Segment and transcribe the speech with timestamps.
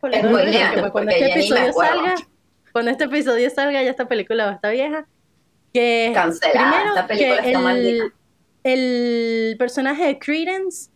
[0.00, 0.20] porque
[0.92, 2.14] cuando este episodio salga,
[2.72, 5.06] cuando este episodio salga, ya esta película va a estar vieja.
[5.72, 8.04] Que Cancelada, primero esta película que está el, maldita.
[8.64, 10.90] el personaje de Credence,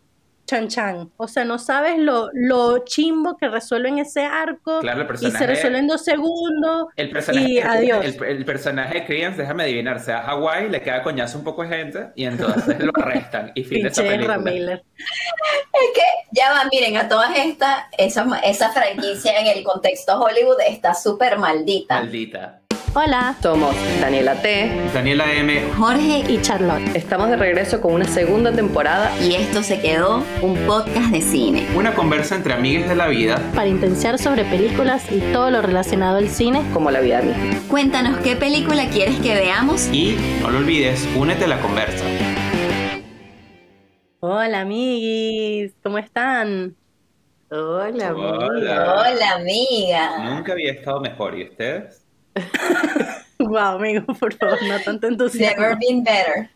[0.49, 5.05] Chan Chan, o sea, no sabes lo, lo chimbo que resuelven ese arco Claro, el
[5.05, 5.37] y personaje.
[5.37, 6.87] se resuelve en dos segundos.
[6.95, 8.03] El personaje, Y adiós.
[8.03, 11.43] El, el personaje de Credence, déjame adivinar, se va a Hawái, le queda coñazo un
[11.43, 14.39] poco de gente y entonces lo arrestan y fin de esa película.
[14.39, 14.83] Miller.
[14.97, 16.01] Es que,
[16.31, 21.37] ya va, miren, a todas estas, esa, esa franquicia en el contexto Hollywood está súper
[21.37, 21.99] maldita.
[21.99, 22.61] Maldita.
[22.95, 24.89] Hola, Somos Daniela T.
[24.93, 25.61] Daniela M.
[25.77, 26.95] Jorge, y Charlotte.
[26.95, 29.11] Estamos de regreso con una segunda temporada.
[29.21, 31.67] y esto se quedó un podcast de cine.
[31.75, 33.39] Una conversa entre amigues de la vida.
[33.53, 36.63] Para intensiar sobre películas y todo lo relacionado al cine.
[36.73, 37.59] como la vida misma.
[37.69, 39.87] Cuéntanos qué película quieres que veamos.
[39.93, 42.03] Y no lo olvides, únete a la conversa.
[44.21, 46.75] Hola, amiguis, ¿cómo están?
[47.51, 48.95] Hola, Hola.
[48.95, 50.17] Hola, amiga.
[50.35, 52.05] Nunca había estado mejor, ¿y ustedes?
[53.39, 55.61] Wow, amigo, por favor, no tanto entusiasmo.
[55.61, 56.49] Never been better.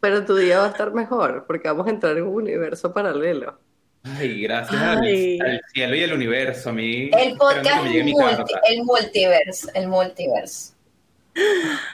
[0.00, 3.58] Pero tu día va a estar mejor porque vamos a entrar en un universo paralelo.
[4.02, 5.38] Ay, gracias al- Ay.
[5.38, 7.10] Al, cielo y al universo, a mí.
[7.16, 10.72] El podcast mi multi- el multiverse, el multiverse.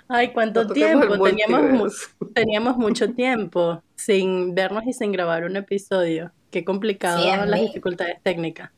[0.09, 2.09] Ay, cuánto No tiempo, teníamos, mu- multiverso.
[2.35, 6.33] teníamos mucho tiempo sin vernos y sin grabar un episodio.
[6.51, 8.71] Qué complicado Sí, las dificultades técnicas.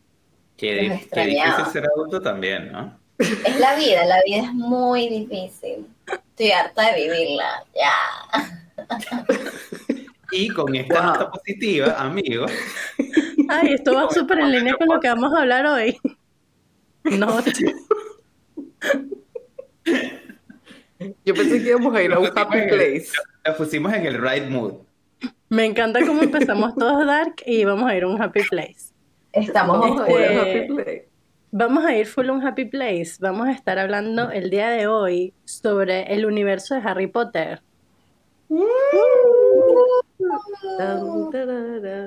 [0.57, 2.99] Qué, qué difícil ser adulto también, ¿no?
[3.45, 5.87] Es la vida, la vida es muy difícil.
[6.07, 7.65] Estoy harta de vivirla.
[7.75, 7.95] Ya.
[10.33, 11.03] Y con esta Wow.
[11.13, 12.53] nota positiva, amigos,
[13.49, 15.99] Ay, esto va súper en línea con lo que vamos a hablar hoy.
[17.03, 17.41] No,
[21.25, 23.09] Yo pensé que íbamos a ir a un happy el- place.
[23.45, 24.75] nos pusimos en el right mood.
[25.49, 28.93] me encanta cómo empezamos todos dark y vamos a ir a un happy place.
[29.33, 31.09] Estamos un Este- happy place.
[31.53, 33.15] Vamos a ir full un happy place.
[33.19, 37.61] Vamos a estar hablando el día de hoy sobre el universo de Harry Potter.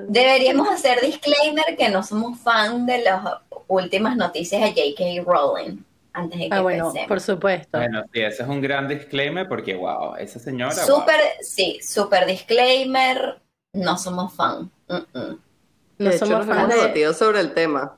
[0.08, 3.22] Deberíamos hacer disclaimer que no somos fan de las
[3.68, 5.30] últimas noticias de J.K.
[5.30, 5.78] Rowling.
[6.12, 7.08] Antes de que Ah, bueno, empecemos.
[7.08, 7.78] por supuesto.
[7.78, 10.72] Bueno, sí, ese es un gran disclaimer porque, wow, esa señora.
[10.72, 13.40] Súper, sí, súper disclaimer.
[13.72, 14.70] No somos fan.
[14.88, 15.38] Mm, mm.
[15.98, 16.80] No de hecho, somos nos fans hemos de...
[16.82, 17.96] debatido sobre el tema.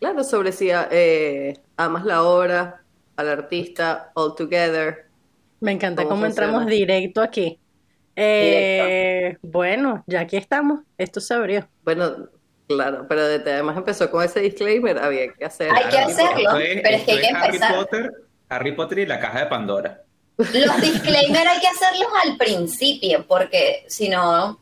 [0.00, 2.82] Claro, sobre si eh, amas la obra,
[3.16, 5.06] al artista, all together.
[5.60, 7.58] Me encanta ¿Cómo cómo entramos directo aquí.
[8.16, 10.80] Eh, bueno, ya aquí estamos.
[10.98, 11.68] Esto se abrió.
[11.84, 12.28] Bueno,
[12.66, 15.70] claro, pero de- además empezó con ese disclaimer, había que hacer.
[15.72, 17.74] Hay que hacerlo, pero es que hay que Harry empezar.
[17.76, 18.12] Potter,
[18.48, 20.02] Harry Potter y la caja de Pandora.
[20.36, 24.60] Los disclaimer hay que hacerlos al principio, porque si no,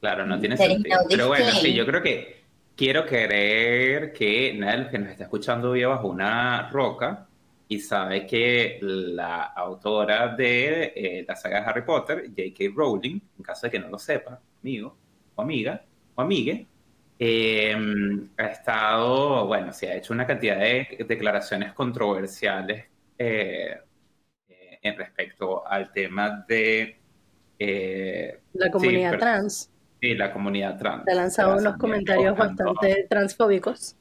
[0.00, 1.00] Claro, no tiene sentido.
[1.02, 2.41] no Pero bueno, sí, yo creo que
[2.76, 7.28] quiero creer que nadie de los que nos está escuchando vive bajo una roca
[7.68, 12.64] y sabe que la autora de eh, la saga de Harry Potter, J.K.
[12.74, 14.96] Rowling, en caso de que no lo sepa, amigo
[15.34, 15.84] o amiga
[16.14, 16.66] o amigue,
[17.18, 17.76] eh,
[18.36, 22.86] ha estado, bueno, sí, ha hecho una cantidad de declaraciones controversiales
[23.18, 23.78] eh,
[24.48, 27.00] eh, en respecto al tema de...
[27.58, 29.71] eh, La comunidad trans
[30.02, 31.04] Sí, la comunidad trans.
[31.04, 33.94] te ha lanzado Se unos comentarios bastante transfóbicos.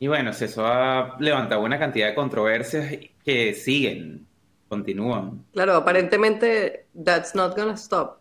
[0.00, 2.92] Y bueno, eso ha levantado una cantidad de controversias
[3.24, 4.26] que siguen,
[4.68, 5.44] continúan.
[5.52, 8.18] Claro, aparentemente, that's not gonna stop.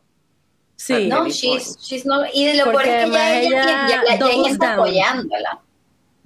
[0.76, 4.18] Sí, no, she's, she's not, y lo Porque peor es que ya, ella, ella ya,
[4.20, 4.74] ya- down.
[4.74, 5.60] apoyándola.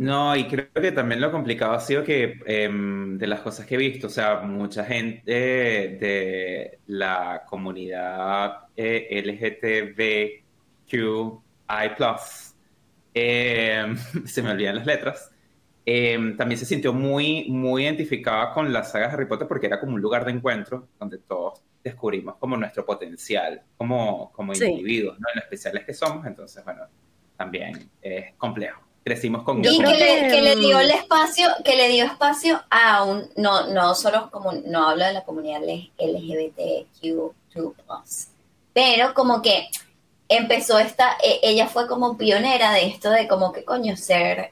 [0.02, 3.76] No, y creo que también lo complicado ha sido que em, de las cosas que
[3.76, 10.44] he visto, o sea, mucha gente de la comunidad eh, LGTBQI+,
[13.14, 13.96] em,
[14.26, 15.32] se me olvidan las letras,
[15.86, 19.80] em, también se sintió muy, muy identificada con la saga de Harry Potter porque era
[19.80, 24.66] como un lugar de encuentro donde todos descubrimos como nuestro potencial como, como Sí.
[24.66, 25.28] individuos, ¿no?
[25.32, 26.88] En lo especiales que somos, entonces, bueno,
[27.38, 28.91] también es complejo.
[29.04, 32.62] Crecimos con Yo creo que, le, que, le dio el espacio, que le dio espacio
[32.70, 35.62] a un, no, no solo como, no hablo de la comunidad
[35.98, 38.28] LGBTQ2+,
[38.74, 39.68] pero como que
[40.30, 44.52] empezó esta, e- ella fue como pionera de esto de como que coño, ser,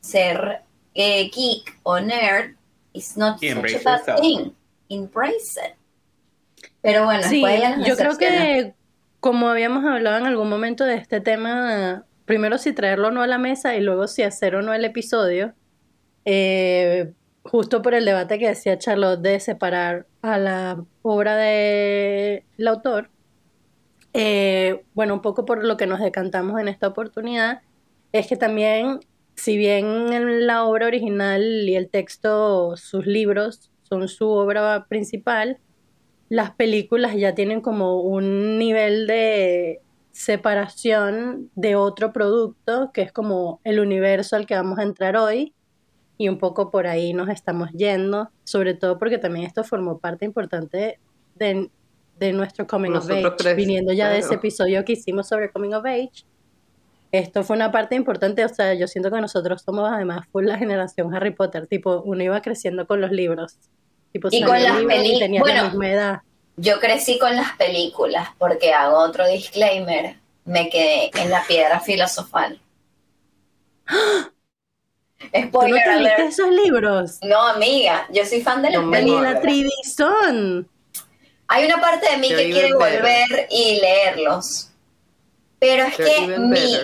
[0.00, 0.62] ser
[0.94, 2.56] eh, geek o nerd
[2.92, 3.70] is not such a bad
[4.00, 4.20] yourself.
[4.20, 4.50] thing.
[4.88, 5.74] Embrace it.
[6.80, 8.74] Pero bueno, Sí, después ella nos yo creo que
[9.20, 13.26] como habíamos hablado en algún momento de este tema, primero si traerlo o no a
[13.26, 15.54] la mesa y luego si hacer o no el episodio,
[16.26, 23.08] eh, justo por el debate que decía Charlotte de separar a la obra del autor,
[24.12, 27.62] eh, bueno, un poco por lo que nos decantamos en esta oportunidad,
[28.12, 29.00] es que también,
[29.34, 35.58] si bien en la obra original y el texto, sus libros son su obra principal,
[36.28, 39.80] las películas ya tienen como un nivel de
[40.18, 45.54] separación de otro producto, que es como el universo al que vamos a entrar hoy,
[46.16, 50.24] y un poco por ahí nos estamos yendo, sobre todo porque también esto formó parte
[50.24, 50.98] importante
[51.36, 51.70] de,
[52.18, 55.74] de nuestro Coming of Age, tres, viniendo ya de ese episodio que hicimos sobre Coming
[55.74, 56.24] of Age.
[57.12, 60.58] Esto fue una parte importante, o sea, yo siento que nosotros somos además full la
[60.58, 63.56] generación Harry Potter, tipo, uno iba creciendo con los libros.
[64.12, 65.64] Tipo, Y con las peli- tenías la bueno.
[65.70, 66.18] misma edad.
[66.60, 70.16] Yo crecí con las películas porque hago otro disclaimer.
[70.44, 72.60] Me quedé en la piedra filosofal.
[73.88, 77.18] ¿Tú no Spoiler te esos libros?
[77.22, 79.34] No, amiga, yo soy fan de las No películas.
[79.34, 80.68] la Tridison.
[81.46, 83.02] Hay una parte de mí They're que quiere better.
[83.02, 84.70] volver y leerlos.
[85.60, 86.76] Pero es They're que mi,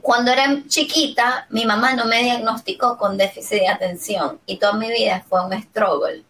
[0.00, 4.90] cuando era chiquita, mi mamá no me diagnosticó con déficit de atención y toda mi
[4.90, 6.24] vida fue un struggle.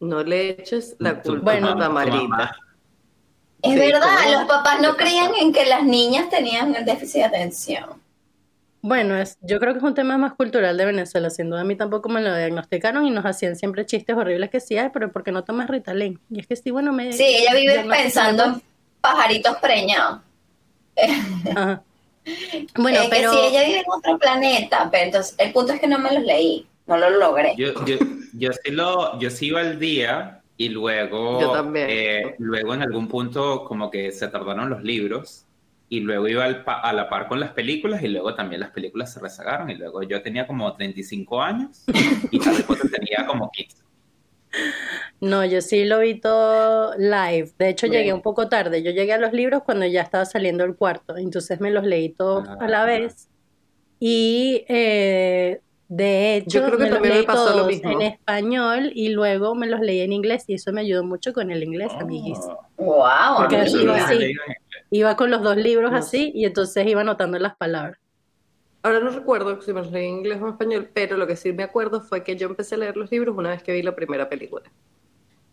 [0.00, 1.68] No le eches la culpa Bueno.
[1.70, 1.76] a.
[1.78, 2.56] Tamarita.
[3.62, 4.30] Es Sí, verdad, ¿cómo?
[4.32, 8.00] los papás no ¿Qué creían en que las niñas tenían el déficit de atención.
[8.82, 11.64] Bueno, es, yo creo que es un tema más cultural de Venezuela, sin duda a
[11.64, 15.12] mí tampoco me lo diagnosticaron y nos hacían siempre chistes horribles que sí, ay, pero
[15.12, 16.18] ¿por qué no tomas Ritalin?
[16.30, 17.12] Y es que sí, bueno, me...
[17.12, 18.62] Sí, ella vive pensando en
[19.02, 20.20] pajaritos preñados.
[21.54, 21.82] Ajá.
[22.76, 23.30] Bueno, es pero...
[23.32, 26.12] que sí, ella vive en otro planeta, pero entonces el punto es que no me
[26.12, 27.54] los leí, no los logré.
[27.56, 27.96] Yo, yo,
[28.34, 31.86] yo sí lo, yo sí iba al día y luego, Yo también.
[31.90, 35.46] eh, luego en algún punto como que se tardaron los libros
[35.88, 38.70] y luego iba al pa- a la par con las películas y luego también las
[38.70, 41.84] películas se rezagaron y luego yo tenía como 35 años
[42.30, 43.82] y Harry Potter tenía como 15.
[45.20, 47.52] No, yo sí lo vi todo live.
[47.58, 48.00] De hecho, Bien.
[48.00, 48.82] llegué un poco tarde.
[48.82, 51.16] Yo llegué a los libros cuando ya estaba saliendo el cuarto.
[51.16, 52.86] Entonces me los leí todos a la Ah.
[52.86, 53.28] vez.
[54.00, 55.60] Y eh,
[55.90, 57.90] de hecho, Yo creo que me los me leí lo todos mismo.
[57.90, 60.44] en español y luego me los leí en inglés.
[60.46, 62.38] Y eso me ayudó mucho con el inglés, amiguis.
[62.38, 64.34] Oh, Wow, Porque yo así.
[64.92, 67.98] Iba con los dos libros No así y entonces iba anotando las palabras.
[68.82, 71.36] Ahora no recuerdo si me los leí en inglés o en español, pero lo que
[71.36, 73.82] sí me acuerdo fue que yo empecé a leer los libros una vez que vi
[73.82, 74.70] la primera película.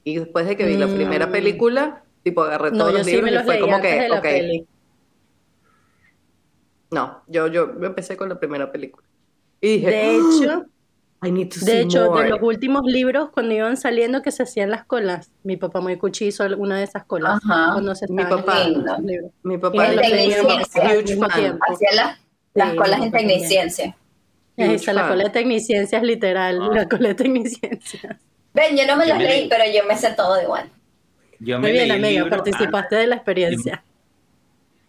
[0.03, 0.95] Y después de que vi la Mm.
[0.95, 4.21] primera película, tipo agarré No, todos los sí libros me y fue como que, ok,
[4.21, 4.67] peli.
[6.91, 9.06] no, yo, yo empecé con la primera película.
[9.61, 10.65] Y dije, De hecho,
[11.23, 12.29] I need to de see hecho, de more.
[12.29, 16.27] los últimos libros, cuando iban saliendo que se hacían las colas, mi papá muy cuchi
[16.27, 17.71] hizo alguna de esas colas Ajá.
[17.73, 18.67] cuando se Mi papá.
[19.43, 19.87] Mi papá
[21.29, 21.65] tiempo.
[21.71, 22.19] Hacía las,
[22.53, 23.97] las Sí, colas en tecniciencia.
[24.55, 26.69] Está la cola de tecniciencias literal, Ah.
[26.73, 28.17] la cola de tecniciencias.
[28.53, 29.49] Ven, yo no me me leí, leí.
[29.49, 30.69] pero yo me sé todo igual.
[31.39, 33.83] Yo me Muy bien, leí amiga, libro participaste de la experiencia.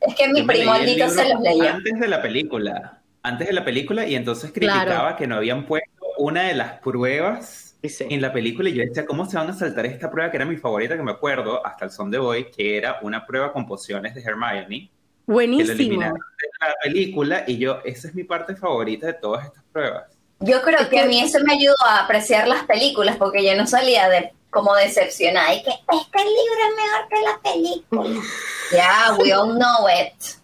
[0.00, 0.72] Es que mi primo
[1.10, 1.74] se los leía.
[1.74, 2.97] Antes de la película.
[3.22, 4.80] Antes de la película, y entonces Claro.
[4.80, 8.06] criticaba que no habían puesto una de las pruebas sí.
[8.08, 8.68] en la película.
[8.68, 10.30] Y yo decía, ¿cómo se van a saltar esta prueba?
[10.30, 13.26] Que era mi favorita, que me acuerdo hasta el son de hoy, que era una
[13.26, 14.90] prueba con pociones de Hermione, que
[15.26, 15.72] lo Buenísimo.
[15.72, 17.44] eliminaron de la película.
[17.46, 20.04] Y yo, esa es mi parte favorita de todas estas pruebas.
[20.40, 23.66] Yo creo que a mí eso me ayudó a apreciar las películas porque yo no
[23.66, 28.22] salía de como decepcionada y que este libro es mejor que la película.
[28.70, 30.37] Ya, we all know it.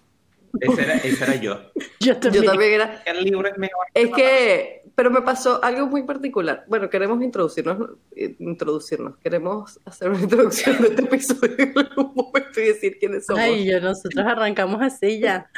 [0.60, 1.60] Ese era, ese era yo.
[2.00, 2.44] Yo también.
[2.44, 3.86] Yo también era, El libro es mejor.
[3.94, 6.64] Es que, pero me pasó algo muy particular.
[6.68, 9.16] Bueno, queremos introducirnos, eh, introducirnos.
[9.18, 13.42] Queremos hacer una introducción de este episodio en algún momento y decir quiénes somos.
[13.42, 15.50] Ay, yo, nosotros arrancamos así ya.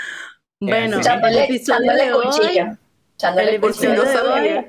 [0.61, 1.09] Bueno, así.
[1.09, 2.65] el Echándole, episodio de hoy, cuchillo.
[3.17, 3.95] Echándole el por si cuchillo.
[3.97, 4.65] no episodio de hoy,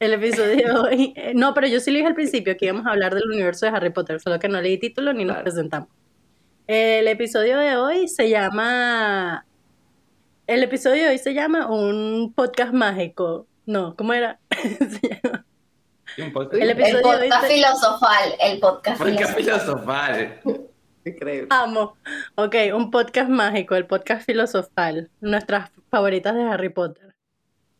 [0.00, 2.86] el episodio de hoy, eh, no, pero yo sí le dije al principio que íbamos
[2.86, 5.44] a hablar del universo de Harry Potter, solo que no leí título ni nos Claro.
[5.44, 5.88] presentamos.
[6.68, 9.44] El episodio de hoy se llama,
[10.48, 13.46] el episodio de hoy se llama un podcast mágico.
[13.66, 14.40] No, ¿cómo era?
[14.50, 15.44] Se llama-
[16.16, 16.54] Sí, un podcast.
[16.54, 18.32] El El episodio de hoy podcast se- filosofal.
[18.40, 20.16] El podcast Podcast filosofal.
[20.42, 20.68] filosofal.
[21.04, 21.46] Increíble.
[21.50, 21.96] Amo.
[22.34, 27.14] Ok, un podcast mágico, el podcast filosofal, nuestras favoritas de Harry Potter.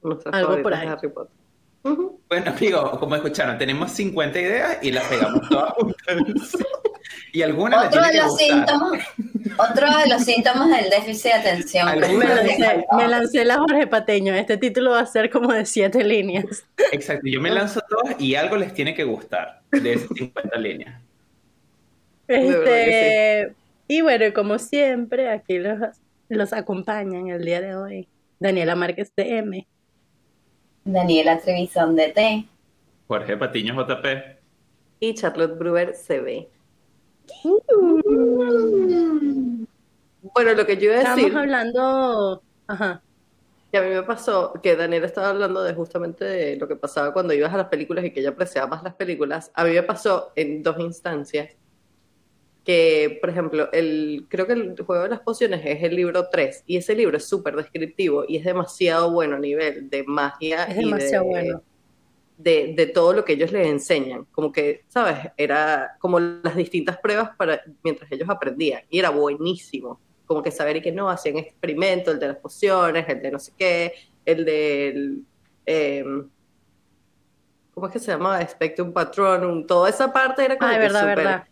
[0.02, 0.86] Nuestras algo por ahí.
[0.86, 1.34] de Harry Potter.
[1.82, 6.56] Bueno, amigos, como escucharon, tenemos 50 ideas y las pegamos todas juntas.
[7.32, 8.48] Y algunas Otro de los gustar.
[8.48, 9.06] síntomas,
[9.58, 11.86] otro de los síntomas del déficit de atención.
[12.00, 14.34] Me lancé, me lancé la Jorge Pateño.
[14.34, 16.64] Este título va a ser como de siete líneas.
[16.90, 21.00] Exacto, yo me lanzo todas y algo les tiene que gustar de esas 50 líneas.
[22.26, 23.54] Este,
[23.86, 25.78] y bueno, como siempre, aquí los,
[26.28, 28.08] los acompañan el día de hoy.
[28.38, 29.66] Daniela Márquez de M.
[30.92, 32.48] Daniela Trevisan de T.
[33.08, 34.06] Jorge Patiño JP.
[35.00, 36.48] Y Charlotte Brewer se ve.
[40.34, 43.02] Bueno, lo que yo iba a Estábamos decir, hablando, ajá,
[43.70, 47.12] que a mí me pasó, que Daniel estaba hablando de justamente de lo que pasaba
[47.12, 49.82] cuando ibas a las películas y que ella apreciaba más las películas, a mí me
[49.82, 51.54] pasó en dos instancias,
[52.68, 56.64] que, por ejemplo, el, creo que el juego de las pociones es el libro 3,
[56.66, 60.76] y ese libro es súper descriptivo y es demasiado bueno a nivel de magia es
[60.76, 61.62] y demasiado de, bueno.
[62.36, 64.26] de, de todo lo que ellos les enseñan.
[64.32, 65.16] Como que, ¿sabes?
[65.38, 68.82] Era como las distintas pruebas para mientras ellos aprendían.
[68.90, 69.98] Y era buenísimo.
[70.26, 73.38] Como que saber y que no, hacían experimentos, el de las pociones, el de no
[73.38, 73.94] sé qué,
[74.26, 75.22] el del...
[75.64, 76.04] eh,
[77.72, 78.46] ¿Cómo es que se llama?
[78.46, 79.66] Spectrum Patronum.
[79.66, 81.44] Toda esa parte era como Ah, que verdad, súper verdad.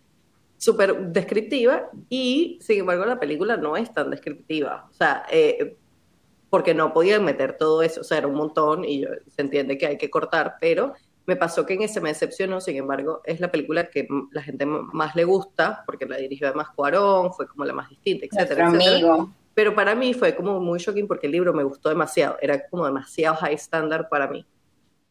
[0.58, 4.88] Súper descriptiva y sin embargo la película no es tan descriptiva.
[4.90, 5.76] O sea, eh,
[6.50, 9.76] porque no podían meter todo eso, o sea, era un montón y yo- se entiende
[9.78, 10.94] que hay que cortar, pero
[11.26, 14.64] me pasó que en ese me decepcionó, sin embargo, es la película que la gente
[14.64, 18.96] más le gusta, porque la dirigió además Cuarón, fue como la más distinta, etcétera, etcétera.
[18.96, 19.30] amigo.
[19.54, 22.84] Pero para mí fue como muy shocking porque el libro me gustó demasiado, era como
[22.86, 24.46] demasiado high standard para mí.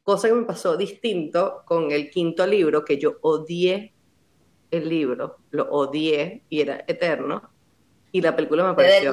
[0.03, 3.94] Cosa que me pasó distinto con el quinto libro, que yo odié
[4.72, 7.50] el libro, lo odié y era eterno.
[8.12, 9.12] Y la película me pareció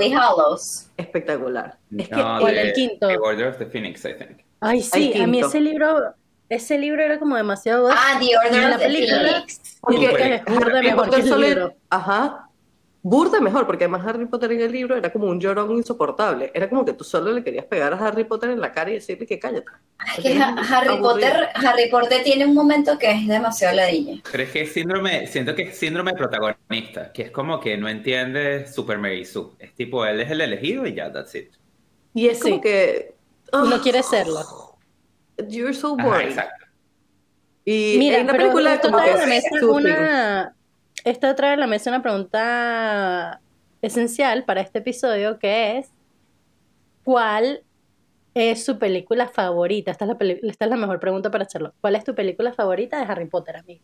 [0.97, 1.77] espectacular.
[1.97, 3.09] Es que No, ¿Cuál, de- el quinto?
[3.09, 4.41] The Order of the Phoenix, I think.
[4.61, 6.15] Ay, sí, a mí ese libro,
[6.49, 7.89] ese libro era como demasiado...
[7.91, 9.79] Ah, The Order of the Phoenix.
[9.81, 11.75] Porque el solo- libro.
[11.91, 12.42] Ajá.
[13.05, 16.53] Burda mejor, porque además Harry Potter en el libro era como un llorón insoportable.
[16.55, 18.95] Era como que tú solo le querías pegar a Harry Potter en la cara y
[18.95, 19.67] decirle que cállate.
[20.17, 21.03] Es que Ha- Harry Aburrido.
[21.03, 24.23] Potter, Harry Potter tiene un momento que es demasiado ladilla.
[24.31, 27.89] Pero es que es síndrome, siento que es síndrome protagonista, que es como que no
[27.89, 29.49] entiende Super Mary Sue.
[29.59, 31.51] Es tipo, él es el elegido y ya, that's it.
[32.15, 32.51] Y es Sí.
[32.51, 33.15] como que.
[33.53, 34.41] Y no ugh, quiere serlo.
[35.49, 36.29] You're so Ajá, boring.
[36.29, 36.67] exacto.
[37.65, 39.87] Y Mira, en la película como que soothing.
[39.87, 40.55] una...
[41.05, 43.41] Esto trae a la mesa una pregunta
[43.81, 45.91] esencial para este episodio, que es
[47.05, 47.65] ¿cuál
[48.35, 49.91] es su película favorita?
[49.91, 51.75] Esta es la, peli- esta es la mejor pregunta para hacerlo.
[51.81, 53.83] ¿Cuál es tu película favorita de Harry Potter, amigo?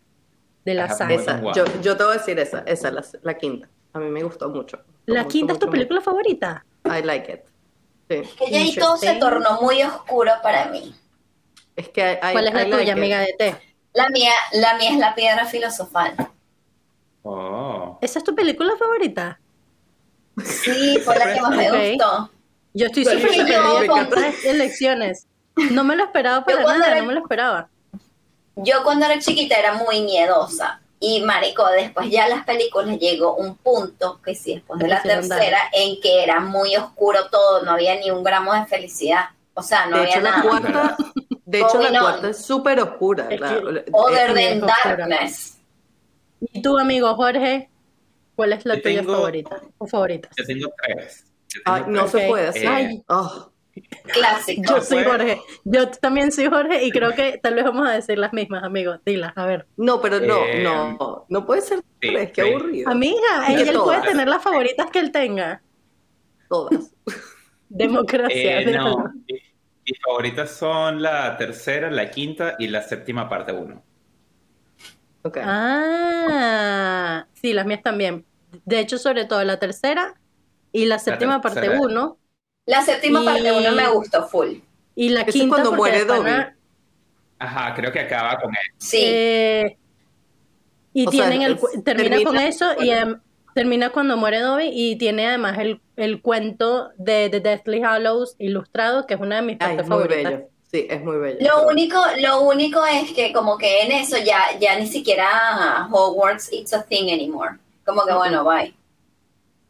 [0.64, 1.14] De la Ajá, saga.
[1.14, 1.40] Esa.
[1.54, 3.68] Yo, yo te voy a decir esa, esa, la, la quinta.
[3.92, 4.78] A mí me gustó mucho.
[5.06, 6.64] ¿La quinta es tu mucho, película favorita?
[6.84, 7.40] I like it.
[8.08, 8.30] Sí.
[8.38, 10.94] Que ya ahí todo se tornó muy oscuro para mí.
[11.74, 12.98] Es que I- I- ¿Cuál es la like tuya, it.
[12.98, 13.56] amiga de té?
[13.94, 16.14] La mía, la mía es la piedra filosofal.
[17.30, 17.98] Oh.
[18.00, 19.38] ¿Esa es tu película favorita?
[20.44, 22.30] Sí, fue la que más me gustó.
[22.74, 25.26] Yo estoy súper sorprendida con estas elecciones.
[25.72, 27.68] No me lo esperaba para nada, era- no me lo esperaba.
[28.56, 30.80] Yo cuando era chiquita era muy miedosa.
[31.00, 35.58] Y marico, después ya las películas llegó un punto, que sí, después de la tercera,
[35.72, 39.26] en que era muy oscuro todo, no había ni un gramo de felicidad.
[39.54, 40.42] O sea, no de había hecho, la nada.
[40.42, 40.96] cuarta,
[41.44, 43.24] de hecho, la cuarta es súper oscura.
[43.30, 44.96] Es que- la- Other es- Sí, than es oscura.
[44.96, 45.57] darkness.
[46.40, 47.68] ¿Y tu amigo Jorge?
[48.36, 50.30] ¿Cuál es la Yo tuya tengo- favorita o favoritas?
[50.36, 51.24] Yo tengo tres.
[51.48, 52.64] Yo tengo Ay, no se puede hacer.
[52.64, 53.02] Eh, Ay.
[53.08, 53.50] Oh,
[54.12, 54.62] Clásico.
[54.76, 55.04] Yo soy.
[55.04, 55.40] Jorge.
[55.64, 58.98] Yo también soy Jorge y creo que tal vez vamos a decir las mismas, amigos.
[59.06, 59.66] Dilas, a ver.
[59.76, 62.50] no, pero no, Eh, no, no puede ser sí, tres, qué sí.
[62.50, 62.90] aburrido.
[62.90, 65.62] Amiga, que él puede tener las favoritas que él tenga.
[66.48, 66.92] Todas.
[67.68, 68.60] Democracia.
[68.62, 69.34] Eh, no, mi-
[69.86, 73.82] mis favoritas son la tercera, la quinta y la séptima parte uno.
[75.44, 78.24] Ah, sí, las mías también.
[78.64, 80.14] De hecho, sobre todo la tercera
[80.72, 81.80] y la séptima parte tercera.
[81.80, 82.18] 1
[82.66, 84.56] La séptima Y- parte uno me gustó full.
[84.94, 86.30] y la Ese es quinta cuando muere Dobby.
[87.38, 88.74] Ajá, creo que acaba con él.
[88.78, 88.98] Sí.
[89.02, 89.76] eh,
[90.92, 93.20] y O sea, tienen el, es- termina, termina- con eso y em,
[93.54, 99.06] termina cuando muere Dobby y tiene además el, el cuento de The Deathly Hallows ilustrado,
[99.06, 100.32] que es una de mis Ay, partes es muy favoritas.
[100.32, 100.48] bello.
[100.70, 101.38] Sí, es muy bello.
[101.40, 105.88] Lo pero- único, lo único es que como que en eso ya, ya ni siquiera
[105.90, 107.56] Hogwarts it's a thing anymore.
[107.86, 108.74] Como que bueno, bye.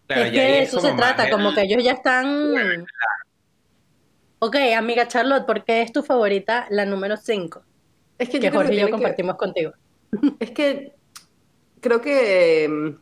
[0.09, 2.87] Claro, es que es eso se trata, el- como que ellos ya están...
[4.41, 7.63] Ok, amiga Charlotte, ¿por qué es tu favorita la número 5?
[8.19, 9.73] Es que Que yo creo que Jorge y yo que- compartimos contigo.
[10.41, 10.95] Es que
[11.81, 12.97] creo que mm,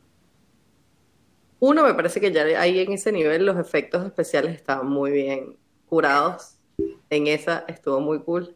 [1.61, 5.57] uno me parece que ya ahí en ese nivel los efectos especiales estaban muy bien
[5.89, 6.56] curados.
[7.11, 8.55] En esa estuvo muy cool.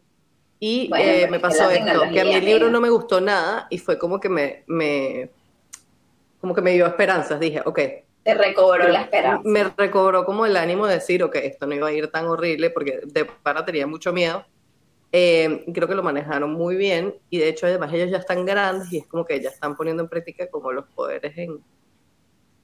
[0.59, 3.19] Y Bueno, eh, me que pasó la esto, que a el libro no me gustó
[3.19, 5.31] nada y fue como que me, me
[6.39, 7.39] como que me dio esperanzas.
[7.39, 7.79] Dije, ok,
[8.23, 9.41] Te recobró la esperanza.
[9.43, 12.69] me recobró como el ánimo de decir, ok, esto no iba a ir tan horrible
[12.69, 14.45] porque de para tenía mucho miedo.
[15.11, 18.93] Eh, creo que lo manejaron muy bien y de hecho además ellos ya están grandes
[18.93, 21.59] y es como que ya están poniendo en práctica como los poderes en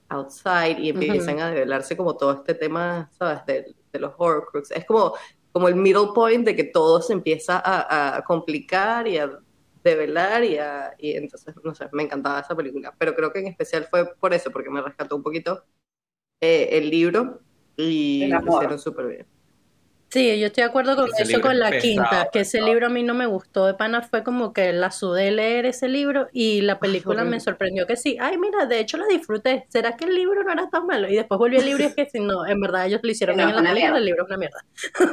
[0.10, 3.46] outside y empiezan a develarse como todo este tema, ¿sabes?
[3.46, 4.72] De, de los Horcrux.
[4.72, 5.16] Es como,
[5.58, 9.40] como el middle point de que todo se empieza a, a complicar y a
[9.84, 13.48] develar y, a, y entonces, no sé, me encantaba esa película, pero creo que en
[13.48, 15.64] especial fue por eso, porque me rescató un poquito
[16.40, 17.40] eh, el libro
[17.76, 19.26] y lo hicieron súper bien.
[20.10, 22.88] Sí, yo estoy de acuerdo con Ese eso con la pesado, quinta, que ese libro
[22.88, 26.30] a mí no me gustó de pana, fue como que la sudé leer ese libro
[26.32, 28.18] y la película me sorprendió que sí.
[28.20, 29.66] Ay, mira, de hecho la disfruté.
[29.68, 31.10] ¿Será que el libro no era tan malo?
[31.10, 33.36] Y después volví al libro y es que si no, en verdad ellos lo hicieron
[33.36, 34.66] Que no, bien en la película, el libro es una mierda.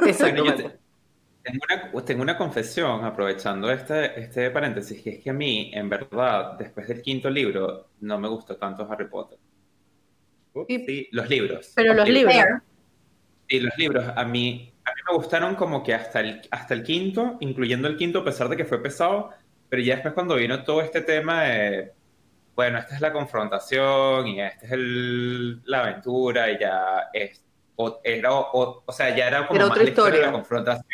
[0.07, 0.63] Exactamente.
[0.63, 0.79] te-
[1.43, 1.59] tengo
[1.91, 6.53] una, tengo una confesión, aprovechando este, este paréntesis, que es que a mí, en verdad,
[6.57, 9.37] después del quinto libro, no me gustó tanto Harry Potter.
[10.53, 11.73] Ups, Y- sí, los libros.
[11.75, 12.33] Pero los libros.
[13.49, 14.05] Sí, los libros.
[14.15, 17.97] A mí, a mí me gustaron como que hasta el, hasta el quinto, incluyendo el
[17.97, 19.31] quinto, a pesar de que fue pesado,
[19.69, 21.91] pero ya después cuando vino todo este tema de,
[22.55, 27.41] bueno, esta es la confrontación y esta es el- la aventura y ya es,
[27.77, 30.27] o, era, o, o sea, ya era como Era más otra la historia de historia.
[30.27, 30.85] la confrontación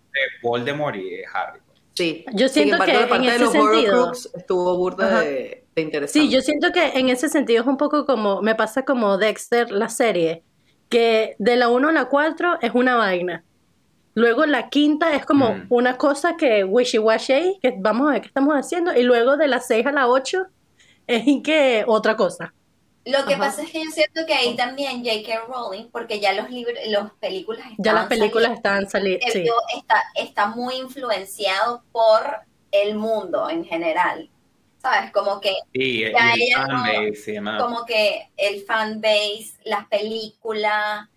[0.00, 1.60] entre Voldemort y Harry.
[1.92, 2.24] Sí.
[2.32, 5.82] Yo siento embargo, que la parte en de ese los sentido- estuvo burda de, de
[5.82, 6.26] interesante.
[6.28, 9.70] Sí, yo siento que en ese sentido es un poco como, me pasa como Dexter,
[9.70, 10.42] la serie,
[10.90, 13.42] que de la 1 a la 4 es una vaina.
[14.14, 15.66] Luego la quinta es como Mm.
[15.70, 19.60] una cosa que wishy-washy, que vamos a ver qué estamos haciendo, y luego de la
[19.60, 20.46] 6 a la 8
[21.06, 22.52] es que otra cosa.
[23.06, 23.44] Lo que Ajá.
[23.46, 25.46] pasa es que yo siento que ahí también J.K.
[25.48, 29.44] Rowling, porque ya los libros, las películas Ya las estaban películas saliendo, están saliendo, sí.
[29.78, 32.20] Está, está muy influenciado por
[32.72, 34.28] el mundo en general.
[34.80, 35.10] ¿Sabes?
[35.12, 37.62] Como que, Sí, el ella no- fanbase demás.
[37.62, 41.08] como que el fanbase, las películas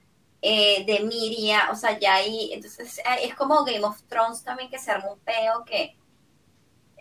[0.42, 4.78] eh, de Miria, o sea, ya ahí, entonces es como Game of Thrones también que
[4.78, 5.96] se armó un peo que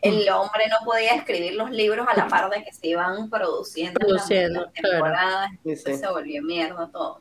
[0.00, 3.98] el hombre no podía escribir los libros a la par de que se iban produciendo,
[3.98, 4.90] Produciendo, las claro.
[4.92, 5.94] temporadas, Sí, sí.
[5.96, 7.20] se volvió mierda todo.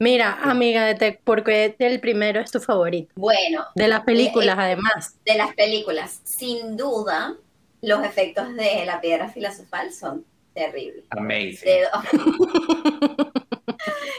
[0.00, 3.12] Mira, amiga de Tech, ¿por qué el primero es tu favorito?
[3.14, 5.16] Bueno, De las películas, Eh, además.
[5.24, 7.36] de las películas, sin duda,
[7.82, 10.24] los efectos de la piedra filosofal son
[10.54, 11.04] terribles.
[11.10, 11.58] Amazing.
[11.64, 11.80] De-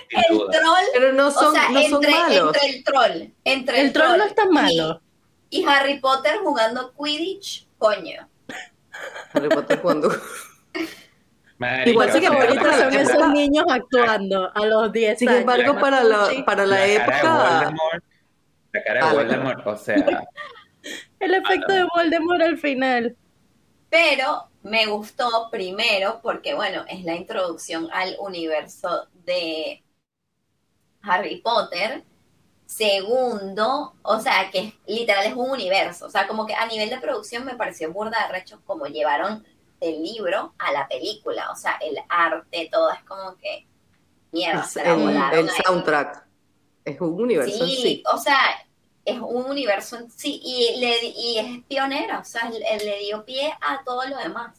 [0.10, 0.51] el duda.
[0.60, 2.55] troll, Pero no o son, sea, no son entre, malos.
[2.55, 5.01] entre el troll, entre el, El troll no es tan y- malo.
[5.50, 8.27] Y, Harry Potter jugando Quidditch, coño.
[9.33, 9.81] Harry Potter.
[11.59, 12.33] Marica, Igual sí que o
[12.77, 16.96] son esos niños actuando a los 10 Sin embargo, para la, para la, cara de
[16.96, 17.33] época...
[17.59, 18.03] Voldemort,
[18.74, 19.96] la cara de Ah, Voldemort, o sea,
[21.20, 23.16] El efecto de Voldemort al final.
[23.94, 29.84] Pero me gustó primero porque, bueno, es la introducción al universo de
[31.03, 32.03] Harry Potter.
[32.66, 36.08] Segundo, o sea, que literal es un universo.
[36.08, 39.46] O sea, como que a nivel de producción me pareció burda de recho como llevaron
[39.79, 41.51] el libro a la película.
[41.51, 43.68] O sea, el arte, todo es como que
[44.32, 46.25] mierda, Es se la el, volaron el soundtrack.
[46.84, 48.03] Es un universo en sí.
[48.12, 48.40] o sea,
[49.05, 53.25] es un universo en sí y, le, y es pionera, o sea, le, le dio
[53.25, 54.57] pie a todo lo demás.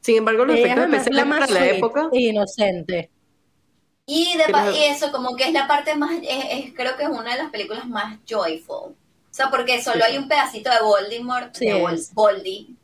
[0.00, 2.08] Sin embargo, los efectos además es la especiales más para la época...
[2.12, 3.10] e inocente.
[4.06, 7.04] Y, de, pa- y eso, como que es la parte más, es, es- creo que
[7.04, 8.92] es una de las películas más joyful.
[8.92, 12.08] O sea, porque solo Sí, hay un pedacito de Voldemort, Sí, de Vol-.
[12.14, 12.76] Voldy,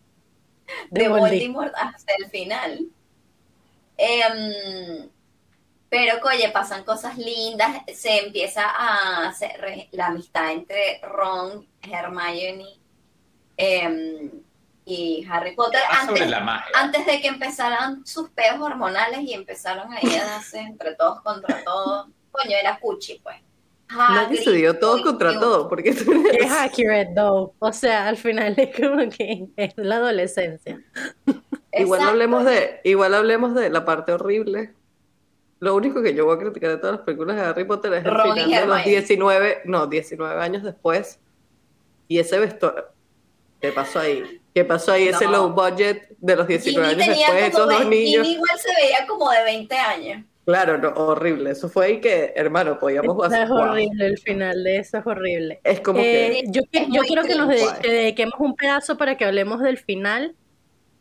[0.90, 1.48] De de Voldy.
[1.48, 2.86] Voldemort hasta el final.
[3.96, 5.08] Em,
[5.92, 12.80] pero, oye, pasan cosas lindas, se empieza a hacer la amistad entre Ron, Hermione
[13.58, 14.30] em,
[14.86, 16.72] y Harry Potter antes, la magia.
[16.76, 21.62] antes de que empezaran sus peos hormonales y empezaron ahí a darse entre todos contra
[21.62, 22.06] todos.
[22.30, 23.36] Coño, era cuchi, pues.
[23.90, 25.42] Nadie se dio todos contra Newt.
[25.42, 27.52] todo, porque Es accurate, though.
[27.58, 30.82] O sea, al final es como que es la adolescencia.
[31.70, 34.72] Igual hablemos de, igual hablemos de la parte horrible.
[35.62, 38.04] Lo único que yo voy a criticar de todas las películas de Harry Potter es
[38.04, 38.90] el Ron y final de los Hermione.
[39.00, 41.20] 19, no, 19 años después.
[42.08, 42.86] Y ese vestuario.
[43.60, 44.40] ¿Qué pasó ahí?
[44.52, 45.06] ¿Qué pasó ahí?
[45.06, 45.30] Ese No.
[45.30, 48.26] low budget de los 19 Ginny años después, esos dos niños.
[48.26, 50.24] Ginny igual se veía como de 20 años.
[50.44, 51.52] Claro, no, horrible.
[51.52, 53.58] Eso fue ahí que, hermano, podíamos Eso es wow.
[53.58, 55.60] horrible, el final de eso es horrible.
[55.62, 56.50] Es como Eh, que.
[56.50, 57.48] yo yo quiero que nos
[57.80, 60.34] dediquemos un pedazo para que hablemos del final,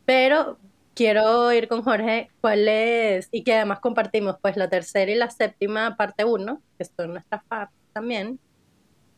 [0.06, 0.56] pero
[0.94, 5.30] quiero ir con Jorge cuál es, y que además compartimos pues la tercera y la
[5.30, 8.38] séptima parte 1, que son nuestras partes también.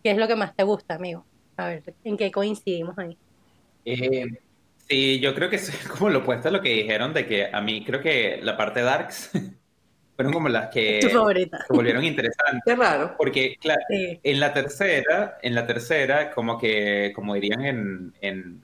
[0.03, 1.25] ¿Qué es lo que más te gusta, amigo?
[1.57, 3.17] A ver, ¿en qué coincidimos ahí?
[3.85, 4.27] Eh,
[4.89, 7.61] sí, yo creo que es como lo opuesto a lo que dijeron de que a
[7.61, 9.31] mí creo que la parte Darks
[10.17, 11.59] fueron como las que ¿Tu favorita?
[11.67, 12.63] se volvieron interesantes.
[12.67, 13.15] Qué raro.
[13.17, 14.21] Porque, claro, Sí.
[14.23, 18.64] en la tercera, en la tercera, como que, como dirían en, en,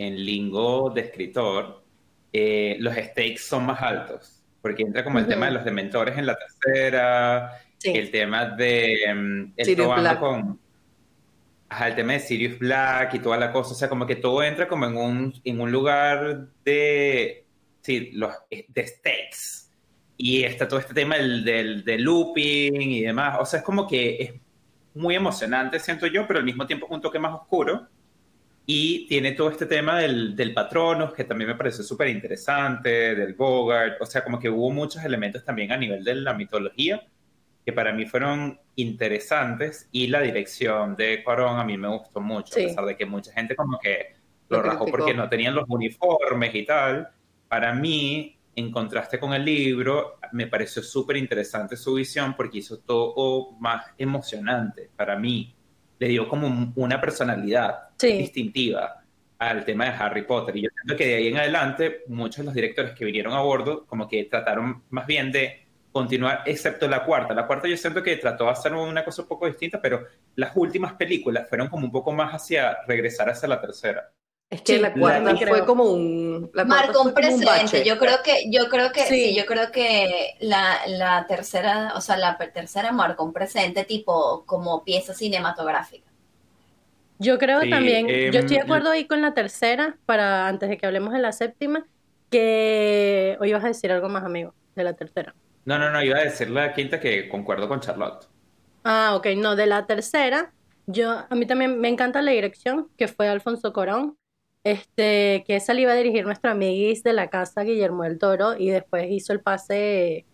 [0.00, 1.84] en lingo de escritor,
[2.32, 4.42] eh, los stakes son más altos.
[4.62, 5.32] Porque entra como el Ujú.
[5.32, 7.92] tema de los dementores en la tercera, Sí.
[7.94, 10.18] el tema de mm, el Black.
[10.20, 10.58] con
[11.68, 14.42] ajá, el tema de Sirius Black y toda la cosa, o sea, como que todo
[14.42, 17.46] entra como en un, en un lugar de
[17.82, 19.70] sí, los de stakes.
[20.16, 23.38] y está todo este tema del, del, del, looping y demás.
[23.40, 24.34] O sea, es como que es
[24.94, 27.86] muy emocionante, siento yo, pero al mismo tiempo es un toque más oscuro.
[28.72, 33.34] Y tiene todo este tema del, del Patronus, que también me parece súper interesante, del
[33.34, 34.00] Bogart.
[34.00, 37.04] O sea, como que hubo muchos elementos también a nivel de la mitología
[37.66, 39.88] que para mí fueron interesantes.
[39.90, 43.32] Y la dirección de Cuarón a mí me gustó mucho, a pesar de que mucha
[43.32, 44.14] gente como que
[44.48, 47.08] lo, lo rajó porque no tenían los uniformes y tal.
[47.48, 52.78] Para mí, en contraste con el libro, me pareció súper interesante su visión porque hizo
[52.78, 55.56] todo más emocionante para mí.
[56.00, 59.04] Le dio como una personalidad distintiva
[59.38, 60.56] al tema de Harry Potter.
[60.56, 63.40] Y yo creo que de ahí en adelante, muchos de los directores que vinieron a
[63.40, 67.34] bordo, como que trataron más bien de continuar, excepto la cuarta.
[67.34, 70.52] La cuarta yo siento que trató de hacer una cosa un poco distinta, pero las
[70.56, 74.10] últimas películas fueron como un poco más hacia regresar hacia la tercera.
[74.50, 77.84] Es que la cuarta fue como un marcó un precedente.
[77.84, 82.16] Yo creo que, yo creo que, sí, yo creo que la, la, tercera, o sea,
[82.16, 86.10] la tercera marcó un precedente tipo como pieza cinematográfica.
[87.20, 90.78] Yo creo también, yo estoy de em, acuerdo ahí con la tercera, para antes de
[90.78, 91.86] que hablemos de la séptima,
[92.28, 95.34] que hoy ibas a decir algo más, amigo, de la tercera.
[95.64, 98.26] No, no, no, iba a decir la quinta que concuerdo con Charlotte.
[98.82, 100.52] Ah, ok, no, de la tercera,
[100.86, 104.16] yo, a mí también me encanta la dirección, que fue Alfonso Corón,
[104.64, 108.56] este, que esa le iba a dirigir nuestro amiguis de la casa, Guillermo del Toro,
[108.56, 110.24] y después hizo el pase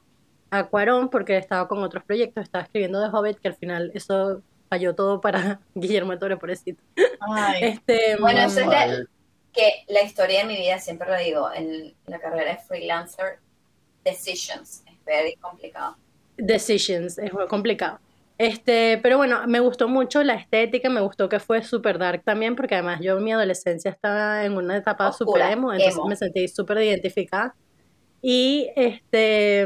[0.50, 4.42] a Cuarón porque estaba con otros proyectos, estaba escribiendo de Hobbit, que al final eso
[4.68, 6.82] falló todo para Guillermo del Toro, pobrecito.
[7.60, 9.06] Este, bueno, eso es la,
[9.52, 13.38] que la historia de mi vida, siempre lo digo, en la carrera de freelancer,
[14.04, 15.96] decisions, es very complicado.
[16.36, 17.98] Decisions, es muy complicado.
[18.38, 22.54] Este, pero bueno, me gustó mucho la estética, me gustó que fue súper dark también,
[22.54, 26.46] porque además yo en mi adolescencia estaba en una etapa súper emo, entonces me sentí
[26.48, 27.54] súper identificada.
[28.20, 29.64] Y, este,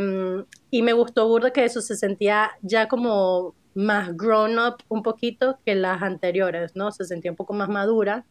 [0.70, 5.58] y me gustó burda que eso se sentía ya como más grown up un poquito
[5.64, 6.92] que las anteriores, ¿no?
[6.92, 8.24] Se sentía un poco más madura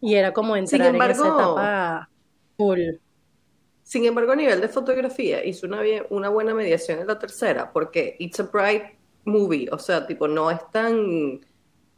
[0.00, 2.08] y era como entrar en esa etapa
[2.56, 2.80] full.
[3.82, 8.16] Sin embargo, a nivel de fotografía, hizo una, una buena mediación en la tercera, porque
[8.18, 8.95] It's a Bright
[9.26, 11.40] movie, o sea, tipo, no es tan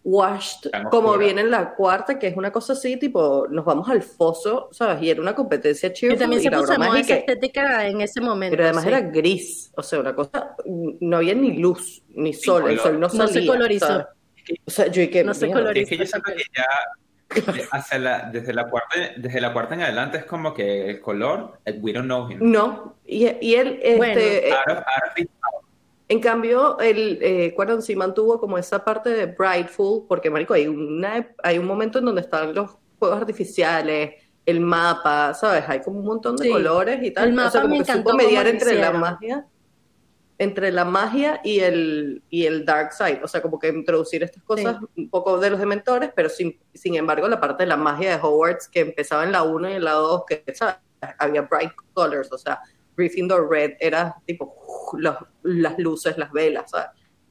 [0.04, 4.02] washed como viene en la cuarta, que es una cosa así, tipo, nos vamos al
[4.02, 5.02] foso, ¿sabes?
[5.02, 6.14] Y era una competencia chida.
[6.14, 8.52] Y también se puso esa estética en ese momento.
[8.52, 12.78] Pero además era gris, o sea, una cosa, no había ni luz, ni sol, el
[12.78, 13.24] sol no salía.
[13.24, 14.06] No se colorizó.
[14.64, 15.82] O sea, yo y que, no se colorizó.
[15.82, 16.66] Es que yo siento que ya
[17.72, 21.58] hacia la, desde, la cuarta, desde la cuarta en adelante es como que el color,
[21.80, 22.38] we don't know him.
[22.40, 24.20] No, y, y él, este, bueno,
[26.08, 31.34] en cambio, el eh, sí mantuvo como esa parte de Brightful, porque, marico, hay, una,
[31.42, 34.14] hay un momento en donde están los juegos artificiales,
[34.46, 35.64] el mapa, ¿sabes?
[35.68, 37.28] Hay como un montón de colores y tal.
[37.28, 39.46] El mapa o sea, como que supo mediar entre la magia
[40.38, 44.42] entre la magia y el, y el dark side, o sea, como que introducir estas
[44.44, 48.10] cosas un poco de los dementores, pero sin, sin embargo la parte de la magia
[48.10, 50.76] de Hogwarts que empezaba en la 1 y en la 2, que ¿sabes?
[51.18, 52.60] había bright colors, o sea,
[52.96, 54.54] Gryffindor Red era tipo
[54.98, 56.70] las luces, las velas.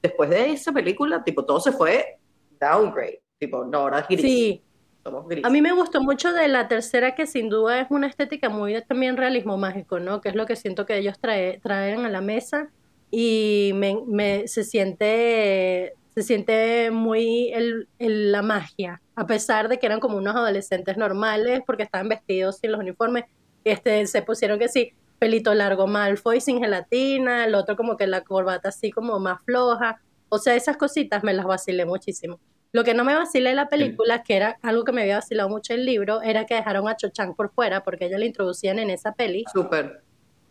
[0.02, 2.20] Después de esa película, tipo, todo se fue
[2.60, 3.22] downgrade.
[3.40, 4.22] Tipo, no, ahora es gris.
[4.22, 4.64] Sí.
[5.04, 5.46] Somos gris.
[5.46, 8.82] A mí me gustó mucho de la tercera, que sin duda es una estética muy
[8.84, 10.22] también realismo mágico, ¿no?
[10.22, 12.70] Que es lo que siento que ellos trae, traen a la mesa
[13.10, 19.86] y me, me, se siente se siente muy el, la magia, a pesar de que
[19.86, 23.26] eran como unos adolescentes normales porque estaban vestidos sin los uniformes,
[23.64, 28.22] este, se pusieron que sí, pelito largo Malfoy sin gelatina, el otro como que la
[28.22, 30.02] corbata así como más floja.
[30.30, 32.40] O sea, esas cositas me las vacilé muchísimo.
[32.74, 35.50] Lo que no me vacilé en la película, que era algo que me había vacilado
[35.50, 38.78] mucho el libro, era que dejaron a Cho Chang por fuera porque ella la introducían
[38.78, 39.46] en esa peli.
[39.52, 40.04] Súper.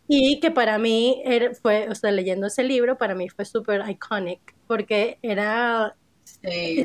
[0.07, 1.21] Y que para mí
[1.61, 5.95] fue, o sea, leyendo ese libro, para mí fue súper iconic porque era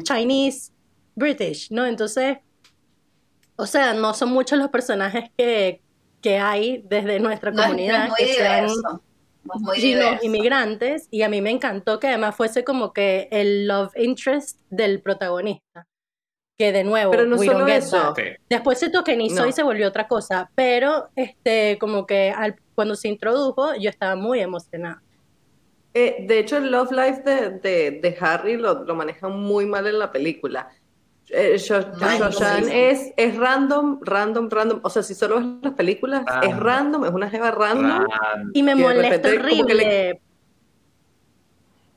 [0.02, 0.72] Chinese
[1.14, 1.86] British, ¿no?
[1.86, 2.38] Entonces,
[3.56, 5.80] o sea, no son muchos los personajes que,
[6.22, 8.68] que hay desde nuestra comunidad, que sean
[10.22, 15.02] inmigrantes, y a mí me encantó que además fuese como que el love interest del
[15.02, 15.86] protagonista.
[16.56, 18.14] Que de nuevo, pero no solo eso.
[18.48, 23.08] Después se tokenizó y se volvió otra cosa, pero este como que al, cuando se
[23.08, 25.02] introdujo yo estaba muy emocionada.
[25.94, 29.86] Eh, de hecho, el love life de, de, de Harry lo, lo manejan muy mal
[29.86, 30.70] en la película
[31.30, 34.80] eh, es, es random, random, random.
[34.82, 38.06] O sea, si solo ves las películas, es random, es una jeva random.
[38.54, 40.20] Y me molesta horrible.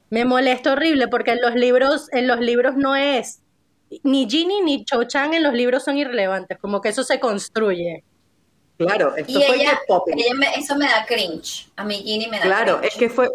[0.10, 3.42] Me molesta horrible porque en los libros, en los libros no es
[4.04, 8.04] ni Ginny ni Cho Chang en los libros son irrelevantes, como que eso se construye.
[8.78, 9.80] Claro, esto Y fue ella-.
[10.16, 11.70] Ella me- eso me da cringe.
[11.76, 12.94] A mí Ginny me da Claro, cringe.
[12.94, 13.30] es que fue.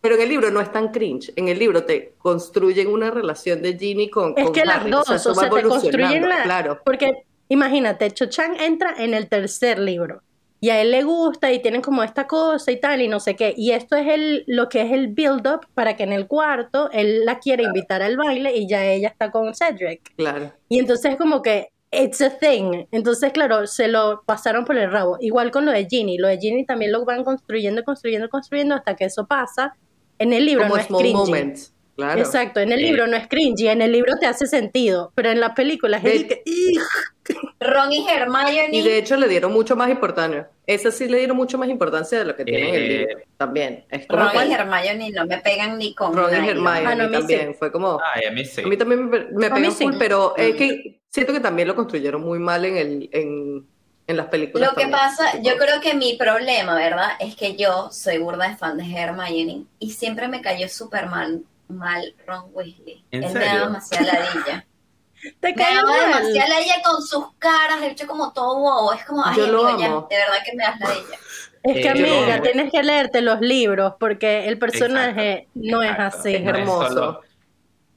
[0.00, 1.32] Pero en el libro no es tan cringe.
[1.36, 5.08] En el libro te construyen una relación de Ginny con, Es con que las dos,
[5.08, 6.42] o sea, va te construyen evolucionando, la...
[6.42, 6.80] Claro.
[6.84, 10.22] Porque imagínate, Cho-Chang entra en el tercer libro
[10.60, 13.34] y a él le gusta y tienen como esta cosa y tal y no sé
[13.34, 13.54] qué.
[13.56, 17.24] Y esto es el, lo que es el build-up para que en el cuarto él
[17.24, 20.14] la quiere invitar al baile y ya ella está con Cedric.
[20.16, 20.52] Claro.
[20.68, 22.84] Y entonces como que it's a thing.
[22.92, 25.16] Entonces, claro, se lo pasaron por el rabo.
[25.20, 26.18] Igual con lo de Ginny.
[26.18, 29.74] Lo de Ginny también lo van construyendo, construyendo, construyendo hasta que eso pasa.
[30.20, 31.14] En el libro Como no es small cringy.
[31.16, 31.74] moments.
[31.96, 32.20] Claro.
[32.20, 32.82] Exacto, en el Eh.
[32.84, 36.02] libro no es cringy, en el libro te hace sentido, pero en la película es
[36.04, 36.42] De- el que...
[36.46, 37.36] ¡Ugh!
[37.60, 38.70] Ron y Hermione.
[38.72, 40.48] Y de hecho le dieron mucho más importancia.
[40.66, 43.18] Esa sí le dieron mucho más importancia de lo que tiene en el Eh, libro.
[43.36, 43.84] También.
[43.90, 46.48] Es como Ron y Hermione no me pegan ni con Ron y.
[46.48, 47.54] Hermione Ah, no, a mí también.
[47.54, 48.00] Fue como.
[48.14, 48.62] Ay, a mí sí.
[48.62, 49.86] A mí también me, me pegan sí.
[49.98, 53.66] pero es que siento que también lo construyeron muy mal en el en,
[54.10, 54.68] en las películas.
[54.68, 55.00] Lo que también.
[55.00, 57.10] pasa, yo creo que mi problema, ¿verdad?
[57.20, 61.42] Es que yo soy burda de fan de Hermione y siempre me cayó súper mal,
[61.68, 63.04] mal Ron Weasley.
[63.10, 63.58] ¿En Él me serio?
[63.60, 64.66] da demasiada ladilla.
[65.40, 66.00] Te me cae daba mal.
[66.22, 68.92] demasiada ladilla con sus caras, de hecho como todo bobo.
[68.92, 70.06] Es como, ay, Yo lo amigo, ya, amo.
[70.10, 71.16] de verdad que me das ladilla.
[71.62, 75.90] Es que Eh, amiga, yo- tienes que leerte los libros porque el personaje no es
[75.98, 76.34] así.
[76.36, 76.88] Es hermoso.
[76.88, 77.20] solo-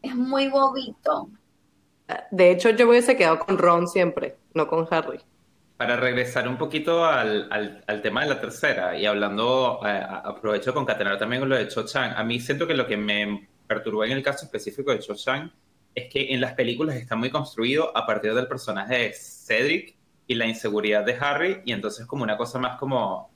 [0.02, 1.30] Es muy bobito.
[2.30, 5.21] De hecho, yo me hubiese quedado con Ron siempre, no con Harry.
[5.77, 10.69] Para regresar un poquito al, al- al tema de la tercera y hablando, eh, aprovecho
[10.69, 12.13] de concatenar también con lo de Cho Chang.
[12.15, 15.51] A mí siento que lo que me perturbó en el caso específico de Cho Chang
[15.95, 19.95] es que en las películas está muy construido a partir del personaje de Cedric
[20.27, 23.31] y la inseguridad de Harry, y entonces como una cosa más como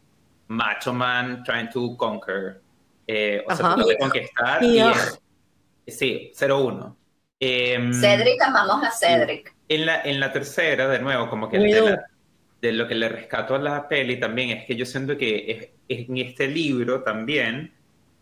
[0.48, 2.62] macho man trying to conquer,
[3.06, 3.76] eh, o sea, Ajá.
[3.76, 4.64] tratando de conquistar.
[4.64, 5.20] Y, es-
[5.88, 6.96] sí, 0-1.
[7.40, 9.54] Em, Cedric, amamos a Cedric.
[9.68, 12.06] en la, en la tercera, de nuevo, como que de, la-.
[12.62, 15.70] De lo que le rescato a la peli también es que yo siento que es-
[15.90, 17.74] en este libro también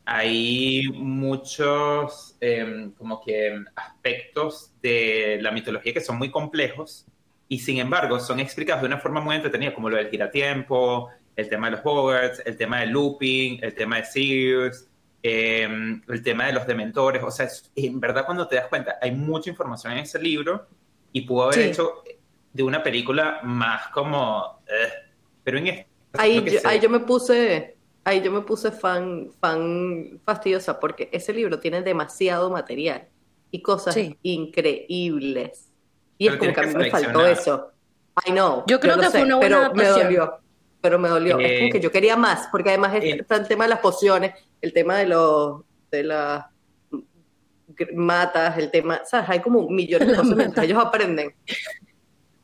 [0.05, 7.05] hay muchos em, como que aspectos de la mitología que son muy complejos
[7.47, 11.49] y sin embargo son explicados de una forma muy entretenida, como lo del giratiempo, el
[11.49, 14.87] tema de los Hogwarts, el tema del looping, el tema de Sirius,
[15.23, 17.23] em, el tema de los dementores.
[17.23, 20.67] O sea, es- en verdad cuando te das cuenta, hay mucha información en ese libro
[21.11, 21.69] y pudo haber Sí.
[21.69, 22.03] hecho
[22.55, 24.61] de una película más como...
[24.67, 25.11] eh,
[25.43, 25.85] pero en esta...
[26.13, 31.33] Ahí yo, ahí yo me puse, ahí yo me puse fan, fan fastidiosa porque ese
[31.33, 33.09] libro tiene demasiado material
[33.51, 34.17] y cosas Sí.
[34.23, 35.69] increíbles.
[36.17, 37.71] Y Pero es como que a mí me faltó eso.
[38.25, 38.63] I know.
[38.67, 40.39] Yo creo que fue una buena pero me dolió.
[40.79, 41.39] Pero me dolió.
[41.39, 43.79] es Eh, como que yo quería más, porque además eh, está el tema de las
[43.79, 46.45] pociones, el tema de los de las
[47.93, 49.29] matas, el tema, ¿sabes?
[49.29, 51.35] Hay como millones de cosas mientras ellos aprenden.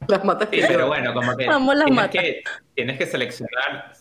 [0.07, 2.21] Las matas Sí, que pero yo- bueno, como que Amo las tienes, matas.
[2.23, 2.43] que
[2.75, 3.93] tienes que seleccionar.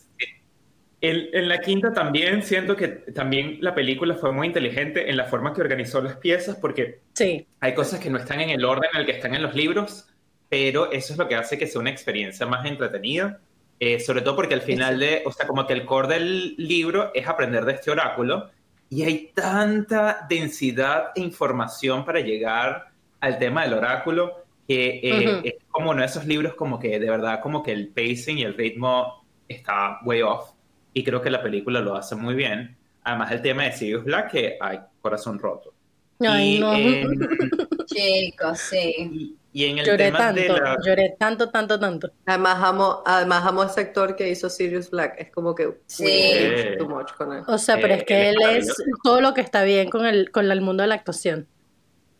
[1.02, 5.24] En, en la quinta también siento que también la película fue muy inteligente en la
[5.24, 8.90] forma que organizó las piezas, porque Sí, hay cosas que no están en el orden
[8.92, 10.08] en el que están en los libros,
[10.50, 13.40] pero eso es lo que hace que sea una experiencia más entretenida.
[13.82, 17.12] Eh, sobre todo porque al final de, o sea, como que el core del libro
[17.14, 18.50] es aprender de este oráculo
[18.90, 22.88] y hay tanta densidad e información para llegar
[23.20, 24.39] al tema del oráculo
[24.70, 25.40] que eh, Ujú.
[25.48, 28.44] es como uno de esos libros como que de verdad como que el pacing y
[28.44, 30.50] el ritmo está way off
[30.94, 32.76] y creo que la película lo hace muy bien.
[33.02, 35.72] Además el tema de Sirius Black que hay corazón roto.
[36.20, 36.72] Ay, y, no.
[36.74, 37.18] en,
[37.86, 38.94] Chicos, sí.
[39.12, 40.76] y- y en el lloré tema tanto, de la...
[40.86, 42.12] lloré tanto, tanto, tanto.
[42.26, 45.16] Además amo, además amo ese actor que hizo Sirius Black.
[45.18, 46.04] Es como que Sí.
[46.04, 47.42] we too much con él.
[47.48, 49.90] O sea, pero Eh, es que él él es es todo lo que está bien
[49.90, 51.48] con el, con el mundo de la actuación.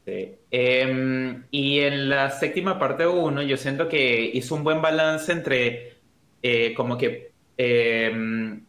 [0.06, 0.34] Sí.
[0.50, 5.98] Em, y en la séptima parte 1 yo siento que hizo un buen balance entre
[6.42, 8.64] eh, como que em,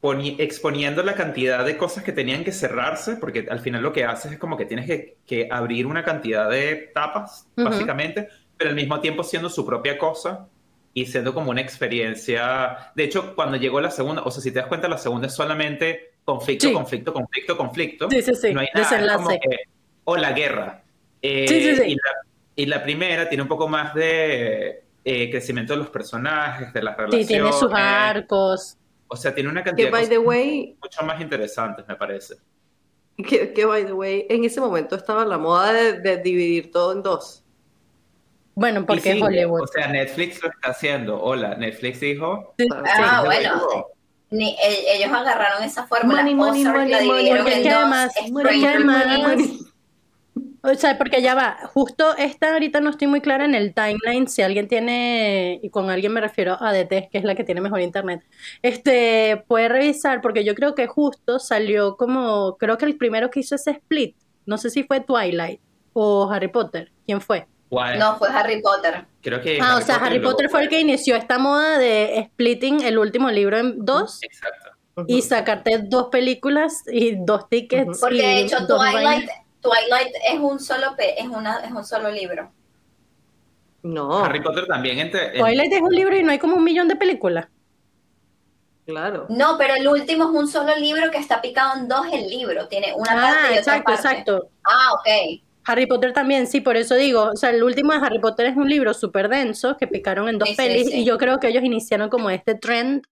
[0.00, 4.04] poni- exponiendo la cantidad de cosas que tenían que cerrarse, porque al final lo que
[4.04, 8.76] haces es como que tienes que, que abrir una cantidad de tapas, básicamente, pero al
[8.76, 10.48] mismo tiempo siendo su propia cosa
[10.94, 12.92] y siendo como una experiencia.
[12.96, 15.34] De hecho, cuando llegó la segunda, o sea, si te das cuenta, la segunda es
[15.34, 16.72] solamente conflicto, Sí.
[16.72, 18.10] conflicto, conflicto, conflicto.
[18.10, 19.38] Sí, sí, sí, No hay nada, como que,
[20.04, 20.82] o la guerra.
[21.22, 21.82] Eh, Sí, sí, sí.
[21.92, 22.10] Y, la,
[22.56, 26.94] y la primera tiene un poco más de eh, crecimiento de los personajes, de las
[26.94, 27.26] Sí, relaciones.
[27.28, 28.76] tiene sus arcos.
[29.08, 31.96] O sea, tiene una cantidad Que de by cosas the way, mucho más interesantes, me
[31.96, 32.36] parece.
[33.16, 36.92] que, que by the way, en ese momento estaba la moda de, de dividir todo
[36.92, 37.42] en dos.
[38.54, 39.62] Bueno, porque sí, es Hollywood.
[39.62, 41.20] O sea, Netflix lo está haciendo.
[41.20, 42.54] Hola, Netflix dijo.
[42.84, 43.54] Ah, sí, bueno.
[43.54, 43.90] dijo,
[44.30, 46.18] Ni, ellos agarraron esa fórmula.
[46.18, 49.66] Money, money, Ozark money, la dividieron en además-.
[50.62, 54.28] O sea, porque ya va, justo esta ahorita no estoy muy clara en el timeline,
[54.28, 57.62] si alguien tiene, y con alguien me refiero a DT, que es la que tiene
[57.62, 58.22] mejor internet,
[58.60, 63.40] este, puede revisar, porque yo creo que justo salió como, creo que el primero que
[63.40, 65.60] hizo ese split, no sé si fue Twilight
[65.94, 67.46] o Harry Potter, ¿quién fue?
[67.70, 67.98] ¿Cuál?
[67.98, 69.06] No, fue Harry Potter.
[69.22, 72.28] Creo que Ah, o sea, Harry luego Potter fue el que inició esta moda de
[72.32, 74.70] splitting el último libro en dos Exacto.
[75.06, 77.98] y sacarte dos películas y dos tickets.
[78.00, 79.28] Porque y de hecho Twilight.
[79.60, 82.50] Twilight es un solo pe- es una es un solo libro.
[83.82, 85.36] No, Harry Potter también entre...
[85.36, 87.46] en- Twilight es un libro y no hay como un millón de películas.
[88.86, 89.26] claro.
[89.28, 92.66] No, pero el último es un solo libro que está picado en dos el libro,
[92.68, 94.08] tiene una parte Ah, y otra exacto, parte.
[94.08, 94.48] exacto.
[94.64, 95.40] Ah, ok.
[95.66, 98.56] Harry Potter también, sí, por eso digo, o sea, el último de Harry Potter es
[98.56, 101.00] un libro súper denso que picaron en dos Sí, sí, pelis sí.
[101.00, 103.02] y yo creo que ellos iniciaron como este trend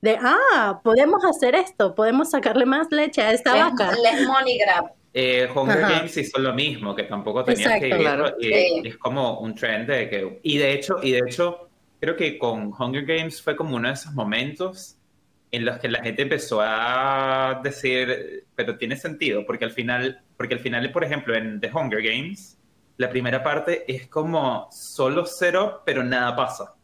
[0.00, 3.92] de, ah, podemos hacer esto, podemos sacarle más leche a esta Les, vaca.
[4.02, 4.86] les money grab.
[5.14, 5.96] Eh, Hunger Ajá.
[5.98, 7.82] Games hizo lo mismo, que tampoco tenías Exacto.
[7.82, 8.34] que ir, Claro.
[8.40, 8.82] y Sí.
[8.84, 11.68] es como un trend de que y de hecho y de hecho
[12.00, 14.96] creo que con Hunger Games fue como uno de esos momentos
[15.52, 20.54] en los que la gente empezó a decir, pero tiene sentido, porque al final, porque
[20.54, 22.58] al final, por ejemplo, en The Hunger Games,
[22.96, 26.74] la primera parte es como solo cero, pero nada pasa.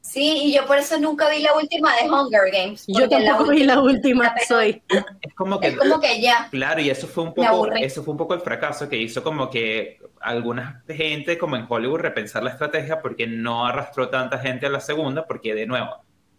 [0.00, 2.84] Sí, y yo por eso nunca vi la última de Hunger Games.
[2.88, 4.82] Yo porque la tampoco vi la última, soy.
[5.20, 6.48] Es como que Es como que ya.
[6.50, 9.48] Claro, y eso fue un poco, eso fue un poco el fracaso que hizo como
[9.48, 14.70] que alguna gente como en Hollywood repensar la estrategia porque no arrastró tanta gente a
[14.70, 15.94] la segunda, porque de nuevo,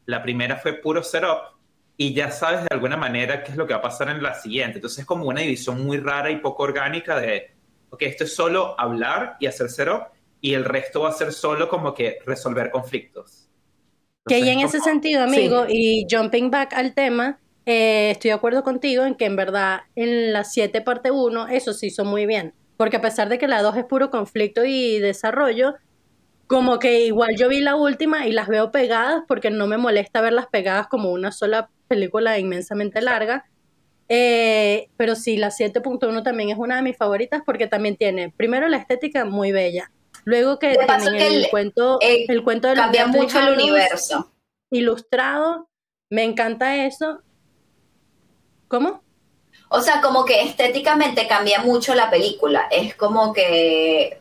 [0.05, 1.56] la primera fue puro setup
[1.97, 4.35] y ya sabes de alguna manera qué es lo que va a pasar en la
[4.35, 4.77] siguiente.
[4.77, 7.51] Entonces es como una división muy rara y poco orgánica de,
[7.89, 10.03] ok, esto es solo hablar y hacer setup
[10.39, 13.49] y el resto va a ser solo como que resolver conflictos.
[14.27, 18.35] Que y en Entonces, ese sentido, amigo, y jumping back al tema, eh, estoy de
[18.35, 22.27] acuerdo contigo en que en verdad en la 7 parte 1 eso se hizo muy
[22.27, 22.53] bien.
[22.75, 25.75] Porque a pesar de que la 2 es puro conflicto y desarrollo,
[26.45, 30.21] como que igual yo vi la última y las veo pegadas porque no me molesta
[30.21, 33.45] verlas pegadas como una sola película inmensamente larga.
[34.09, 38.67] Eh, pero sí, la 7.1 también es una de mis favoritas porque también tiene, primero,
[38.67, 39.91] la estética muy bella.
[40.23, 43.53] Luego que tienen que el, el- cuento, eh, el cuento de los Cambia mucho el
[43.53, 44.31] universo.
[44.69, 45.69] ilustrado,
[46.09, 47.21] me encanta eso.
[48.67, 49.01] ¿Cómo?
[49.69, 52.67] O sea, como que estéticamente cambia mucho la película.
[52.71, 54.19] Es como que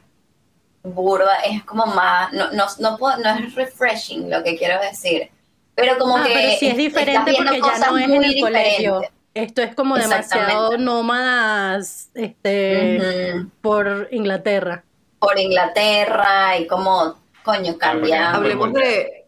[0.83, 5.31] burda, es como más, no, no, no, puedo- no es refreshing lo que quiero decir.
[5.77, 8.41] Pero como Ah, que pero sí es diferente porque ya no es en muy el
[8.41, 9.03] colegio.
[9.35, 14.83] Esto es como demasiado nómadas este, por Inglaterra.
[15.19, 18.31] Por Inglaterra y como, coño, cambia.
[18.31, 19.27] Ah, Hablemos de,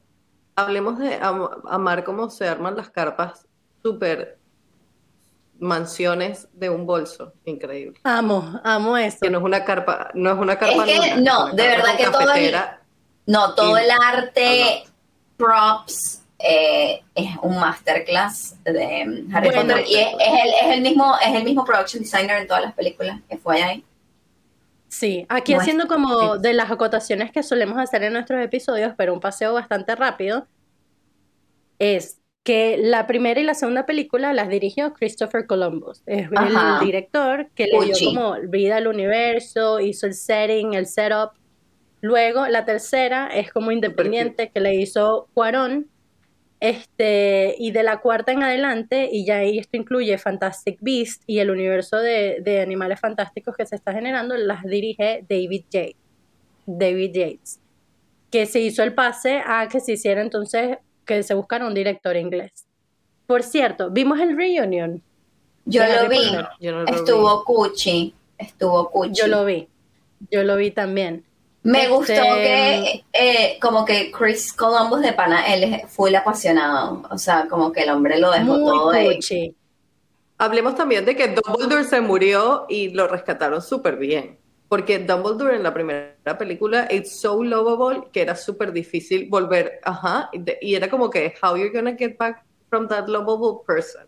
[0.57, 3.47] hablemos de am- amar cómo se arman las carpas
[3.83, 4.39] super
[5.59, 7.33] mansiones de un bolso.
[7.45, 8.01] Increíble.
[8.05, 9.19] Amo, amo eso.
[9.21, 11.83] Que no es una carpa, no es una carpa Es que, no, una de carpa
[11.83, 12.57] verdad que todo el-.
[13.27, 14.85] No, todo Y- el arte,
[15.37, 19.63] props, eh, es un masterclass de Harry Bueno.
[19.75, 22.63] Potter y es, es el, es el mismo es el mismo production designer en todas
[22.63, 23.85] las películas que fue ahí.
[24.89, 28.95] Sí, aquí No es- haciendo como de las acotaciones que solemos hacer en nuestros episodios,
[28.97, 30.47] pero un paseo bastante rápido,
[31.79, 36.03] es que la primera y la segunda película las dirigió Christopher Columbus.
[36.07, 36.79] Es Ajá.
[36.81, 41.33] el director que le dio como vida al universo, hizo el setting, el setup.
[42.01, 45.89] Luego, la tercera es como independiente que le hizo Cuarón.
[46.61, 51.39] Este, y de la cuarta en adelante, y ya ahí esto incluye Fantastic Beast y
[51.39, 55.97] el universo de, de animales fantásticos que se está generando, las dirige David Yates.
[56.67, 57.61] David Yates.
[58.31, 62.17] Que se hizo el pase a que se hiciera entonces, que se buscara un director
[62.17, 62.67] inglés.
[63.27, 65.03] Por cierto, vimos el reunion.
[65.65, 66.47] Yo de lo Harry vi, Potter.
[66.61, 66.93] Yo no lo vi.
[66.93, 69.13] estuvo Cuchi, estuvo Cuchi.
[69.15, 69.69] Yo lo vi.
[70.31, 71.25] Yo lo vi también.
[71.63, 77.03] Me Este, gustó que eh, como que Chris Columbus de pana, él es full apasionado,
[77.11, 79.55] o sea, como que el hombre lo dejó todo Muy cuchi.
[80.39, 84.39] Hablemos también de que Dumbledore se murió y lo rescataron súper bien.
[84.69, 90.29] Porque Dumbledore en la primera película, it's so lovable, que era súper difícil volver, ajá,
[90.33, 94.07] y de- era como que, how you're gonna get back from that lovable person.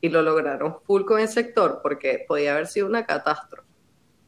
[0.00, 3.68] Y lo lograron full con ese actor, porque podía haber sido una catástrofe.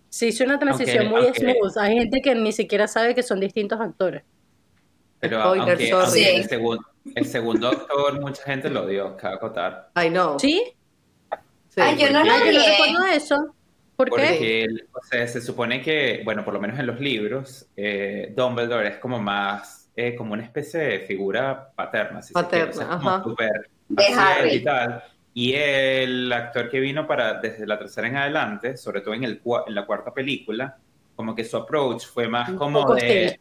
[0.08, 1.76] Se hizo una transición Aunque- muy aunque- smooth.
[1.78, 4.22] Hay gente que ni siquiera sabe que son distintos actores.
[5.20, 6.02] Pero Spoiler, aunque, sorry.
[6.04, 6.24] aunque Sí.
[6.36, 6.84] el, segundo,
[7.14, 9.90] el segundo actor, mucha gente lo dio, cabe acotar.
[9.96, 10.38] I know.
[10.38, 10.62] ¿Sí?
[11.70, 13.54] Sí, Ay, yo no lo yo no recuerdo eso.
[13.96, 14.10] ¿Por qué?
[14.10, 18.32] Porque el- o sea, se supone que, bueno, por lo menos en los libros, eh,
[18.36, 22.86] Dumbledore es como más, eh, como una especie de figura paterna, si Paterna, se quiere,
[22.86, 23.24] o sea, como ajá.
[23.24, 24.50] súper De Harry.
[24.56, 25.02] y tal.
[25.38, 29.42] Y el actor que vino para desde la tercera en adelante, sobre todo en, el,
[29.66, 30.78] en la cuarta película,
[31.14, 33.38] como que su approach fue más Un como de.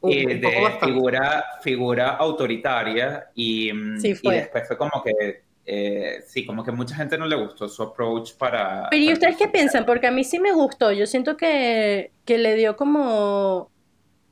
[0.00, 5.42] Un, eh, un de figura, figura autoritaria y, mm, Sí, y después fue como que,
[5.66, 8.86] eh, sí, como que mucha gente no le gustó su approach para...
[8.88, 9.84] Pero ¿y ustedes qué piensan?
[9.86, 10.92] Porque a mí sí me gustó.
[10.92, 13.72] Yo siento que, que le dio como...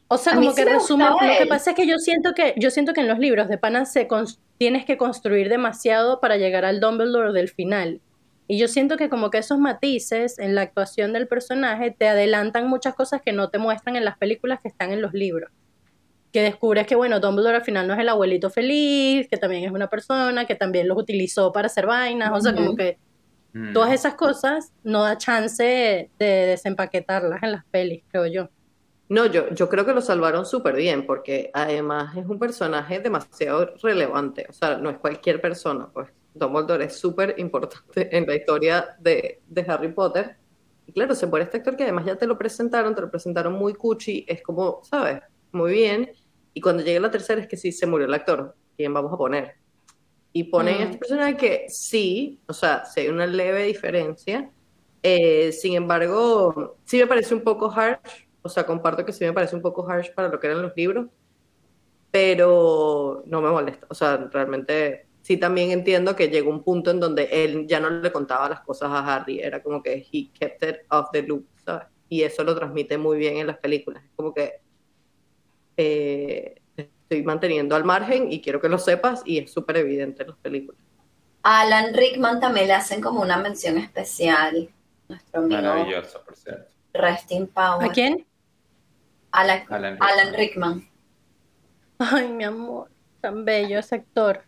[0.08, 1.04] O sea, A como sí que me resume...
[1.08, 3.48] gustaba Lo que pasa es que yo siento que, yo siento que en los libros
[3.48, 4.06] de Pana se
[4.58, 8.00] tienes que construir demasiado para llegar al Dumbledore del final.
[8.48, 12.68] Y yo siento que como que esos matices en la actuación del personaje te adelantan
[12.68, 15.50] muchas cosas que no te muestran en las películas que están en los libros.
[16.32, 19.72] Que descubres que, bueno, Dumbledore al final no es el abuelito feliz, que también es
[19.72, 22.30] una persona, que también los utilizó para hacer vainas.
[22.32, 22.98] O sea, como que
[23.56, 23.72] Mm.
[23.72, 28.50] todas esas cosas no da chance de desempaquetarlas en las pelis, creo yo.
[29.08, 33.72] No, yo, yo creo que lo salvaron súper bien, porque además es un personaje demasiado
[33.82, 34.46] relevante.
[34.48, 36.08] O sea, no es cualquier persona, pues.
[36.34, 40.36] Dumbledore es súper importante en la historia de, de Harry Potter.
[40.86, 43.54] Y claro, se muere este actor que además ya te lo presentaron, te lo presentaron
[43.54, 45.20] muy cuchi, es como, ¿sabes?
[45.52, 46.10] Muy bien.
[46.52, 48.54] Y cuando llega la tercera es que sí, se murió el actor.
[48.76, 49.54] ¿Quién vamos a poner?
[50.32, 50.80] Y ponen Mm.
[50.80, 54.50] a este personaje que sí, o sea, sí hay una leve diferencia.
[55.02, 59.32] Eh, sin embargo, sí me parece un poco harsh, o sea, comparto que sí me
[59.32, 61.06] parece un poco harsh para lo que eran los libros,
[62.10, 63.86] pero no me molesta.
[63.90, 67.90] O sea, realmente sí también entiendo que llegó un punto en donde él ya no
[67.90, 71.44] le contaba las cosas a Harry, era como que he kept it off the loop,
[71.64, 71.88] ¿sabes?
[72.08, 74.04] Y eso lo transmite muy bien en las películas.
[74.04, 74.60] Es como que
[75.76, 80.28] eh, estoy manteniendo al margen y quiero que lo sepas y es súper evidente en
[80.28, 80.80] las películas.
[81.42, 84.68] A Alan Rickman también le hacen como una mención especial.
[85.08, 86.72] Nuestro amigo Maravilloso, por cierto.
[86.92, 87.88] Resting Power.
[87.88, 88.25] ¿A quién?
[89.32, 90.88] Alan, Alan Alan Rickman.
[91.98, 94.42] Ay, mi amor, tan bello ese actor.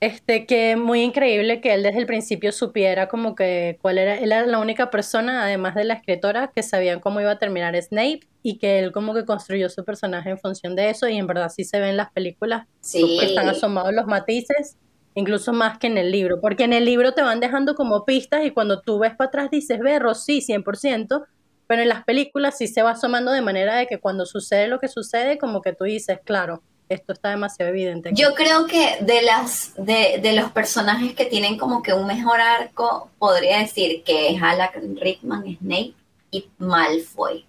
[0.00, 4.30] Este, que muy increíble que él desde el principio supiera como que cuál era, él
[4.30, 8.20] era la única persona, además de la escritora, que sabía cómo iba a terminar Snape
[8.44, 11.48] y que él como que construyó su personaje en función de eso y en verdad
[11.48, 13.18] sí se ve en las películas Sí.
[13.18, 14.76] que están asomados los matices,
[15.16, 18.44] incluso más que en el libro, porque en el libro te van dejando como pistas
[18.44, 21.26] y cuando tú ves para atrás dices, berro, sí, 100%,
[21.68, 24.80] pero en las películas sí se va asomando de manera de que cuando sucede lo
[24.80, 28.08] que sucede, como que tú dices, claro, esto está demasiado evidente.
[28.08, 28.20] aquí".
[28.20, 32.40] Yo creo que de las de, de los personajes que tienen como que un mejor
[32.40, 35.92] arco, podría decir que es Alan Rickman, Snape
[36.30, 37.46] y Malfoy.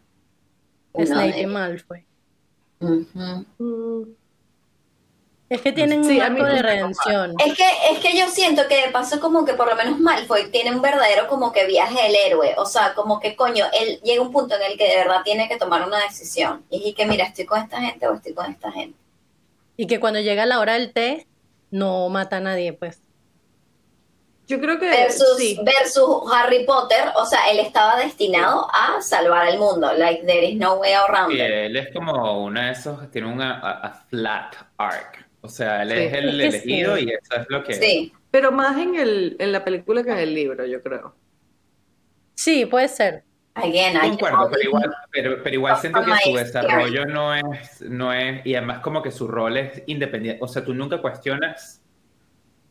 [0.94, 1.46] Snape de y.
[1.46, 2.04] Malfoy.
[2.82, 4.04] Mm,
[5.50, 7.34] Es que tienen Sí, un arco de redención.
[7.44, 10.52] Es que, es que yo siento que de paso como que por lo menos Malfoy
[10.52, 12.54] tiene un verdadero como que viaje del héroe.
[12.58, 15.22] O sea, como que coño, él llega a un punto en el que de verdad
[15.24, 16.64] tiene que tomar una decisión.
[16.70, 18.98] Y es que mira, estoy con esta gente o estoy con esta gente.
[19.76, 21.26] Y que cuando llega la hora del té,
[21.72, 23.02] no mata a nadie, pues.
[24.48, 25.60] Yo creo que Versus, sí.
[25.64, 29.94] versus Harry Potter, o sea, él estaba destinado a salvar el mundo.
[29.94, 31.40] Like, there is no way around it.
[31.40, 35.29] él es como uno de esos, tiene una a, a flat arc.
[35.42, 35.96] O sea, él Sí.
[35.98, 37.06] es el Es elegido sí.
[37.06, 37.74] y eso es lo que...
[37.74, 38.14] Sí.
[38.32, 41.16] Pero más en el, en la película que en el libro, yo creo.
[42.36, 43.24] Sí, puede ser.
[43.56, 48.14] Again, I Concuerdo, pero igual, pero, pero igual siento que su desarrollo no es, no
[48.14, 51.82] es, y además como que su rol es independiente, o sea, tú nunca cuestionas,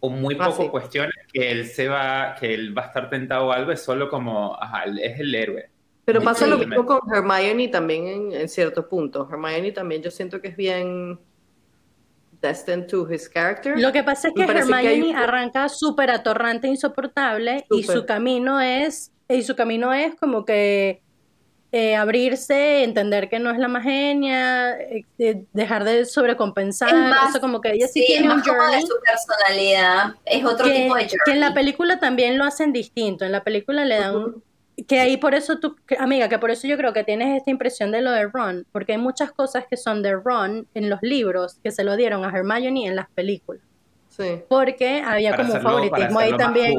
[0.00, 0.68] o muy Ah, poco sí.
[0.70, 4.08] cuestionas que él se va, que él va a estar tentado a algo, es solo
[4.08, 5.68] como, ajá, es el héroe.
[6.06, 9.28] Pero pasa lo mismo con Hermione también en, en cierto punto.
[9.30, 11.18] Hermione también yo siento que es bien
[12.40, 13.78] destined to his character.
[13.78, 17.96] Lo que pasa es que que hay Hermione un- arranca súper atorrante, insoportable, y Súper.
[17.96, 21.02] su camino es, y su camino es como que
[21.70, 26.94] eh, abrirse, entender que no es la más genia, eh, eh, dejar de sobrecompensar, Es
[26.94, 28.94] más, o sea, como que ella sí, Sí, tiene es un como de journey su
[29.04, 30.14] personalidad.
[30.24, 31.54] Es otro que, tipo de que en la journey.
[31.64, 34.42] película también lo hacen distinto, en la película le dan Ujú.
[34.86, 37.50] Que ahí por eso tú, que- amiga, que por eso yo creo que tienes esta
[37.50, 41.00] impresión de lo de Ron, porque hay muchas cosas que son de Ron en los
[41.02, 43.62] libros que se lo dieron a Hermione en las películas,
[44.08, 44.40] Sí.
[44.48, 46.74] porque había Para como un hacerlo- para favoritismo ahí también.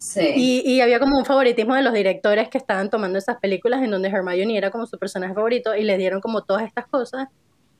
[0.00, 0.20] Sí.
[0.36, 3.90] y, y había como un favoritismo de los directores que estaban tomando esas películas en
[3.90, 7.26] donde Hermione era como su personaje favorito y le dieron como todas estas cosas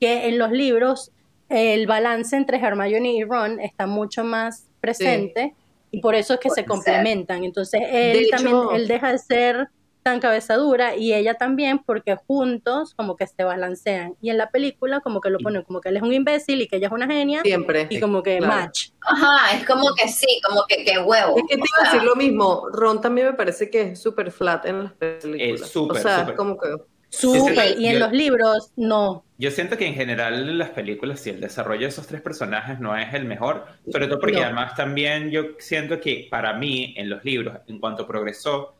[0.01, 1.11] que en los libros
[1.47, 5.53] el balance entre Hermione y Ron está mucho más presente
[5.91, 7.43] y por eso es que se complementan.
[7.43, 9.69] Entonces él De también hecho- él deja de ser
[10.01, 14.49] tan cabeza dura y ella también porque juntos como que se balancean y en la
[14.49, 16.93] película como que lo ponen como que él es un imbécil y que ella es
[16.93, 17.85] una genia Siempre.
[17.89, 18.53] y como que Claro.
[18.53, 18.89] match.
[19.01, 21.35] Ajá, es como que sí, como que, que huevo.
[21.37, 22.63] Es que te iba a decir lo mismo.
[22.71, 25.61] Ron también me parece que es súper flat en las películas.
[25.63, 26.67] Es súper, o sea, como que.
[27.09, 27.79] Súper.
[27.79, 29.23] y en yo- los libros no.
[29.37, 32.79] Yo siento que en general en las películas, sí, el desarrollo de esos tres personajes
[32.79, 34.43] no es el mejor, sobre todo porque No.
[34.43, 38.75] además también yo siento que para mí, en los libros, en cuanto progresó,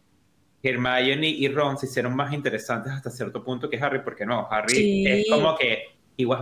[0.62, 4.76] Hermione y Ron se hicieron más interesantes hasta cierto punto que Harry, porque no, Harry
[4.76, 5.08] Sí.
[5.08, 5.86] es como que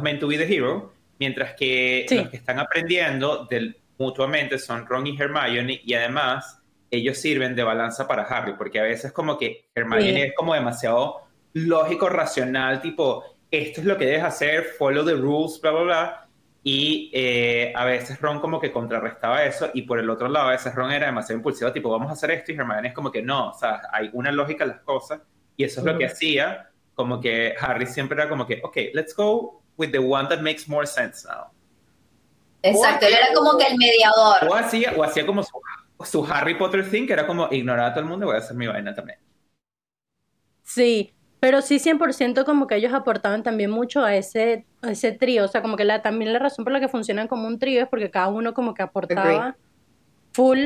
[0.01, 2.15] meant to be the hero, mientras que Sí.
[2.15, 6.59] los que están aprendiendo del, mutuamente son Ron y Hermione, y además
[6.89, 10.21] ellos sirven de balanza para Harry, porque a veces como que Hermione Sí.
[10.21, 11.26] es como demasiado
[11.65, 16.27] lógico, racional, tipo, esto es lo que debes hacer, follow the rules, bla, bla, bla.
[16.63, 20.51] Y eh, a veces Ron como que contrarrestaba eso y por el otro lado a
[20.51, 23.21] veces Ron era demasiado impulsivo, tipo vamos a hacer esto y Hermione es como que
[23.21, 25.21] no, o sea, hay una lógica en las cosas
[25.55, 29.15] y eso es lo que hacía, como que Harry siempre era como que, ok, let's
[29.15, 31.45] go with the one that makes more sense now.
[32.61, 34.49] Exacto, él era como que el mediador.
[34.49, 35.61] O hacía, o hacía como su,
[36.03, 38.39] su Harry Potter thing, que era como ignorar a todo el mundo y voy a
[38.39, 39.19] hacer mi vaina también.
[40.63, 45.45] Sí, pero sí 100% como que ellos aportaban también mucho a ese, a ese trío,
[45.45, 47.81] o sea, como que la, también la razón por la que funcionan como un trío
[47.83, 49.55] es porque cada uno como que aportaba
[50.33, 50.59] full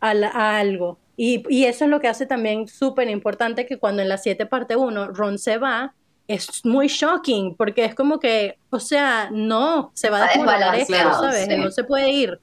[0.00, 0.98] a, la- a algo.
[1.16, 4.46] Y, y eso es lo que hace también súper importante que cuando en la 7
[4.46, 5.94] parte 1 Ron se va,
[6.28, 10.74] es muy shocking, porque es como que, o sea, no, se va a Está desmoronar
[10.74, 11.46] esto, desbalanceado, ¿sabes?
[11.46, 11.56] sí.
[11.56, 12.40] No se puede ir.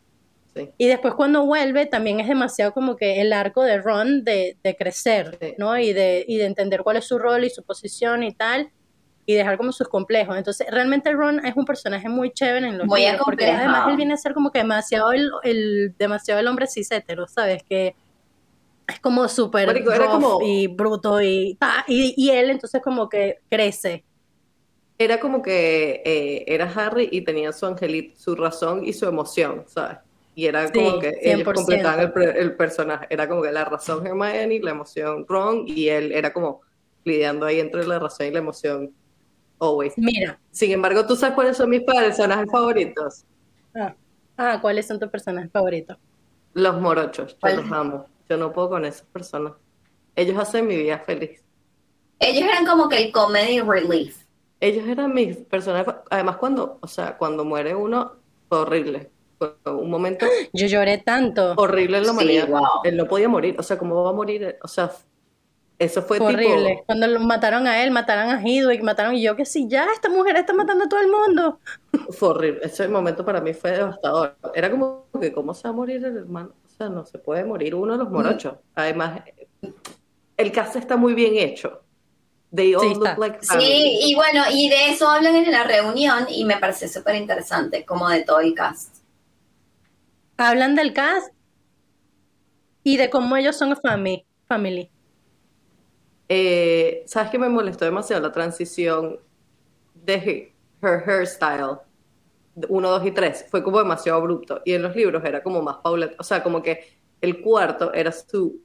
[0.56, 0.70] Sí.
[0.78, 4.76] Y después cuando vuelve también es demasiado como que el arco de Ron de, de
[4.76, 5.56] crecer, Sí.
[5.58, 5.78] ¿no?
[5.80, 8.70] Y de, y de entender cuál es su rol y su posición y tal,
[9.26, 10.38] y dejar como sus complejos.
[10.38, 13.96] Entonces, realmente Ron es un personaje muy chévere en los Muy libros, porque además él
[13.98, 17.64] viene a ser como que demasiado el, el- demasiado el hombre cis hetero, ¿sabes?
[17.64, 17.96] Que
[18.88, 24.04] es como súper como- y bruto y, y él entonces como que crece.
[25.00, 29.64] Era como que eh, era Harry y tenía su angelito, su razón y su emoción,
[29.68, 29.98] ¿sabes?
[30.36, 31.54] Y era como Sí, que ellos 100%.
[31.54, 33.08] completaban el, el personaje.
[33.10, 36.62] Era como que la razón Hermione, la emoción Ron, y él era como
[37.04, 38.96] lidiando ahí entre la razón y la emoción
[39.60, 39.94] always.
[39.98, 43.26] Mira, Sin embargo, ¿tú sabes cuáles son mis personajes favoritos?
[43.76, 43.96] ah,
[44.38, 45.98] ah, ¿cuáles son tus personajes favoritos?
[46.54, 47.38] Los morochos.
[47.44, 48.08] Yo los amo.
[48.30, 49.54] Yo no puedo con esas personas.
[50.16, 51.44] Ellos hacen mi vida feliz.
[52.20, 54.24] Ellos eran como que el comedy relief.
[54.60, 55.94] Ellos eran mis personajes.
[56.10, 58.14] Además, cuando, o sea, cuando muere uno,
[58.48, 59.12] fue horrible.
[59.64, 61.54] Fue un momento Yo lloré tanto.
[61.58, 62.48] horrible en la Sí, humanidad.
[62.50, 62.62] wow.
[62.84, 63.56] Él no podía morir.
[63.60, 64.58] O sea, ¿cómo va a morir?
[64.64, 64.92] O sea,
[65.80, 66.50] eso fue Fue tipo.
[66.52, 66.84] horrible.
[66.86, 70.10] Cuando lo mataron a él, mataron a Hedwig, mataron y yo que sí, ya, esta
[70.10, 71.60] mujer está matando a todo el mundo.
[72.12, 72.62] Fue horrible.
[72.64, 74.36] Ese momento para mí fue devastador.
[74.54, 76.54] Era como que, ¿cómo se va a morir el hermano?
[76.66, 78.56] O sea, no se puede morir uno de los morochos.
[78.76, 79.22] Además,
[80.38, 81.82] el cast está muy bien hecho.
[82.56, 83.40] They all Sí, look like.
[83.42, 87.84] Sí, y bueno, y de eso hablan en la reunión y me parece súper interesante,
[87.84, 88.93] como de todo el cast.
[90.50, 91.34] Hablan del cast
[92.84, 94.26] y de cómo ellos son family.
[94.48, 94.90] family.
[96.30, 99.20] Eh, ¿sabes qué me molestó demasiado la transición
[99.94, 101.78] de he- her hairstyle?
[102.70, 103.46] Uno, dos y tres.
[103.50, 104.62] Fue como demasiado abrupto.
[104.66, 106.18] Y en los libros era como más paulatino.
[106.20, 106.88] O sea, como que
[107.22, 108.62] el cuarto era su,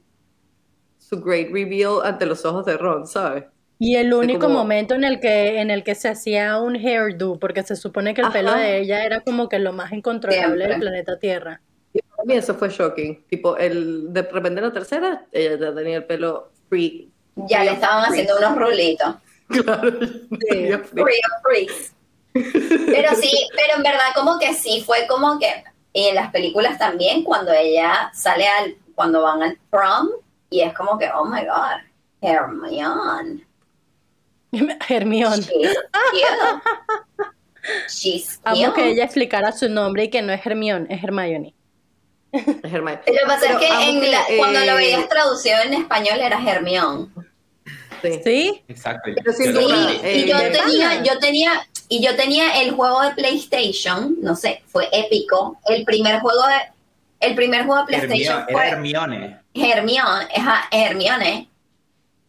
[0.97, 3.45] su great reveal ante los ojos de Ron, ¿sabes?
[3.79, 7.39] Y el único como- momento en el que en el que se hacía un hairdo,
[7.39, 8.33] porque se supone que el Ajá.
[8.33, 10.67] pelo de ella era como que lo más incontrolable Siempre.
[10.67, 11.61] del planeta Tierra.
[12.19, 13.23] Para mí eso fue shocking.
[13.29, 17.09] Tipo, el, de repente en la tercera, ella ya tenía el pelo free.
[17.35, 19.15] Ya le estaban haciendo unos rulitos.
[19.47, 19.97] Claro,
[20.49, 21.03] tenía free.
[21.03, 21.93] Free of freeze.
[22.33, 25.63] Pero sí, pero en verdad como que sí, fue como que
[25.93, 30.09] en las películas también, cuando ella sale al, cuando van al prom,
[30.49, 31.79] y es como que, oh my god,
[32.21, 33.47] Hermione.
[34.89, 35.37] Hermione.
[35.37, 35.77] She's
[36.11, 37.23] cute.
[37.87, 38.91] She's Amo que cute.
[38.91, 41.55] ella explicara su nombre y que no es Hermione, es Hermione.
[42.31, 42.99] Es Hermione.
[43.07, 47.07] Lo que pasa Pero es que, cuando lo eh, veías traducido en español era Hermione.
[48.01, 48.21] Sí.
[48.23, 48.63] ¿Sí?
[48.67, 49.09] Exacto.
[49.15, 49.99] Pero vi.
[50.03, 54.35] Y, y yo Eh, tenía, yo tenía, y yo tenía el juego de PlayStation, no
[54.35, 55.59] sé, fue épico.
[55.67, 59.37] El primer juego de, el primer juego de PlayStation Hermione, era fue Hermione.
[59.53, 61.49] Hermione, ajá, Hermione.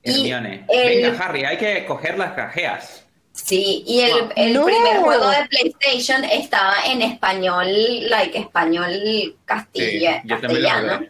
[0.02, 0.64] Hermione.
[0.68, 3.04] el- Venga, Harry, hay que coger las cajeas.
[3.44, 4.30] Sí, y el, Wow.
[4.36, 4.64] el No.
[4.64, 7.66] primer juego de PlayStation estaba en español,
[8.08, 11.00] like español castilla, Sí, castellano.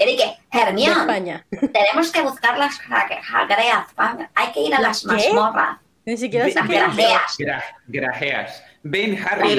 [0.00, 1.46] Era que, De Hermione, España.
[1.72, 3.86] tenemos que buscar las jagreas,
[4.34, 5.06] hay que ir a las ¿Qué?
[5.08, 5.78] mazmorras.
[6.04, 7.36] Ni siquiera Las grajeas.
[7.38, 8.62] Gra- grajeas.
[8.82, 9.58] Ven, Harry.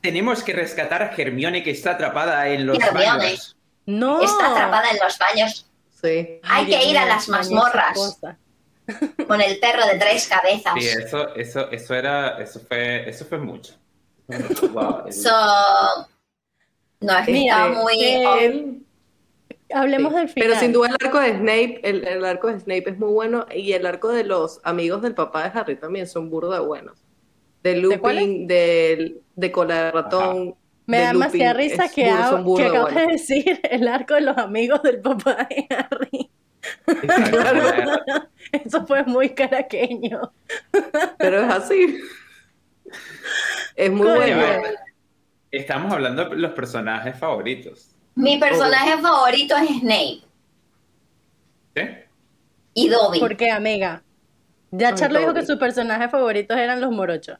[0.00, 3.06] Tenemos que rescatar a Hermione que está atrapada en los Hermione.
[3.18, 3.56] baños.
[3.84, 4.20] No.
[4.22, 5.66] Está atrapada en los baños
[6.02, 6.08] Sí.
[6.08, 8.18] Hay Ay, que Dios ir a las mazmorras.
[9.26, 10.72] Con el perro de tres cabezas.
[10.78, 13.74] Sí, eso, eso, eso era, eso fue, eso fue mucho.
[14.72, 15.30] Wow, el- So,
[17.00, 18.00] no, es que Mira, está muy...
[18.00, 18.82] Él-
[19.74, 20.48] Hablemos Sí, del final.
[20.48, 23.46] Pero sin duda el arco de Snape, el, el arco de Snape es muy bueno
[23.52, 27.04] y el arco de los amigos del papá de Harry también son burda buenos.
[27.64, 30.54] de Lupin, de, de Cola de Ratón.
[30.86, 32.08] Me de da Lupin, demasiada risa es que,
[32.44, 33.12] burda que acabas de buenas.
[33.28, 36.30] decir el arco de los amigos del papá de Harry.
[36.86, 38.28] Exacto.
[38.64, 40.32] Eso fue muy caraqueño.
[41.18, 41.98] Pero es así.
[43.74, 44.42] Es muy bueno.
[45.50, 47.90] Estamos hablando de los personajes favoritos.
[48.14, 50.22] Mi personaje favorito es Snape
[51.74, 51.82] ¿Sí?
[52.74, 53.20] y Dobby.
[53.20, 54.02] ¿Por qué, amiga?
[54.70, 57.38] Ya Charlo dijo que sus personajes favoritos eran los morochos.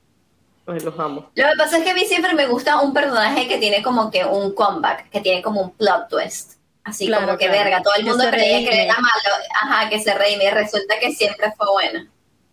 [0.66, 1.30] Ay, los amo.
[1.34, 4.10] Lo que pasa es que a mí siempre me gusta un personaje que tiene como
[4.10, 6.55] que un comeback, que tiene como un plot twist.
[6.86, 7.64] Así Claro, como que claro.
[7.64, 10.94] verga, todo el Que mundo creía que era malo, ajá, que se reíme y resulta
[11.00, 11.98] que siempre fue bueno.
[11.98, 12.10] El de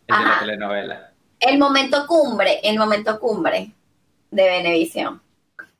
[0.07, 0.39] la Ajá.
[0.39, 1.13] telenovela.
[1.39, 3.71] El momento cumbre, el momento cumbre
[4.31, 5.21] de Benevisión.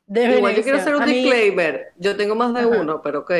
[0.06, 1.92] De Igual yo quiero hacer un A mí- disclaimer.
[1.96, 2.68] Yo tengo más de Ajá.
[2.68, 3.32] uno, pero ok.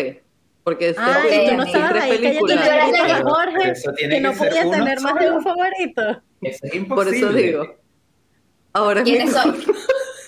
[0.65, 2.65] Porque este Ay, Ok, tú no estabas tres películas.
[2.65, 3.73] de Pero Jorge,
[4.09, 6.03] que no que uno tener más de un favorito.
[6.41, 7.77] Eso es Por eso digo.
[8.73, 9.63] Ahora es mi ¿Quiénes son?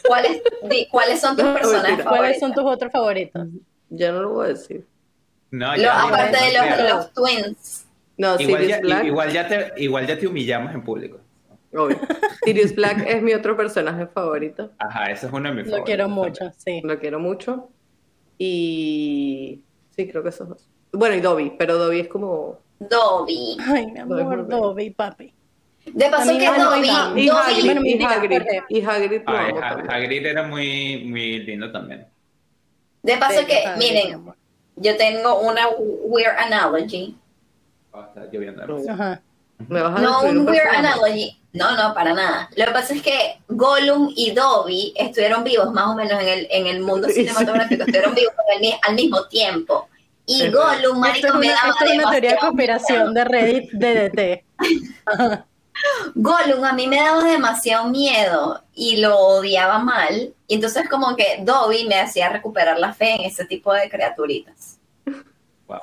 [0.06, 2.04] ¿Cuáles, di- ¿Cuáles son tus No, personajes.
[2.04, 2.40] ¿Cuáles favoritos?
[2.40, 3.46] son tus otros favoritos?
[3.90, 4.86] Ya no lo voy a decir.
[5.50, 7.86] No, Lo- ya, aparte de los, twins.
[8.18, 9.04] No, Igual Sirius ya, Black.
[9.04, 11.20] igual, ya te, igual ya te humillamos en público.
[11.74, 11.98] obvio.
[12.44, 14.70] Sirius Black es mi otro personaje favorito.
[14.78, 15.84] Ajá, ese es uno de mis Lo favoritos.
[15.86, 16.26] quiero también.
[16.28, 16.80] mucho, sí.
[16.82, 17.68] Lo quiero mucho.
[18.38, 19.62] Y
[19.94, 20.68] sí, creo que esos dos.
[20.92, 22.58] Bueno, y Dobby, pero Dobby es como.
[22.78, 23.56] Dobby.
[23.66, 24.46] Ay, mi amor.
[24.48, 25.32] Dobby, papi.
[25.86, 26.88] De paso que me Dobby.
[27.22, 29.92] Y Dobby, Hagrid, y Hagrid, y Hagrid lo.
[29.92, 32.06] Hagrid era muy, muy lindo también.
[33.06, 34.32] De paso Sí, que, miren,
[34.76, 37.16] yo tengo una weird analogy.
[37.92, 38.66] Ah, está lloviendo.
[38.66, 38.92] No.
[38.92, 39.22] Ajá.
[39.68, 41.40] Me vas a No destruir un weird analogy.
[41.54, 42.50] No, no, para nada.
[42.56, 46.48] Lo que pasa es que Gollum y Dobby estuvieron vivos más o menos en el,
[46.50, 47.14] en el mundo Sí.
[47.14, 49.88] cinematográfico, estuvieron vivos al, mi- al mismo tiempo.
[50.26, 53.24] Y Gollum, Esto es marico, me una, daba esto es una teoría de conspiración de
[53.24, 54.44] Reddit DDT.
[56.14, 60.34] Gollum a mí me daba demasiado miedo y lo odiaba mal.
[60.46, 64.78] Y entonces como que Dobby me hacía recuperar la fe en ese tipo de criaturitas.
[65.66, 65.80] Wow.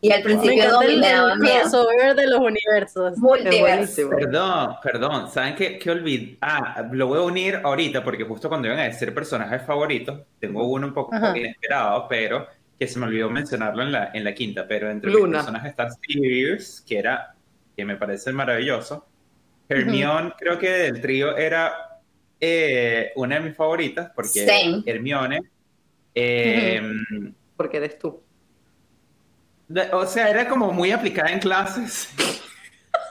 [0.00, 1.60] Y al principio encanta Dobby el, me daba el miedo.
[1.60, 3.18] crossover de los universos.
[3.18, 4.10] Buenísimo.
[4.10, 6.36] Perdón, perdón, ¿saben qué, qué olvidé?
[6.42, 10.64] Ah, lo voy a unir ahorita porque justo cuando iban a decir personajes favoritos, tengo
[10.68, 11.36] uno un poco Ajá.
[11.36, 12.46] inesperado, pero
[12.78, 15.38] que se me olvidó mencionarlo en la, en la quinta, pero entre Luna.
[15.38, 17.33] los personajes está Sirius, que era,
[17.76, 19.06] que me parece maravilloso.
[19.68, 22.00] Hermione, creo que del trío era
[22.40, 24.82] eh, una de mis favoritas, porque Same.
[24.84, 25.40] Hermione,
[26.14, 26.82] eh,
[27.56, 28.22] Porque eres tú.
[29.68, 32.10] de- o sea, era como muy aplicada en clases.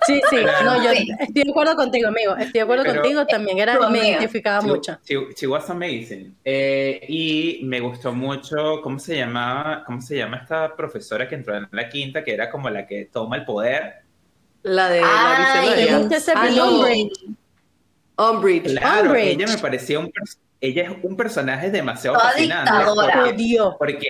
[0.05, 0.35] Sí, sí,
[0.65, 1.07] no, yo Sí.
[1.17, 2.33] estoy de acuerdo contigo, amigo.
[2.35, 4.07] Estoy de acuerdo Pero- contigo, también era, me amiga.
[4.09, 4.99] identificaba She- mucho.
[5.05, 6.35] She, she was amazing.
[6.43, 9.83] Eh, y me gustó mucho, ¿cómo se llamaba?
[9.85, 13.05] ¿Cómo se llama esta profesora que entró en la quinta, que era como la que
[13.05, 14.02] toma el poder?
[14.63, 16.71] La de la gusta ese Ah, no.
[18.17, 18.63] Umbridge.
[18.79, 19.27] Claro, Umbridge.
[19.35, 20.11] ella me parecía un,
[20.61, 22.71] ella es un personaje demasiado Toda fascinante.
[22.71, 23.15] dictadora.
[23.25, 24.07] La Porque,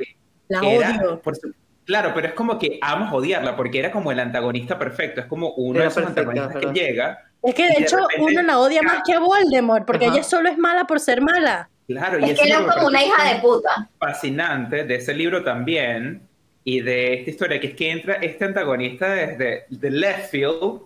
[0.50, 1.22] la era- odio.
[1.22, 1.54] por su-
[1.86, 5.22] claro, pero es como que amas odiarla, porque era como el antagonista perfecto.
[5.22, 7.24] Es como uno Era de esos antagonistas que llega.
[7.42, 10.14] Es que de de hecho repente- uno la odia más que a Voldemort, porque Ajá.
[10.16, 11.70] ella solo es mala por ser mala.
[11.88, 13.90] Claro, y Es que es era como una hija de puta.
[14.00, 16.22] fascinante de ese libro también
[16.64, 20.82] y de esta historia, que es que entra este antagonista desde de left field,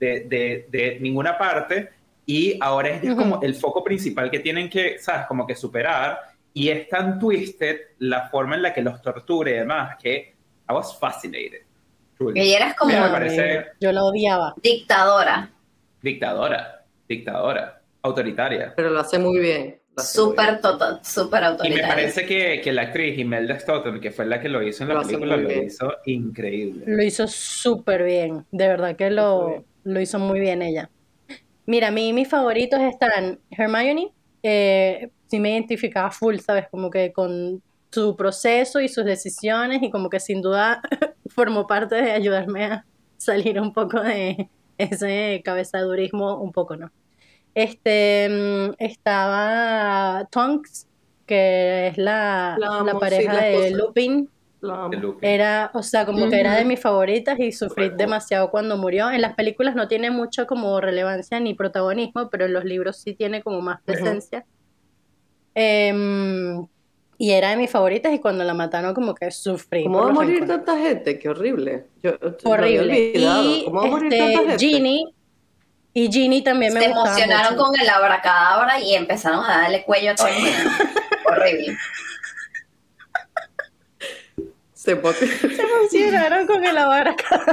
[0.00, 1.90] de, de, de ninguna parte,
[2.24, 3.16] y ahora es Ujú.
[3.16, 5.26] como el foco principal que tienen que, ¿sabes?
[5.26, 6.18] Como que superar,
[6.54, 10.34] y es tan twisted la forma en la que los tortura y demás, que
[10.70, 11.62] I was fascinated.
[12.16, 12.40] truly.
[12.40, 14.54] Ella era como me parece amigo, Yo la odiaba.
[14.62, 15.50] dictadora.
[16.02, 18.72] dictadora, dictadora, autoritaria.
[18.76, 19.80] Pero lo hace muy bien.
[19.98, 24.40] Súper total, súper Y me parece que, que la actriz Imelda Stoughton, que fue la
[24.40, 25.64] que lo hizo en la Lo película, lo bien.
[25.66, 26.84] hizo increíble.
[26.86, 30.90] Lo hizo súper bien, de verdad que lo, lo hizo muy bien ella.
[31.66, 36.66] Mira, a mí mis favoritos están Hermione, eh, sí me identificaba full, ¿sabes?
[36.70, 40.80] Como que con su proceso y sus decisiones y como que sin duda
[41.28, 42.86] formó parte de ayudarme a
[43.16, 46.90] salir un poco de ese cabezadurismo, un poco, ¿no?
[47.54, 50.86] Este, mm, estaba Tonks,
[51.26, 53.70] que es la, La la sí, pareja la de.
[53.72, 54.28] Lupin.
[55.20, 57.96] Era, o sea, como que era de mis favoritas y sufrí Correcto.
[57.98, 59.10] demasiado cuando murió.
[59.10, 63.14] En las películas no tiene mucho como relevancia ni protagonismo, pero en los libros sí
[63.14, 64.44] tiene como más presencia.
[65.54, 66.66] Em,
[67.18, 69.84] y era de mis favoritas y cuando la mataron como que sufrí.
[69.84, 71.18] ¿Cómo va a morir tanta gente?
[71.18, 71.86] Qué horrible.
[72.02, 72.12] Yo,
[72.44, 73.12] Horrible.
[73.14, 74.66] Y ¿Cómo va a morir este, tanta gente?
[74.66, 75.14] Ginny,
[76.04, 77.64] y Ginny también me Se gustaba emocionaron mucho.
[77.66, 80.70] con el abracadabra y empezaron a darle cuello a todo el mundo.
[81.26, 81.76] Horrible.
[84.74, 87.44] Se emocionaron con el abarca.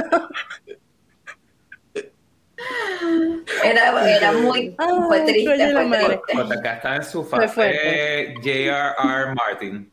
[3.64, 6.20] Era, era muy, Ay, fue triste, fue madre.
[6.26, 6.54] triste.
[6.58, 8.34] Acá está en su fase fuerte.
[8.36, 9.34] J.R.R.
[9.34, 9.92] Martin.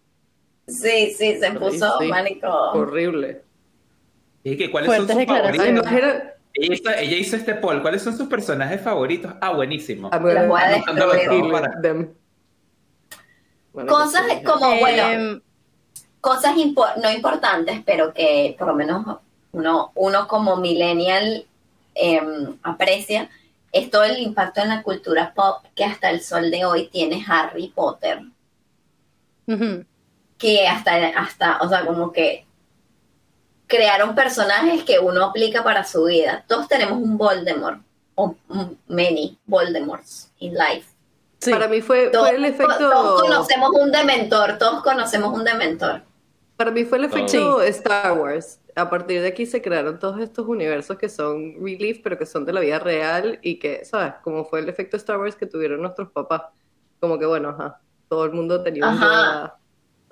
[0.67, 2.07] Sí, sí, se puso, sí.
[2.07, 2.47] marico.
[2.47, 3.41] Horrible.
[4.43, 5.83] Y que, ¿cuáles son Fuertes sus declaraciones.
[5.83, 6.21] favoritos?
[6.55, 7.81] Ella hizo, ella hizo este poll.
[7.81, 9.33] ¿Cuáles son sus personajes favoritos?
[9.41, 10.09] Ah, buenísimo.
[10.21, 12.13] Voy a para- them.
[13.73, 15.41] Bueno, Cosas como, bueno,
[16.21, 19.03] cosas impo- no importantes, pero que por lo menos
[19.51, 21.45] uno, uno como millennial
[21.95, 23.29] em, aprecia,
[23.71, 27.23] es todo el impacto en la cultura pop que hasta el sol de hoy tiene
[27.27, 28.21] Harry Potter.
[30.37, 32.45] que hasta, hasta, o sea, como que
[33.73, 36.43] crearon personajes que uno aplica para su vida.
[36.47, 37.81] Todos tenemos un Voldemort,
[38.15, 38.35] o
[38.87, 40.87] many Voldemorts in life.
[41.39, 41.51] Sí.
[41.51, 42.77] Para mí fue, Todos, fue el efecto...
[42.77, 46.01] todos conocemos un dementor, todos conocemos un dementor.
[46.55, 47.67] Para mí fue el efecto Sí.
[47.67, 48.59] Star Wars.
[48.75, 52.45] A partir de aquí se crearon todos estos universos que son relief, pero que son
[52.45, 54.13] de la vida real y que, ¿sabes?
[54.23, 56.43] Como fue el efecto Star Wars que tuvieron nuestros papás.
[56.99, 59.05] Como que, bueno, ajá, todo el mundo tenía un Ajá.
[59.05, 59.59] Yoda,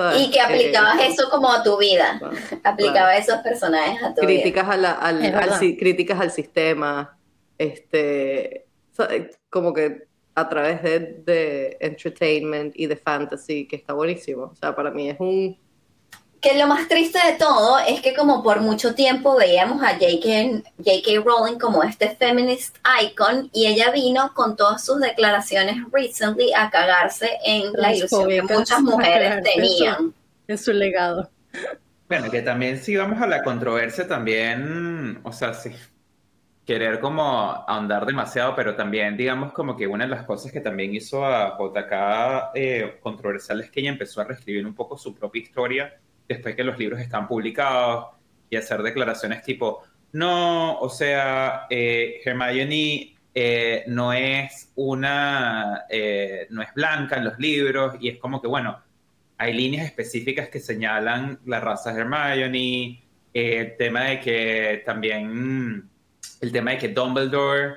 [0.02, 0.22] ¿sabes?
[0.28, 2.18] Y que aplicabas Eh, eso como a tu vida.
[2.20, 4.28] bueno, Aplicaba esos personajes a tu vida.
[4.28, 7.18] críticas, a la- al, al críticas al sistema,
[7.58, 9.10] este, sa-
[9.50, 10.04] como que
[10.36, 14.44] a través de, de entertainment y de fantasy, que está buenísimo.
[14.44, 15.58] O sea, para mí es un...
[16.42, 20.64] Que lo más triste de todo es que como por mucho tiempo veíamos a J.K.
[20.78, 21.22] J.K.
[21.24, 27.30] Rowling como este feminist icon y ella vino con todas sus declaraciones recently a cagarse
[27.46, 30.14] en la ilusión que muchas mujeres en tenían.
[30.48, 31.30] en su legado.
[32.08, 35.72] Bueno, que también si vamos a la controversia también, o sea, sí,
[36.66, 37.24] querer como
[37.68, 41.56] ahondar demasiado, pero también digamos como que una de las cosas que también hizo a
[41.60, 45.94] JK eh, controversial es que ella empezó a reescribir un poco su propia historia
[46.34, 48.08] después que los libros están publicados
[48.50, 56.62] y hacer declaraciones tipo, no, o sea, eh, Hermione eh, no es una, eh, no
[56.62, 58.82] es blanca en los libros y es como que, bueno,
[59.38, 63.04] hay líneas específicas que señalan la raza Hermione,
[63.34, 65.90] el tema de que también,
[66.42, 67.76] el tema de que Dumbledore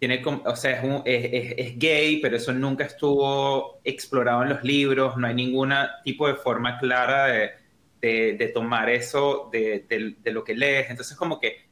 [0.00, 5.34] tiene, o sea, es gay, pero eso nunca estuvo explorado en los libros, no hay
[5.34, 5.72] ningún
[6.04, 7.65] tipo de forma clara de,
[8.00, 11.66] de- de tomar eso de, de- de lo que lees, entonces como que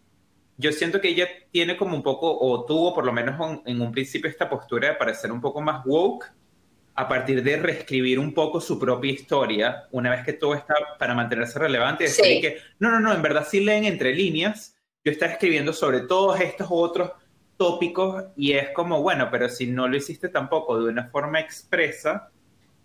[0.57, 3.35] yo siento que ella tiene como un poco, o tuvo por lo menos
[3.67, 6.27] en, en un principio esta postura de parecer un poco más woke,
[6.97, 11.13] a partir de reescribir un poco su propia historia, una vez que todo está para
[11.15, 12.41] mantenerse relevante, y decir Sí.
[12.41, 16.41] que no, no, no, en verdad sí leen entre líneas, yo estaba escribiendo sobre todos
[16.41, 17.11] estos otros
[17.57, 22.31] tópicos y es como, bueno, pero si no lo hiciste tampoco de una forma expresa,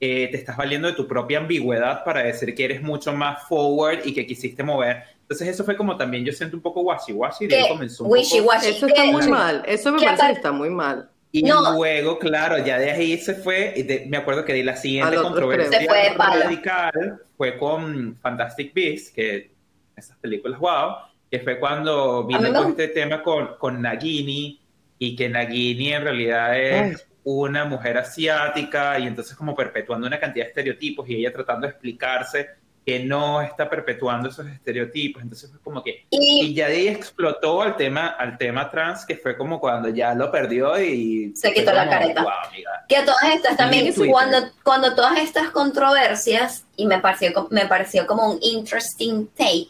[0.02, 4.00] eh, te estás valiendo de tu propia ambigüedad para decir que eres mucho más forward
[4.06, 5.04] y que quisiste mover.
[5.22, 8.70] Entonces eso fue como también yo siento un poco washy-washy, de comenzó un poco- wishy-washy.
[8.70, 11.10] Eso está muy mal, eso me parece que está muy mal.
[11.32, 11.74] Y No.
[11.76, 15.16] luego, claro, ya de ahí se fue, y de- me acuerdo que de la siguiente
[15.18, 19.52] controversia fue radical fue con Fantastic Beasts, que
[19.96, 20.96] esas películas, wow,
[21.30, 22.70] que fue cuando vino gusta.
[22.70, 24.60] este tema con, con Nagini,
[24.98, 30.46] y que Nagini en realidad es una mujer asiática, y entonces como perpetuando una cantidad
[30.46, 32.50] de estereotipos, y ella tratando de explicarse
[32.86, 36.88] que no está perpetuando esos estereotipos, entonces fue como que y Y ya de ahí
[36.88, 41.32] explotó al tema, al tema trans, que fue como cuando ya lo perdió y...
[41.36, 42.24] Se quitó la careta.
[42.24, 42.86] "Guau, amiga".
[42.88, 48.08] que a todas estas también, cuando, cuando todas estas controversias, y me pareció, me pareció
[48.08, 49.70] como un interesting take,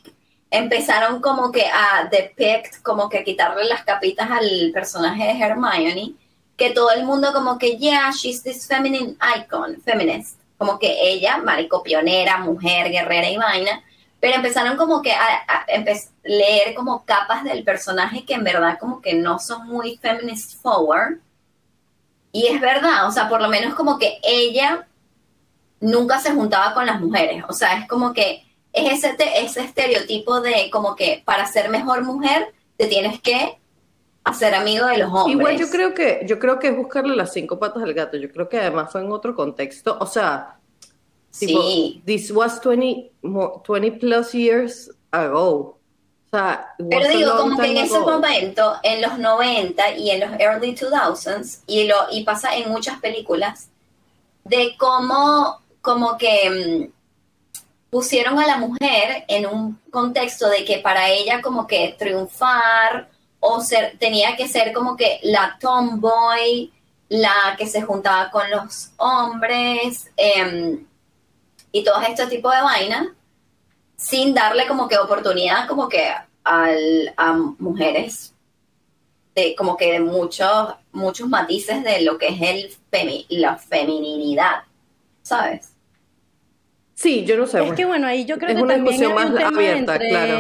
[0.52, 6.14] empezaron como que a depict, como que a quitarle las capitas al personaje de Hermione,
[6.60, 11.38] que todo el mundo como que, yeah, she's this feminine icon, feminist, como que ella,
[11.38, 13.84] marico pionera, mujer, guerrera y vaina,
[14.20, 15.66] pero empezaron como que a, a
[16.24, 21.20] leer como capas del personaje que en verdad como que no son muy feminist forward,
[22.32, 24.88] y es verdad, o sea, por lo menos como que ella
[25.80, 27.44] nunca se juntaba con las mujeres.
[27.48, 32.04] O sea, es como que es ese, ese estereotipo de como que para ser mejor
[32.04, 33.58] mujer te tienes que
[34.24, 35.36] hacer amigo de los hombres.
[35.36, 38.18] Igual yo creo que, yo creo que es buscarle las cinco patas al gato.
[38.18, 39.98] Yo creo que además fue en otro contexto.
[40.00, 40.58] O sea,
[41.38, 45.78] tipo, Sí, this was 20, mo- 20 plus years ago.
[46.32, 48.10] O sea, pero a digo, como que en time ese ago.
[48.12, 53.00] momento, en los 90 y en los early 2000s, y, lo, y pasa en muchas
[53.00, 53.70] películas,
[54.44, 57.60] de cómo como que mm,
[57.90, 63.10] pusieron a la mujer en un contexto de que para ella como que triunfar
[63.40, 66.72] o ser, tenía que ser como que la tomboy,
[67.10, 70.86] la que se juntaba con los hombres em,
[71.72, 73.08] y todo este tipo de vainas,
[73.96, 76.08] sin darle como que oportunidad como que
[76.44, 78.34] al, a mujeres
[79.36, 84.64] de como que de muchos, muchos matices de lo que es el femi- la feminidad,
[85.22, 85.72] ¿sabes?
[86.96, 87.66] Sí, yo no sé.
[87.66, 89.58] Es que bueno, ahí yo creo Es que una también discusión hay un más tema
[89.58, 90.40] abierta, entre- claro.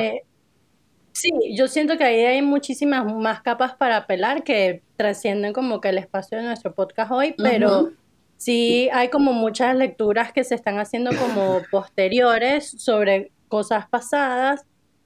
[1.19, 5.89] Sí, yo siento que ahí hay muchísimas más capas para apelar que trascienden como que
[5.89, 7.91] el espacio de nuestro podcast hoy, pero
[8.37, 14.65] sí hay como muchas lecturas que se están haciendo como posteriores sobre cosas pasadas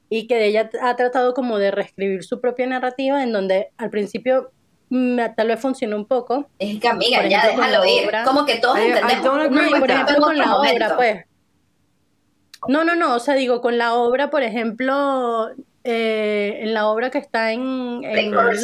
[0.10, 4.52] y que ella ha tratado como de reescribir su propia narrativa en donde al principio
[4.90, 8.06] mm, tal vez funcionó un poco, Es que amiga, ya déjalo ir.
[8.08, 9.50] obra- Como que todos I- entendemos.
[9.50, 11.26] No, por ejemplo con obra, pues.
[12.68, 15.50] No, no, no, o sea, digo, con la obra, por ejemplo,
[15.84, 18.16] eh, en la obra que está en, en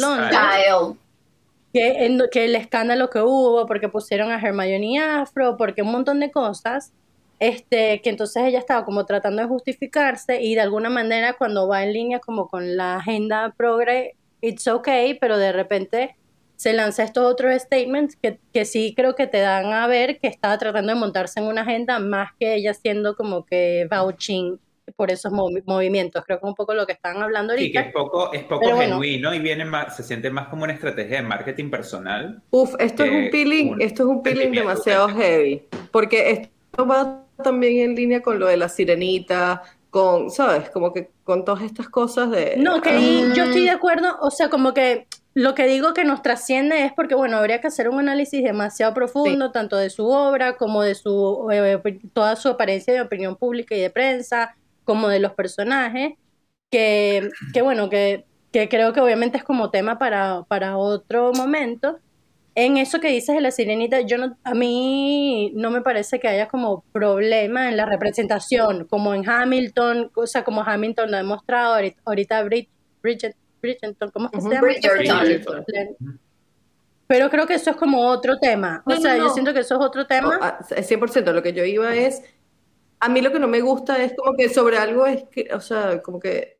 [1.72, 6.18] que, en- que el escándalo que hubo, porque pusieron a Hermione Afro, porque un montón
[6.20, 6.92] de cosas,
[7.38, 11.82] este, que entonces ella estaba como tratando de justificarse y de alguna manera cuando va
[11.84, 16.16] en línea como con la agenda progre, it's okay, pero de repente
[16.56, 20.26] se lanza estos otros statements que, que sí creo que te dan a ver que
[20.28, 24.58] estaba tratando de montarse en una agenda más que ella siendo como que vouching
[24.96, 26.24] por esos movi- movimientos.
[26.24, 27.88] Creo que es un poco lo que estaban hablando Sí, que ahorita.
[27.88, 28.78] es poco, es poco bueno.
[29.00, 32.42] genuino y viene más, se siente más como una estrategia de marketing personal.
[32.50, 37.22] Uf, esto es un peeling, un esto es un peeling demasiado heavy, porque esto va
[37.42, 40.70] también en línea con lo de la sirenita, con, ¿sabes?
[40.70, 42.54] Como que con todas estas cosas de...
[42.58, 43.32] No, que ahí Ah.
[43.34, 46.92] yo estoy de acuerdo, o sea, como que lo que digo que nos trasciende es
[46.92, 50.94] porque, bueno, habría que hacer un análisis demasiado profundo, tanto de su obra como de
[50.96, 51.80] su eh,
[52.12, 56.12] toda su apariencia de opinión pública y de prensa, como de los personajes,
[56.70, 61.98] que, que bueno, que, que creo que obviamente es como tema para, para otro momento.
[62.56, 66.26] En eso que dices de la sirenita, yo no, a mí no me parece que
[66.28, 71.20] haya como problema en la representación, como en Hamilton, o sea, como Hamilton lo ha
[71.20, 72.68] demostrado, ahorita, ahorita Brid-
[73.02, 74.48] Bridget, Bridgerton, ¿cómo es que Ujú.
[74.48, 74.68] se llama?
[75.22, 75.96] Bridgerton.
[77.06, 79.60] Pero creo que eso es como otro tema, o No, no, sea, yo siento que
[79.60, 80.38] eso es otro tema.
[80.40, 82.22] Ah, 100%, lo que yo iba es,
[83.00, 85.60] a mí lo que no me gusta es como que sobre algo es que, o
[85.60, 86.58] sea, como que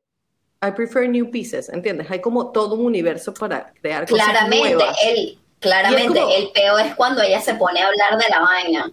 [0.62, 2.11] I prefer new pieces, ¿entiendes?
[2.11, 4.99] Hay como todo un universo para crear cosas Claramente, nuevas.
[5.05, 8.93] él, claramente, como- el peo es cuando ella se pone a hablar de la vaina.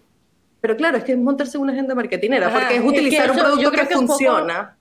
[0.61, 3.31] Pero claro, es que es montarse una agenda marketinera, Ajá, porque es es que utilizar
[3.31, 4.77] un eso yo producto creo que, que un poco- funciona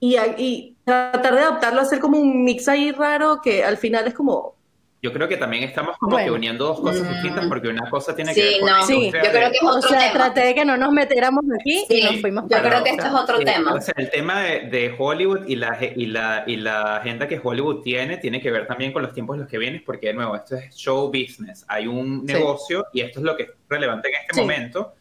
[0.00, 4.14] y, y tratar de adaptarlo, hacer como un mix ahí raro que al final es
[4.14, 4.54] como,
[5.00, 6.26] Yo creo que también estamos como Bueno.
[6.26, 7.12] que uniendo dos cosas Mm.
[7.12, 9.56] distintas porque una cosa tiene Sí, que ver con no, la Sí, yo creo que
[9.56, 10.12] es O otro sea, tema.
[10.12, 12.90] traté de que no nos metiéramos aquí y Sí, nos fuimos yo para creo que
[12.90, 13.74] esto es otro Eh, tema.
[13.74, 17.40] o sea, el tema de, de Hollywood y la, y, la, y la agenda que
[17.40, 20.14] Hollywood tiene tiene que ver también con los tiempos en los que vienes, porque de
[20.14, 21.64] nuevo, esto es show business.
[21.68, 22.34] Hay un Sí.
[22.34, 24.40] negocio y esto es lo que es relevante en este Sí.
[24.40, 24.94] momento.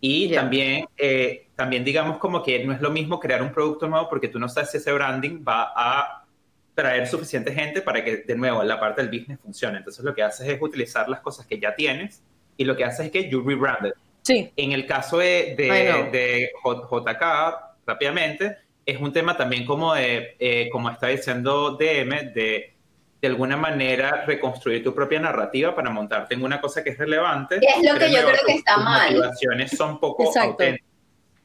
[0.00, 0.40] Y Ya.
[0.40, 4.26] también, eh, también digamos como que no es lo mismo crear un producto nuevo porque
[4.26, 6.23] tú no sabes si ese branding va a
[6.74, 9.78] traer suficiente gente para que, de nuevo, la parte del business funcione.
[9.78, 12.22] Entonces, lo que haces es utilizar las cosas que ya tienes
[12.56, 13.94] y lo que haces es que you rebrand it.
[14.22, 17.22] Sí, En el caso de, de, de J- JK,
[17.86, 18.56] rápidamente,
[18.86, 22.70] es un tema también como de, eh, como está diciendo DM, de
[23.20, 27.56] de alguna manera reconstruir tu propia narrativa para montarte en una cosa que es relevante.
[27.56, 29.14] Es lo que yo creo que está tus mal.
[29.14, 30.50] motivaciones son poco Exacto.
[30.50, 30.90] auténticas.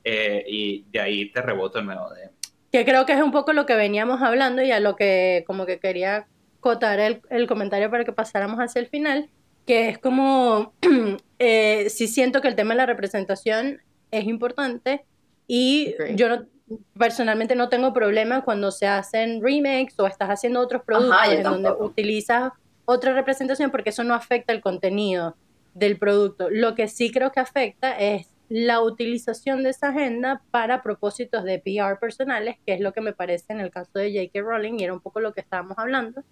[0.03, 2.09] Eh, y de ahí te reboto de nuevo.
[2.09, 2.29] De,
[2.71, 5.65] que creo que es un poco lo que veníamos hablando y a lo que como
[5.65, 6.27] que quería
[6.59, 9.29] cotar el, el comentario para que pasáramos hacia el final,
[9.65, 10.73] que es como,
[11.39, 15.05] eh, sí siento que el tema de la representación es importante
[15.47, 16.45] y yo no,
[16.97, 21.43] personalmente no tengo problema cuando se hacen remakes o estás haciendo otros productos yo en
[21.43, 22.51] donde utilizas
[22.85, 25.35] otra representación porque eso no afecta el contenido
[25.73, 26.49] del producto.
[26.49, 31.59] Lo que sí creo que afecta es la utilización de esa agenda para propósitos de
[31.59, 34.41] PR personales, que es lo que me parece en el caso de J.K.
[34.41, 36.23] Rowling y era un poco lo que estábamos hablando.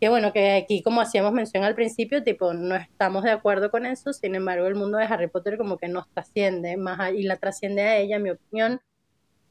[0.00, 3.86] Que bueno, que aquí como hacíamos mención al principio, tipo, no estamos de acuerdo con
[3.86, 7.22] eso, sin embargo el mundo de Harry Potter como que nos trasciende más a- y
[7.22, 8.80] la trasciende a ella, en mi opinión.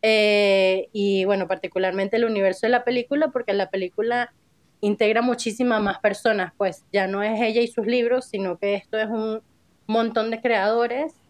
[0.01, 4.33] Eh, y bueno, particularmente el universo de la película, porque la película
[4.81, 8.97] integra muchísimas más personas, pues ya no es ella y sus libros, sino que esto
[8.97, 9.41] es un
[9.87, 11.20] montón de creadores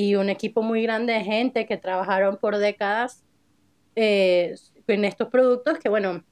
[0.00, 3.24] y un equipo muy grande de gente que trabajaron por décadas
[3.96, 4.54] eh,
[4.86, 6.22] en estos productos que, bueno,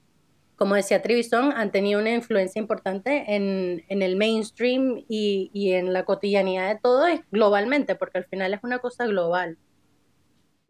[0.54, 5.92] como decía Trivison, han tenido una influencia importante en, en el mainstream y, y en
[5.92, 9.58] la cotidianidad de todo globalmente, porque al final es una cosa global.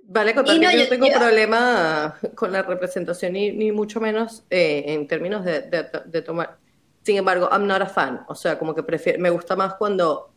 [0.09, 3.73] Vale, contar Y que no, yo no tengo yo- problema con la representación, ni, ni
[3.73, 6.57] mucho menos eh, en términos de, de- de tomar.
[7.03, 8.25] Sin embargo, I'm not a fan.
[8.29, 10.33] O sea, como que prefiero, me gusta más cuando,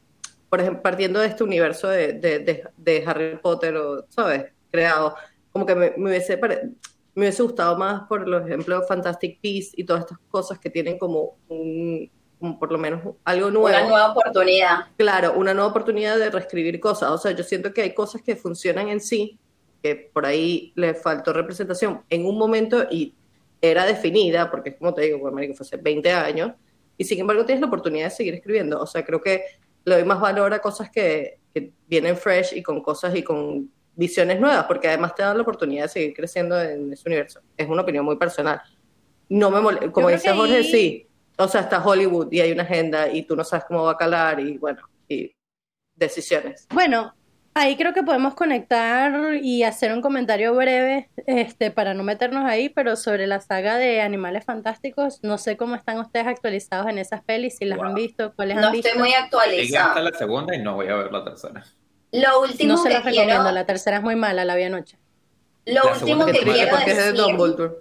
[0.50, 4.46] por ejemplo, partiendo de este universo de, de, de- de Harry Potter, o, ¿sabes?
[4.72, 5.16] Creado,
[5.52, 6.70] como que me, me hubiese pare-
[7.16, 11.38] me hubiese gustado más, por ejemplo, Fantastic Beasts y todas estas cosas que tienen como
[11.50, 13.68] un, como por lo menos algo nuevo.
[13.68, 14.86] Una nueva oportunidad.
[14.98, 17.12] Claro, una nueva oportunidad de reescribir cosas.
[17.12, 19.38] O sea, yo siento que hay cosas que funcionan en sí,
[19.84, 23.14] que por ahí le faltó representación en un momento y
[23.62, 26.54] era definida, porque como te digo, pues, fue hace 20 años,
[26.98, 28.80] y sin embargo tienes la oportunidad de seguir escribiendo.
[28.80, 29.44] O sea, creo que
[29.90, 33.70] le doy más valor a cosas que, que vienen fresh y con cosas y con
[33.96, 37.42] visiones nuevas, porque además te dan la oportunidad de seguir creciendo en ese universo.
[37.58, 38.62] Es una opinión muy personal.
[39.28, 41.06] No me mole como dice Jorge, sí.
[41.38, 43.98] O sea, está Hollywood y hay una agenda y tú no sabes cómo va a
[43.98, 45.36] calar y bueno, y
[45.96, 46.66] decisiones.
[46.74, 47.14] Bueno,
[47.60, 52.70] ahí creo que podemos conectar y hacer un comentario breve, este, para no meternos ahí,
[52.70, 57.24] pero sobre la saga de Animales Fantásticos, no sé cómo están ustedes actualizados en esas
[57.24, 58.88] pelis, si las han visto, cuáles han visto.
[58.90, 59.88] No estoy muy actualizada.
[59.90, 61.64] hasta la segunda y no voy a ver la tercera.
[62.12, 64.64] Lo último no se que los recomiendo, quiero, la tercera es muy mala, la vi
[64.64, 64.98] anoche.
[65.66, 67.76] lo La último que quiero porque es de decir, Dumbledore.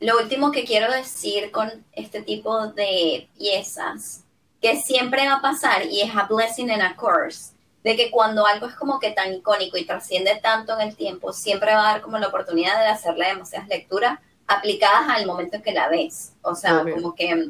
[0.00, 4.24] lo último que quiero decir con este tipo de piezas,
[4.60, 7.52] que siempre va a pasar y es a blessing and a curse,
[7.82, 11.32] de que cuando algo es como que tan icónico y trasciende tanto en el tiempo,
[11.32, 15.62] siempre va a dar como la oportunidad de hacerle demasiadas lecturas aplicadas al momento en
[15.62, 16.32] que la ves.
[16.42, 16.96] O sea, Obvio.
[16.96, 17.48] como que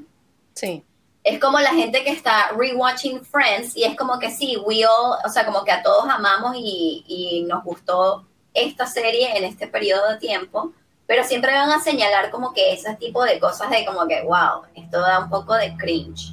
[0.54, 0.84] Sí.
[1.24, 5.16] es como la gente que está rewatching Friends y es como que sí, we all,
[5.24, 9.66] o sea, como que a todos amamos y, y nos gustó esta serie en este
[9.66, 10.72] periodo de tiempo,
[11.06, 14.62] pero siempre van a señalar como que ese tipo de cosas de como que, wow,
[14.76, 16.32] esto da un poco de cringe.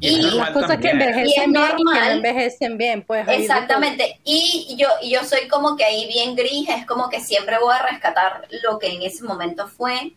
[0.00, 4.74] Y Las cosas que envejecen Y bien y que no envejecen bien, pues exactamente, y
[4.78, 7.86] yo, y yo soy como que ahí bien gris, es como que siempre voy a
[7.86, 10.14] rescatar lo que en ese momento fue,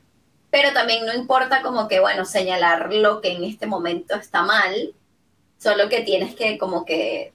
[0.49, 4.93] pero también no importa como que, bueno, señalar lo que en este momento está mal,
[5.57, 7.33] solo que tienes que como que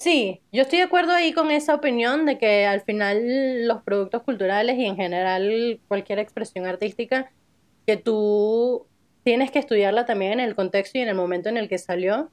[0.00, 4.22] Sí, yo estoy de acuerdo ahí con esa opinión de que al final los productos
[4.22, 7.30] culturales y en general cualquier expresión artística,
[7.86, 8.86] que tú
[9.24, 12.30] tienes que estudiarla también en el contexto y en el momento en el que salió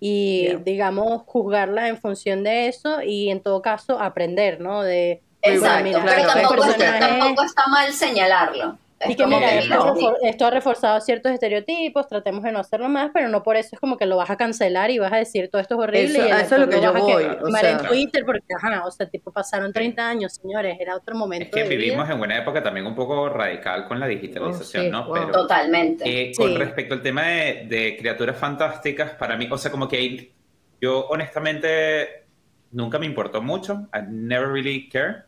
[0.00, 0.58] y Yeah.
[0.58, 4.82] digamos juzgarla en función de eso y en todo caso aprender, ¿no?
[4.82, 8.78] De Exacto, mira, pero claro, tampoco, el está, personaje- tampoco está mal señalarlo.
[9.06, 9.82] Y que mira, que esto, no.
[9.84, 13.54] ha refor- esto ha reforzado ciertos estereotipos, tratemos de no hacerlo más, pero no por
[13.56, 15.80] eso es como que lo vas a cancelar y vas a decir todo esto es
[15.80, 18.40] horrible Eso- y eso es lo que yo voy, que- o sea- en Twitter porque,
[18.60, 21.78] ajá, o sea, tipo, pasaron 30 años, señores, era otro momento Es que de vida.
[21.94, 25.04] vivimos en una época también un poco radical con la digitalización, Oh, sí, ¿no?
[25.06, 25.14] wow.
[25.14, 26.04] Pero Totalmente.
[26.30, 26.56] eh, con Sí.
[26.56, 30.32] respecto al tema de, de criaturas fantásticas, para mí, o sea, como que hay-
[30.80, 32.24] yo honestamente
[32.72, 35.22] nunca me importó mucho, I never really care.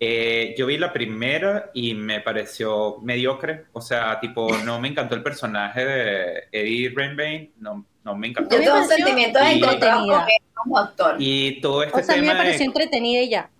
[0.00, 5.16] Eh, yo vi la primera y me pareció mediocre, o sea, tipo, no me encantó
[5.16, 8.54] el personaje de Eddie Redmayne, no, no me encantó.
[8.54, 11.16] Yo me tengo sentimientos y- encontrados con él como actor.
[11.18, 13.50] Y todo este O sea, a mí me de- pareció entretenida y ya.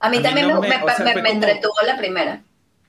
[0.00, 1.42] A mí a mí también no me, me- me- o sea, me- fue me como-
[1.44, 2.42] entretuvo la primera.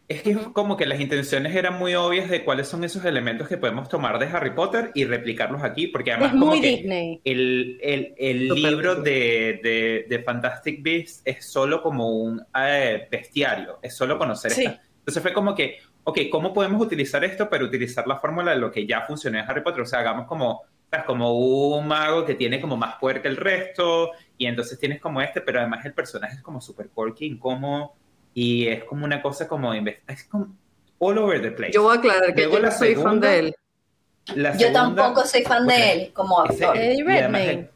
[0.09, 3.47] Es que es como que las intenciones eran muy obvias de cuáles son esos elementos
[3.47, 6.67] que podemos tomar de Harry Potter y replicarlos aquí, porque además Es muy como que
[6.67, 7.21] Disney.
[7.23, 13.79] el, el- el libro de, de- de Fantastic Beasts es solo como un eh, bestiario,
[13.81, 14.65] es solo conocer Sí.
[14.65, 14.81] esta.
[14.99, 18.71] Entonces fue como que, ok, ¿cómo podemos utilizar esto para utilizar la fórmula de lo
[18.71, 19.81] que ya funcionó en Harry Potter?
[19.81, 20.63] O sea, hagamos como,
[21.07, 21.33] como
[21.77, 25.39] un mago que tiene como más poder que el resto, y entonces tienes como este,
[25.41, 27.93] pero además el personaje es como super quirky, incómodo,
[28.33, 30.55] y es como una cosa como, es como
[30.99, 31.73] all over the place.
[31.73, 33.55] Yo voy a aclarar que Luego yo no la soy fan de él.
[34.57, 36.77] Yo tampoco soy fan de él como actor.
[36.77, 37.69] Eddie Redmayne.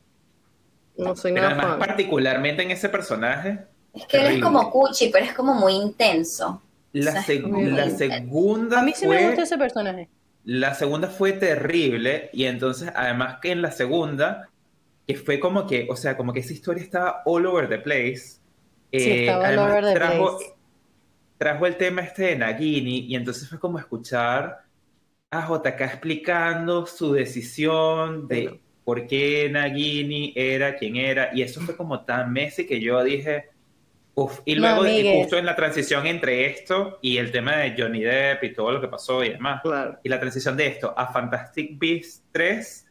[0.98, 1.88] No soy Pero nada además, fan.
[1.88, 4.42] particularmente en ese personaje, Es que él es terrible.
[4.42, 6.62] como cuchi, pero es como muy intenso.
[6.94, 7.98] la, O sea, seg- muy la bien.
[7.98, 10.10] segunda A mí sí fue, me gusta ese personaje.
[10.46, 14.50] la segunda fue terrible y entonces además que en la segunda
[15.06, 18.37] que fue como que, o sea, como que esa historia estaba all over the place.
[18.92, 20.54] Sí, eh, estaba all además over the trajo, place.
[21.38, 24.64] trajo el tema este de Nagini y entonces fue como escuchar
[25.32, 28.60] a JK explicando su decisión de Bueno.
[28.86, 33.50] por qué Nagini era quien era y eso fue como tan messy que yo dije,
[34.16, 35.16] uff, y No, luego y amigues.
[35.24, 38.80] justo en la transición entre esto y el tema de Johnny Depp y todo lo
[38.82, 40.00] que pasó y demás, Claro.
[40.04, 42.87] y la transición de esto a Fantastic Beasts 3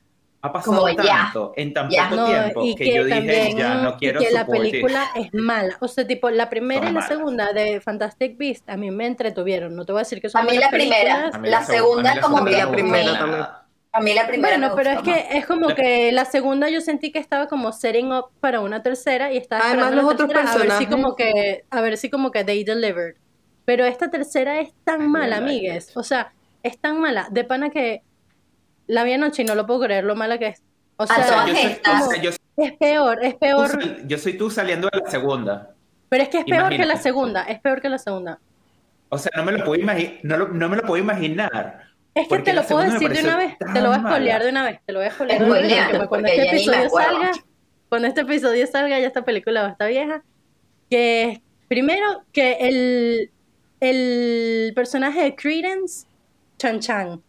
[0.47, 2.05] ha pasado Como ya, tanto en tan ya.
[2.09, 4.41] poco No, tiempo y que, que, yo dije también ya no y quiero que la
[4.41, 4.71] support it".
[4.71, 5.77] película es mala.
[5.81, 7.09] O sea, tipo, la primera Son y la malas.
[7.09, 9.77] segunda de Fantastic Beasts a mí me entretuvieron.
[9.77, 10.99] No te voy a decir que son A mí la primera.
[11.31, 11.35] películas.
[11.35, 13.45] A mí La seg- segunda como que no me primera también.
[13.93, 16.83] A mí la primera Bueno, pero es que es como La- que la segunda yo
[16.83, 20.25] sentí que estaba como setting up para una tercera y estaba Además, esperando los la
[20.25, 23.15] otros tercera a ver si personajes- como que a ver si como que they delivered.
[23.65, 25.97] Pero esta tercera es tan mala, amigues.
[25.97, 26.33] O sea,
[26.63, 27.27] es tan mala.
[27.31, 28.03] De pana que
[28.87, 30.63] la vi anoche y no lo puedo creer lo mala que es.
[30.97, 33.69] O sea, todas yo soy, o sea, yo soy es peor, es peor.
[33.69, 35.71] sal- yo soy tú saliendo de la segunda.
[36.09, 38.39] Pero es que es peor que la segunda, es peor que la segunda.
[39.09, 41.83] O sea, no me lo puedo imaginar, no, lo- no me lo puedo imaginar.
[42.15, 44.39] Es que te lo puedo decir de una vez, te lo voy a mala.
[44.39, 46.57] de una vez, te lo voy a spoilear de una vez, porque cuando porque este
[46.57, 47.31] episodio salga,
[47.91, 50.23] cuando este episodio salga, ya esta película va a estar vieja,
[50.89, 53.31] que primero que el,
[53.81, 56.07] el personaje de Credence,
[56.59, 57.23] Chan Chan,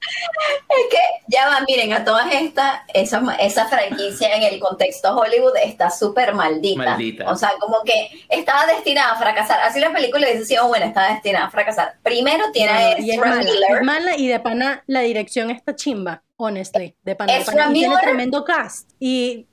[0.69, 0.97] Es que
[1.28, 6.34] ya va, miren, a todas estas, esa, esa franquicia en el contexto Hollywood está súper
[6.34, 6.84] maldita.
[6.84, 7.30] Maldita.
[7.30, 9.59] O sea, como que estaba destinada a fracasar.
[9.61, 11.95] Así la película dice, sí, oh, bueno, está destinada a fracasar.
[12.03, 13.71] Primero tiene a y es Ezra mala, Miller.
[13.78, 17.69] es mala y de pana la dirección está chimba, honestly, de pana, de Ezra pana,
[17.69, 19.45] y tiene Miller- tremendo cast, y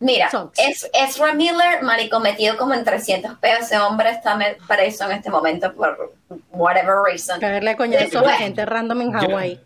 [0.00, 3.64] Mira, es, Ezra Miller, marico, metido como en 300 pesos.
[3.66, 4.38] Ese hombre está
[4.68, 6.14] preso en este momento por
[6.50, 7.40] whatever reason.
[7.40, 9.60] caerle a coñazos a gente random en Hawái.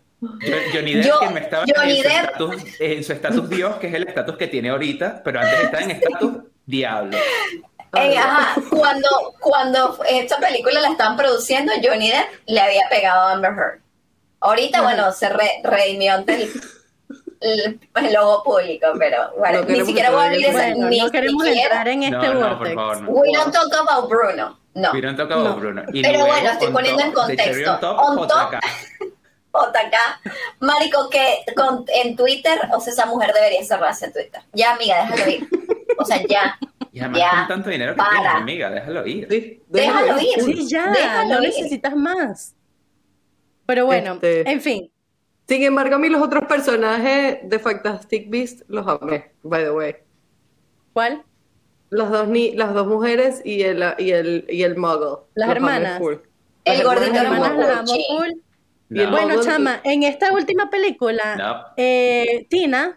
[0.73, 3.75] Johnny Depp Yo- que me estaba Johnny en, su Depp- estatus, en su estatus Dios,
[3.75, 6.31] que es el estatus que tiene ahorita, pero antes estaba en estatus
[6.65, 7.17] Diablo.
[7.95, 9.07] Eh, ajá, cuando,
[9.39, 13.79] cuando esta película la estaban produciendo, Johnny Depp le había pegado a Amber Heard.
[14.39, 14.87] Ahorita, Ajá.
[14.87, 16.51] bueno, se re- redimió ante el,
[17.43, 20.99] el, el ojo público, pero bueno, No ni siquiera voy a abrir esa, Bueno, ni
[20.99, 21.63] no queremos siquiera.
[21.65, 22.75] entrar en este no, no, por vortex.
[22.75, 23.09] favor, no.
[23.11, 24.59] We don't talk about Bruno.
[24.75, 24.91] No.
[24.93, 25.55] We don't talk about No.
[25.57, 25.83] Bruno.
[25.93, 27.71] Y Pero bueno, estoy on poniendo en contexto.
[27.73, 28.53] on top, On top.
[29.53, 29.95] JK,
[30.61, 34.41] Marico, que con- en Twitter, o sea, esa mujer debería cerrarse en Twitter.
[34.53, 35.47] Ya, amiga, déjalo ir.
[35.99, 36.57] O sea, ya,
[36.91, 38.11] Y además Ya, con tanto dinero que para.
[38.19, 39.27] tienes, amiga, déjalo ir.
[39.29, 40.41] Sí, déjalo ir.
[40.43, 41.49] Sí, ya, Déjalo no ir.
[41.49, 42.55] necesitas más.
[43.65, 44.91] Pero bueno, Este- en fin,
[45.47, 49.95] Sin embargo, a mí los otros personajes de Fantastic Beasts los amé, by the way.
[50.93, 51.23] ¿cuál?
[51.89, 55.23] Las dos, ni las dos mujeres y el, y el, y el muggle.
[55.35, 55.99] Las Los hermanas.
[55.99, 56.13] full.
[56.65, 58.29] El Las gordito Las hermanas las amo full.
[58.89, 59.11] No.
[59.11, 61.63] Bueno, chama, en esta última película, No.
[61.77, 62.95] eh, Tina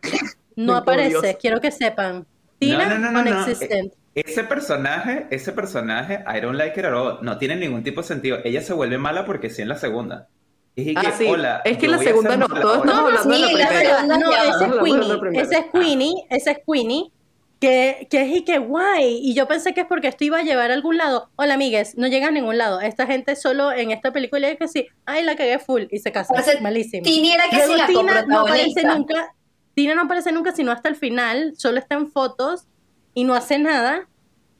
[0.56, 2.26] no aparece, quiero que sepan.
[2.58, 3.30] Tina, no, no, no, no.
[3.32, 3.92] unexistent.
[4.14, 7.18] Ese personaje, ese personaje, I don't like it at all.
[7.22, 8.38] No tiene ningún tipo de sentido.
[8.44, 10.28] Ella se vuelve mala porque sí en la segunda.
[10.76, 11.24] Es que, Ah, sí.
[11.26, 13.96] hola, Es que la segunda no, todos estamos hablando de la sí, la primera.
[13.96, 17.12] segunda No, ese es la Queenie, ese es Queenie, ese es Queenie,
[17.60, 19.20] que, que es y que guay.
[19.22, 21.30] Y yo pensé que es porque esto iba a llevar a algún lado.
[21.36, 22.82] Hola, amigues, no llega a ningún lado.
[22.82, 26.12] Esta gente solo en esta película es que sí, ay, la cagué full y se
[26.12, 26.34] casa.
[26.34, 27.04] Parece Malísimo.
[27.04, 29.34] Tini era que Luego sí la Tina no aparece nunca.
[29.74, 31.54] Tina no aparece nunca, sino hasta el final.
[31.56, 32.66] Solo está en fotos
[33.14, 34.06] y no hace nada.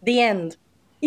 [0.03, 0.57] The end.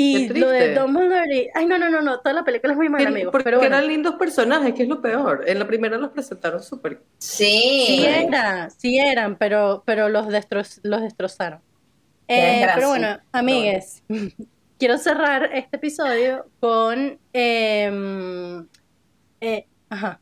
[0.02, 0.76] Y Qué lo de.
[0.76, 1.36] Dumbledore.
[1.36, 2.20] y- Ay, no, no, no, no.
[2.22, 3.32] Toda la película es muy mala, amigos.
[3.34, 5.44] Porque Pero bueno, eran lindos personajes, que es lo peor.
[5.46, 7.02] En la primera los presentaron súper.
[7.18, 7.84] Sí.
[7.88, 11.60] sí era, sí eran, pero, pero los, destro- los destrozaron.
[12.30, 14.04] Eh, pero bueno, amigues,
[14.80, 17.20] quiero cerrar este episodio con.
[17.34, 18.66] em,
[19.42, 20.22] eh, ajá.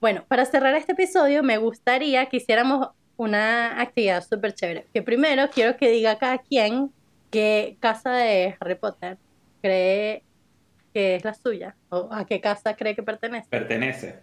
[0.00, 4.86] Bueno, para cerrar este episodio, me gustaría que hiciéramos una actividad súper chévere.
[4.92, 6.90] Que primero quiero que diga cada quien
[7.30, 9.18] qué casa de Harry Potter
[9.62, 10.22] cree
[10.94, 13.48] que es la suya, o a qué casa cree que pertenece.
[13.50, 14.20] Pertenece.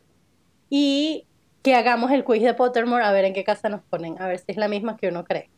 [0.69, 1.25] Y
[1.61, 4.39] que hagamos el quiz de Pottermore a ver en qué casa nos ponen, a ver
[4.39, 5.49] si es la misma que uno cree.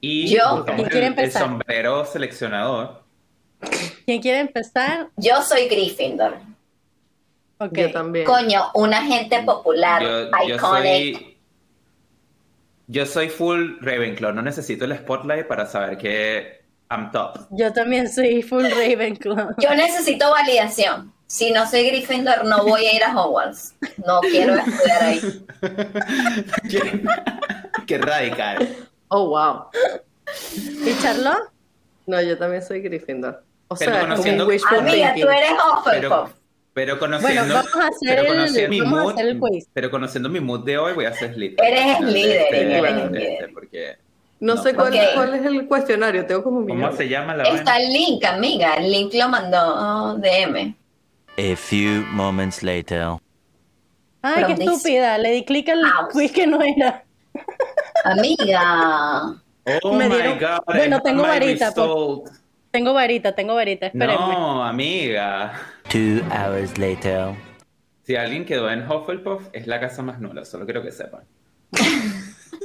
[0.00, 1.42] Y Yo- ¿Quién quiere el, el empezar?
[1.42, 3.02] sombrero seleccionador.
[4.04, 5.08] ¿Quién quiere empezar?
[5.16, 6.38] Yo soy Gryffindor.
[7.58, 7.72] Ok.
[7.76, 8.24] Yo también.
[8.24, 11.36] Coño, una gente popular, Yo, yo soy.
[12.86, 14.32] Yo soy full Ravenclaw.
[14.32, 17.46] No necesito el spotlight para saber que I'm top.
[17.50, 19.50] Yo también soy full Ravenclaw.
[19.58, 21.12] Yo necesito validación.
[21.26, 23.74] Si no soy Gryffindor, no voy a ir a Hogwarts.
[24.06, 25.20] No quiero estudiar ahí.
[26.70, 27.02] qué,
[27.86, 28.66] qué radical.
[29.08, 29.64] Oh, wow.
[30.56, 31.50] ¿Y Charlotte?
[32.06, 33.42] No, yo también soy Gryffindor.
[33.68, 36.30] O Pero sea, como conociendo- un Amiga, tú eres Pero, Hufflepuff.
[36.72, 37.42] pero conociendo.
[37.42, 39.66] Bueno, vamos a hacer pero el- mi vamos a mood, hacer el quiz.
[39.74, 41.74] Pero conociendo mi mood de hoy, voy a hacer Slytherin.
[41.76, 43.50] Eres líder, este- eres este, líder.
[43.52, 43.96] porque,
[44.40, 47.92] No, sé cuál, es el cuestionario, tengo como un ¿Cómo se llama la Está el
[47.92, 48.74] link, amiga.
[48.74, 50.74] El link lo mandó DM.
[51.36, 53.16] A few moments later.
[54.22, 55.18] Ay, qué estúpida.
[55.18, 55.80] Le di clic al
[56.12, 57.04] quiz que no era.
[58.04, 59.34] Amiga.
[59.82, 60.74] Oh Me my dieron- god.
[60.74, 62.30] Bueno, tengo varita, pues.
[62.70, 63.86] Tengo varita, tengo varita.
[63.86, 64.14] Espérenme.
[64.14, 65.52] No, amiga.
[65.90, 67.34] Two hours later.
[68.04, 70.44] Si alguien quedó en Hufflepuff, es la casa más nula.
[70.44, 71.22] Solo quiero que sepan.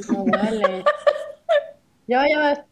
[0.09, 0.83] No, vale.
[2.07, 2.65] Ya va, ya va.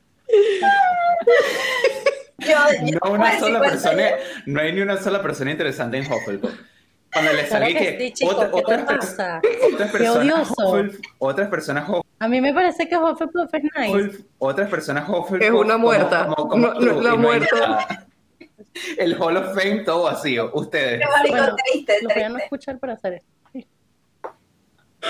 [2.40, 2.48] Yo,
[2.86, 4.04] yo No una sola persona,
[4.46, 6.52] no hay ni una sola persona interesante en Hufflepuff.
[7.14, 9.42] Cuando le salí que que, sí, chico, otra- ¿qué te otras, per- pasa?
[9.74, 10.50] otras personas.
[10.58, 14.26] Hufflepuff, otras personas Hufflepuff, A mí me parece que Hufflepuff es nice.
[14.40, 16.26] otras personas Hufflepuff, Es una como- muerta.
[16.28, 17.56] como- como No, tú, no, la no muerta.
[17.60, 18.08] nada.
[18.98, 20.50] El Hall of Fame todo vacío.
[20.54, 21.02] Ustedes.
[21.02, 22.44] Qué marico Bueno, triste, Lo voy a no triste.
[22.46, 23.31] escuchar para hacer esto.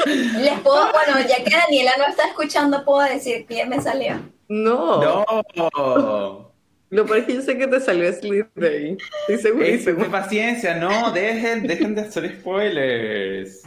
[0.05, 4.19] Les puedo, bueno, ya que Daniela no está escuchando, puedo decir quién me salió.
[4.47, 5.26] No.
[5.55, 6.51] No.
[6.89, 8.97] Lo peor es que yo sé que te salió Slytherin.
[9.27, 10.03] Estoy Es segurísimo.
[10.03, 13.63] de paciencia, no, dejen, dejen de hacer spoilers.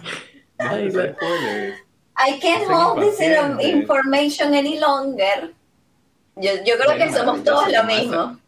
[0.58, 1.78] Dejen de hacer spoilers.
[2.16, 3.18] I can't hold this
[3.60, 5.52] information any longer.
[6.36, 8.38] Yo, yo creo Bueno, que somos todos lo mismo.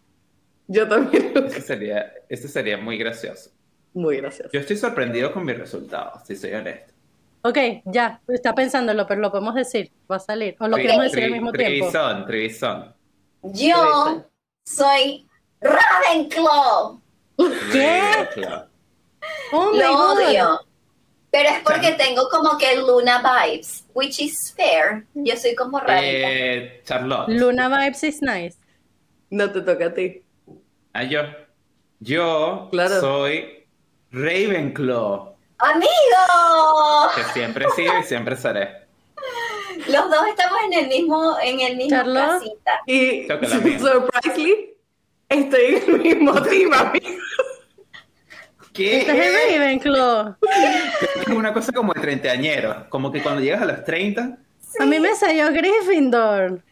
[0.69, 1.33] Yo también.
[1.47, 3.51] Eso sería, eso sería muy gracioso.
[3.95, 4.51] Muy gracioso.
[4.53, 6.93] Yo estoy sorprendido con mis resultados, si soy honesto.
[7.49, 10.57] Ok, ya, está pensándolo, pero lo podemos decir, va a salir.
[10.59, 11.91] O lo Tri- queremos decir al tri- mismo tiempo.
[11.91, 12.95] Trevisan, Trevisan.
[13.43, 14.25] Yo
[14.65, 15.29] soy
[15.61, 17.01] Ravenclaw.
[17.73, 18.01] ¿Qué?
[19.53, 20.19] Oh my Lo God.
[20.19, 20.61] odio.
[21.31, 25.05] Pero es porque tengo como que Luna vibes, which is fair.
[25.15, 26.31] Yo soy como Ravenclaw.
[26.33, 27.29] Eh, Charlotte.
[27.29, 28.57] Luna Vibes is nice.
[29.31, 30.23] No te toca a ti.
[30.95, 31.21] Ah, yo.
[32.01, 33.01] Yo Claro.
[33.01, 33.67] soy
[34.13, 35.36] Ravenclaw.
[35.59, 37.11] ¡Amigo!
[37.15, 38.87] Que siempre he sido y siempre seré.
[39.89, 42.81] Los dos estamos en el mismo, en el mismo casita.
[42.87, 43.27] Y
[43.79, 44.75] surprisingly,
[45.29, 47.07] estoy en el mismo team, amigo.
[48.79, 49.59] Estás en ¿Qué?
[49.59, 50.37] Ravenclaw.
[51.21, 52.87] Es una cosa como de treintañero.
[52.91, 54.39] Como que cuando llegas a los 30,
[54.81, 56.63] A mí me salió Gryffindor.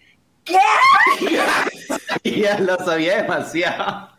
[2.22, 4.10] ya lo sabía demasiado.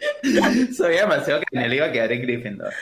[0.75, 2.73] sabía demasiado que él iba a quedar en Gryffindor.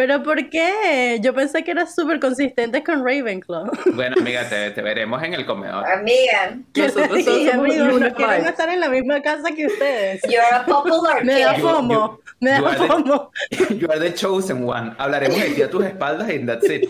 [0.00, 1.18] ¿Pero por qué?
[1.20, 3.70] Yo pensé que eras súper consistente con Ravenclaw.
[3.94, 5.84] Bueno, amiga, te, te veremos en el comedor.
[5.86, 10.22] Amiga, Nosotros dije, somos amigos, no quieren estar en la misma casa que ustedes.
[10.22, 13.30] you're a popular Me da fomo, me da fomo.
[13.78, 14.94] You are the chosen one.
[14.96, 16.88] Hablaremos de ti a tus espaldas y that's it.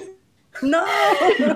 [0.62, 0.84] No,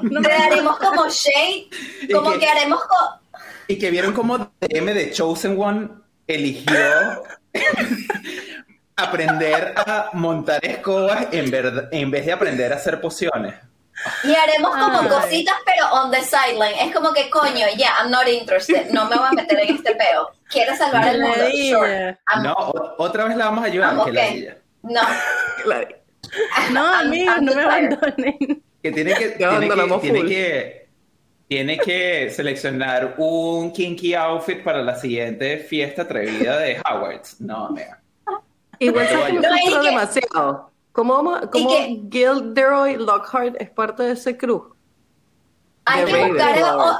[0.02, 1.68] no Te me daremos como shade,
[2.12, 3.20] como que- que haremos co-
[3.68, 5.88] Y que vieron cómo DM de Chosen One
[6.26, 6.74] eligió
[8.96, 13.54] aprender a montar escobas en, verdad- en vez de aprender a hacer pociones.
[14.24, 15.08] y haremos como Ay.
[15.08, 16.74] cositas, pero on the sideline.
[16.80, 18.90] Es como que coño, ya, I'm not interested.
[18.90, 20.30] No me voy a meter en este peo.
[20.48, 21.36] Quiero salvar el mundo.
[21.70, 22.18] Sure.
[22.42, 24.08] No, o- otra vez la vamos a ayudar, que ok.
[24.12, 24.56] la ella.
[24.82, 25.00] no.
[26.72, 27.92] No, amigos, no me tired.
[27.92, 28.62] abandonen.
[28.82, 30.88] Que tiene que, tiene que, tiene que,
[31.48, 37.40] tiene que seleccionar un kinky outfit para la siguiente fiesta atrevida de Hogwarts.
[37.40, 38.00] No, amiga.
[38.78, 39.32] Igual se.
[39.32, 40.70] No, que- demasiado.
[40.92, 44.74] ¿Cómo, cómo que- Gilderoy Lockhart es parte de ese crew?
[45.86, 46.98] Hay De que buscar, o-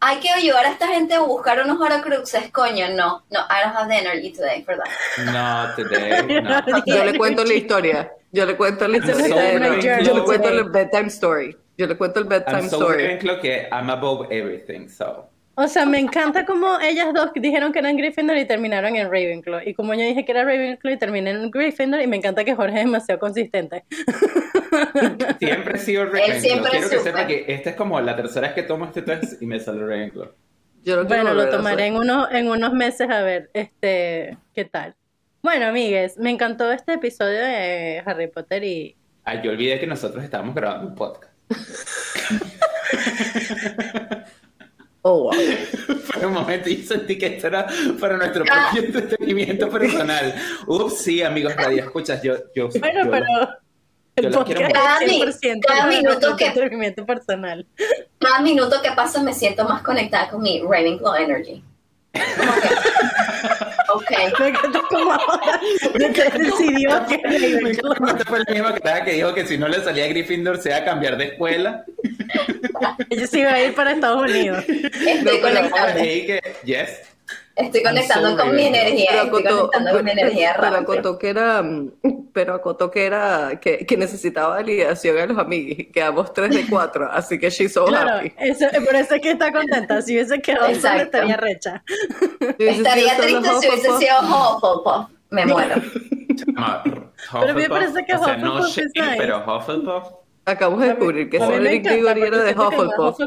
[0.00, 3.76] hay que ayudar a esta gente a buscar unos horocruxes, coño, no, no, I don't
[3.76, 4.88] have the energy today for that.
[5.26, 6.82] No, today, no.
[6.86, 8.10] Yo le cuento la historia.
[8.32, 9.58] Yo le cuento la I'm so historia.
[9.58, 10.02] Ravenclaw.
[10.02, 11.56] Yo le cuento el bedtime story.
[11.76, 13.02] Yo le cuento el bedtime I'm so story.
[13.04, 15.28] Ravenclaw que I'm above everything, so.
[15.56, 19.60] O sea, me encanta como ellas dos dijeron que eran Gryffindor y terminaron en Ravenclaw.
[19.64, 22.54] Y como yo dije que era Ravenclaw y terminé en Gryffindor, y me encanta que
[22.54, 23.84] Jorge es demasiado consistente.
[25.38, 26.40] Siempre he sido Ravenclaw.
[26.40, 29.40] siempre Quiero que sepa que esta es como la tercera vez que tomo este test
[29.40, 30.28] y me sale Ravenclaw.
[30.84, 34.94] Yo lo Bueno, lo tomaré en unos, en unos meses a ver este qué tal.
[35.42, 40.22] Bueno, amigues, me encantó este episodio de Harry Potter y Ah, yo olvidé que nosotros
[40.22, 41.32] estábamos grabando un podcast.
[45.06, 45.32] Oh, wow.
[46.14, 47.66] Por un momento yo sentí que esto era
[48.00, 48.70] para nuestro Ah.
[48.72, 50.34] propio entretenimiento personal.
[50.66, 53.26] Ups, sí, amigos, radio escuchas, yo, yo, bueno, yo- pero
[54.16, 57.66] el podcast Cada es mi- 100% cada para minuto que- entretenimiento personal.
[58.18, 61.62] Cada minuto que pasa me siento más conectada con mi Ravenclaw energy.
[62.14, 64.38] Como que- ok.
[64.40, 65.60] Me encanta como ahora
[65.98, 67.18] de que decidió que
[67.62, 70.58] Me encanta, fue la misma cara que dijo que si no le salía a Gryffindor
[70.62, 71.84] se iba a cambiar de escuela.
[73.10, 74.64] Ella se iba a ir para Estados Unidos.
[74.68, 74.92] Estoy
[75.24, 77.00] pero- conectando, que, yes.
[77.56, 81.28] estoy conectando con mi energía, Pero estoy acotó, conectando con mi energía pero acotó que
[81.28, 81.64] era,
[82.32, 85.86] pero acotó que era, que, que necesitaba validación a los amigos.
[85.92, 88.32] Quedamos 3 de 4, así que she's so Claro, happy.
[88.38, 90.02] eso, por eso es que está contenta.
[90.02, 91.82] Si hubiese quedado sola, estaría recha.
[92.58, 95.10] Estaría triste si hubiese sido Hufflepuff.
[95.30, 95.74] Me muero.
[97.32, 100.23] Pero a mí me parece que o sea, no Hufflepuff es pero Hufflepuff.
[100.46, 103.18] Acabamos de descubrir que Cedric Diggory era de Hufflepuff.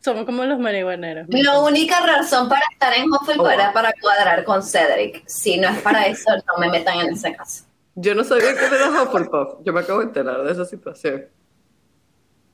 [0.00, 1.26] Somos como los marihuaneros.
[1.28, 3.50] La única razón para estar en Hufflepuff Oh, wow.
[3.50, 5.22] era para cuadrar con Cedric.
[5.26, 7.64] Si no es para eso, no me metan en ese caso.
[7.94, 9.58] Yo no sabía que era Hufflepuff.
[9.64, 11.26] Yo me acabo de enterar de esa situación.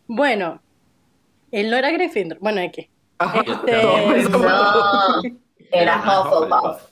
[0.07, 0.61] Bueno,
[1.51, 2.39] él no era Gryffindor.
[2.41, 2.91] Bueno, aquí.
[3.19, 3.41] Ajá.
[3.47, 3.83] Este.
[3.83, 5.23] No,
[5.71, 6.83] era Hufflepuff.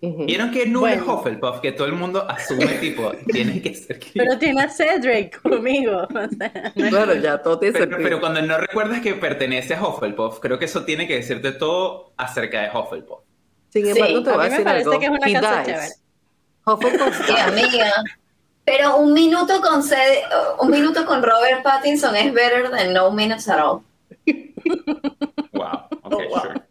[0.00, 1.20] ¿Vieron que no es Bueno.
[1.20, 1.60] Hufflepuff?
[1.60, 4.10] Que todo el mundo asume, tipo, tiene que ser que...
[4.14, 6.02] Pero tiene a Cedric conmigo.
[6.02, 6.08] O
[6.38, 9.82] sea, no es- Claro, ya todo tiene Pero, pero cuando no recuerdas que pertenece a
[9.84, 13.20] Hufflepuff, creo que eso tiene que decirte todo acerca de Hufflepuff.
[13.70, 14.98] Sin Sí, embargo, te a voy a mí me decir parece algo.
[15.00, 15.66] que es una He casa dies.
[15.66, 15.92] chévere.
[16.66, 17.92] Hufflepuff Sí, amiga.
[18.64, 20.22] Pero un minuto con Ced-
[20.60, 23.82] un minuto con Robert Pattinson es better than no minutes at all.
[25.52, 26.40] Wow, ok, Oh, wow.
[26.42, 26.62] sure.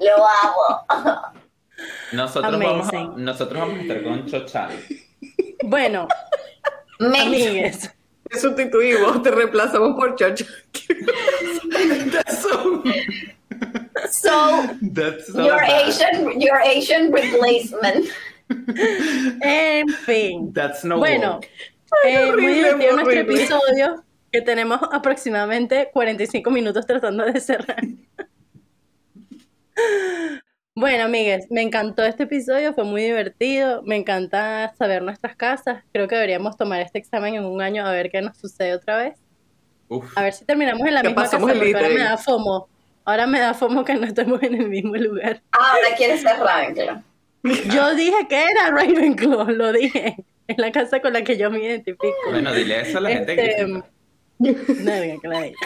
[0.00, 1.22] Lo amo.
[2.12, 4.70] Nosotros vamos, a, nosotros vamos a estar con Chochal.
[5.64, 6.08] Bueno,
[6.98, 7.90] Me- amigues,
[8.28, 10.44] Te sustituimos, te reemplazamos por Chocho.
[14.10, 14.62] so
[14.94, 15.88] That's so your bad.
[15.88, 18.06] Asian your Asian replacement.
[19.42, 20.52] en fin.
[20.52, 21.40] That's no Bueno,
[22.06, 27.82] eh, muy divertido nuestro episodio, que tenemos aproximadamente 45 minutos tratando de cerrar.
[30.80, 36.08] Bueno, amigues, me encantó este episodio, fue muy divertido, me encanta saber nuestras casas, creo
[36.08, 39.18] que deberíamos tomar este examen en un año a ver qué nos sucede otra vez,
[39.88, 40.16] Uf.
[40.16, 42.66] a ver si terminamos en la misma casa, porque ahora me da FOMO,
[43.04, 45.42] ahora me da FOMO que no estemos en el mismo lugar.
[45.50, 47.02] Ahora quieres ser Ravenclaw.
[47.74, 50.16] Yo dije que era Ravenclaw, lo dije,
[50.46, 52.06] es la casa con la que yo me identifico.
[52.30, 53.84] Bueno, dile eso a la gente Este, que No,
[55.20, 55.58] que la diga.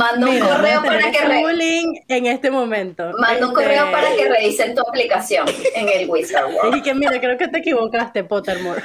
[0.00, 3.04] Manda un Mira, correo para que este re- en este momento.
[3.18, 6.74] manda un Este, correo para que revisen tu aplicación en el Wizard World.
[6.74, 8.82] Dije que mira, creo que te equivocaste, Pottermore.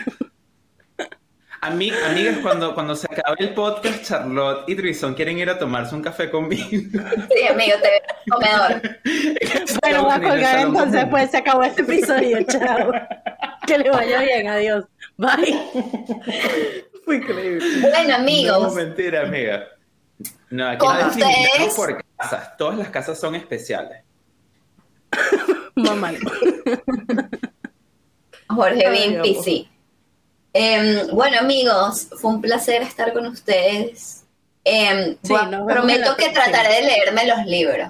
[1.62, 5.96] Ami- amigas, cuando, cuando se acabe el podcast, Charlotte y Trison quieren ir a tomarse
[5.96, 6.66] un café conmigo.
[6.70, 8.82] Sí, amigo, te veo en el comedor.
[9.82, 11.10] Bueno, voy a colgar entonces, común.
[11.10, 12.92] pues se acabó este episodio, chao.
[13.66, 14.84] Que le vaya bien, adiós.
[15.18, 15.60] Bye.
[17.04, 17.66] Fue increíble.
[17.82, 19.66] Bueno, No, amigos, mentira, amiga.
[20.50, 22.58] No, aquí no discriminamos por casas.
[22.58, 24.04] Todas las casas son especiales.
[25.76, 26.12] Mamá.
[28.48, 29.22] Jorge amor.
[29.24, 29.68] PC.
[30.54, 34.24] Em, bueno, amigos, fue un placer estar con ustedes.
[34.64, 36.44] Em, Sí, vemos en prometo que próxima.
[36.46, 37.90] trataré de leerme los libros.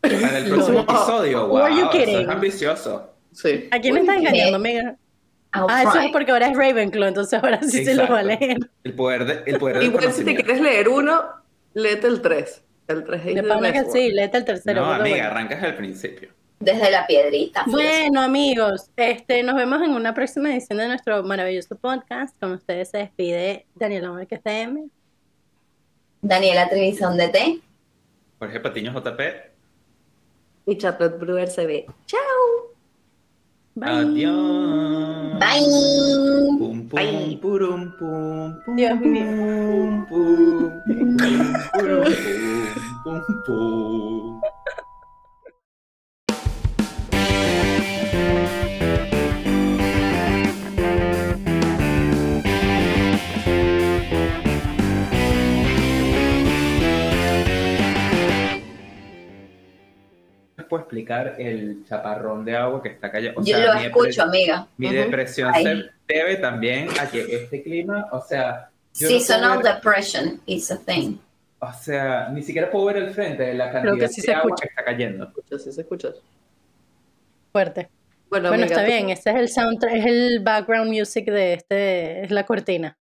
[0.00, 0.80] Para el próximo No.
[0.82, 2.20] episodio, Who are you wow, eso kidding?
[2.20, 3.10] es ambicioso.
[3.32, 3.68] Sí.
[3.70, 4.96] ¿A quién me está engañando, amiga?
[5.54, 8.22] I'll Ah, eso es porque ahora es Ravenclaw, entonces ahora sí se lo va a
[8.22, 8.58] leer.
[8.84, 11.22] El poder, de, el poder del Igual si te quieres leer uno,
[11.78, 12.64] léete el 3.
[12.88, 14.80] El 3 es De que sí, léete el tercero.
[14.80, 15.30] No, amiga, bueno.
[15.30, 16.30] arrancas al principio.
[16.60, 17.64] Desde la piedrita.
[17.66, 22.36] Bueno, amigos, este, nos vemos en una próxima edición de nuestro maravilloso podcast.
[22.40, 24.88] Con ustedes se despide Daniela Márquez CM.
[26.20, 27.60] Daniela Trevisan de T.
[28.40, 29.20] Jorge Patiño JP.
[30.66, 31.86] Y Charlotte Brewer se ve.
[32.06, 32.77] Chao.
[33.78, 33.90] Bye.
[34.02, 35.38] Adiós.
[35.38, 35.62] Bye.
[36.58, 37.38] Pum, pum, Bye.
[37.40, 39.22] purum, pum, pum, Dios mío.
[39.22, 41.16] pum, pum, pum,
[41.78, 42.04] purum,
[43.04, 44.40] pum, pum, pum.
[60.68, 63.40] Puedo explicar el chaparrón de agua que está cayendo?
[63.40, 64.66] O Yo sea, lo escucho, amiga.
[64.76, 64.96] Mi Ujú.
[64.96, 65.64] depresión Ay.
[65.64, 70.70] se debe también a que este clima, o sea, yo no Seasonal ver- depression is
[70.70, 71.16] a thing.
[71.60, 74.32] o sea, ni siquiera puedo ver el frente de la cantidad que sí de se
[74.32, 74.62] agua escucha.
[74.62, 75.24] que está cayendo.
[75.24, 76.08] Escuchas, sí se escucha.
[77.52, 77.88] Fuerte.
[78.30, 81.54] Bueno, Bueno, amiga, está tú- bien, ese es el soundtrack, es el background music de
[81.54, 82.96] este, es la cortina.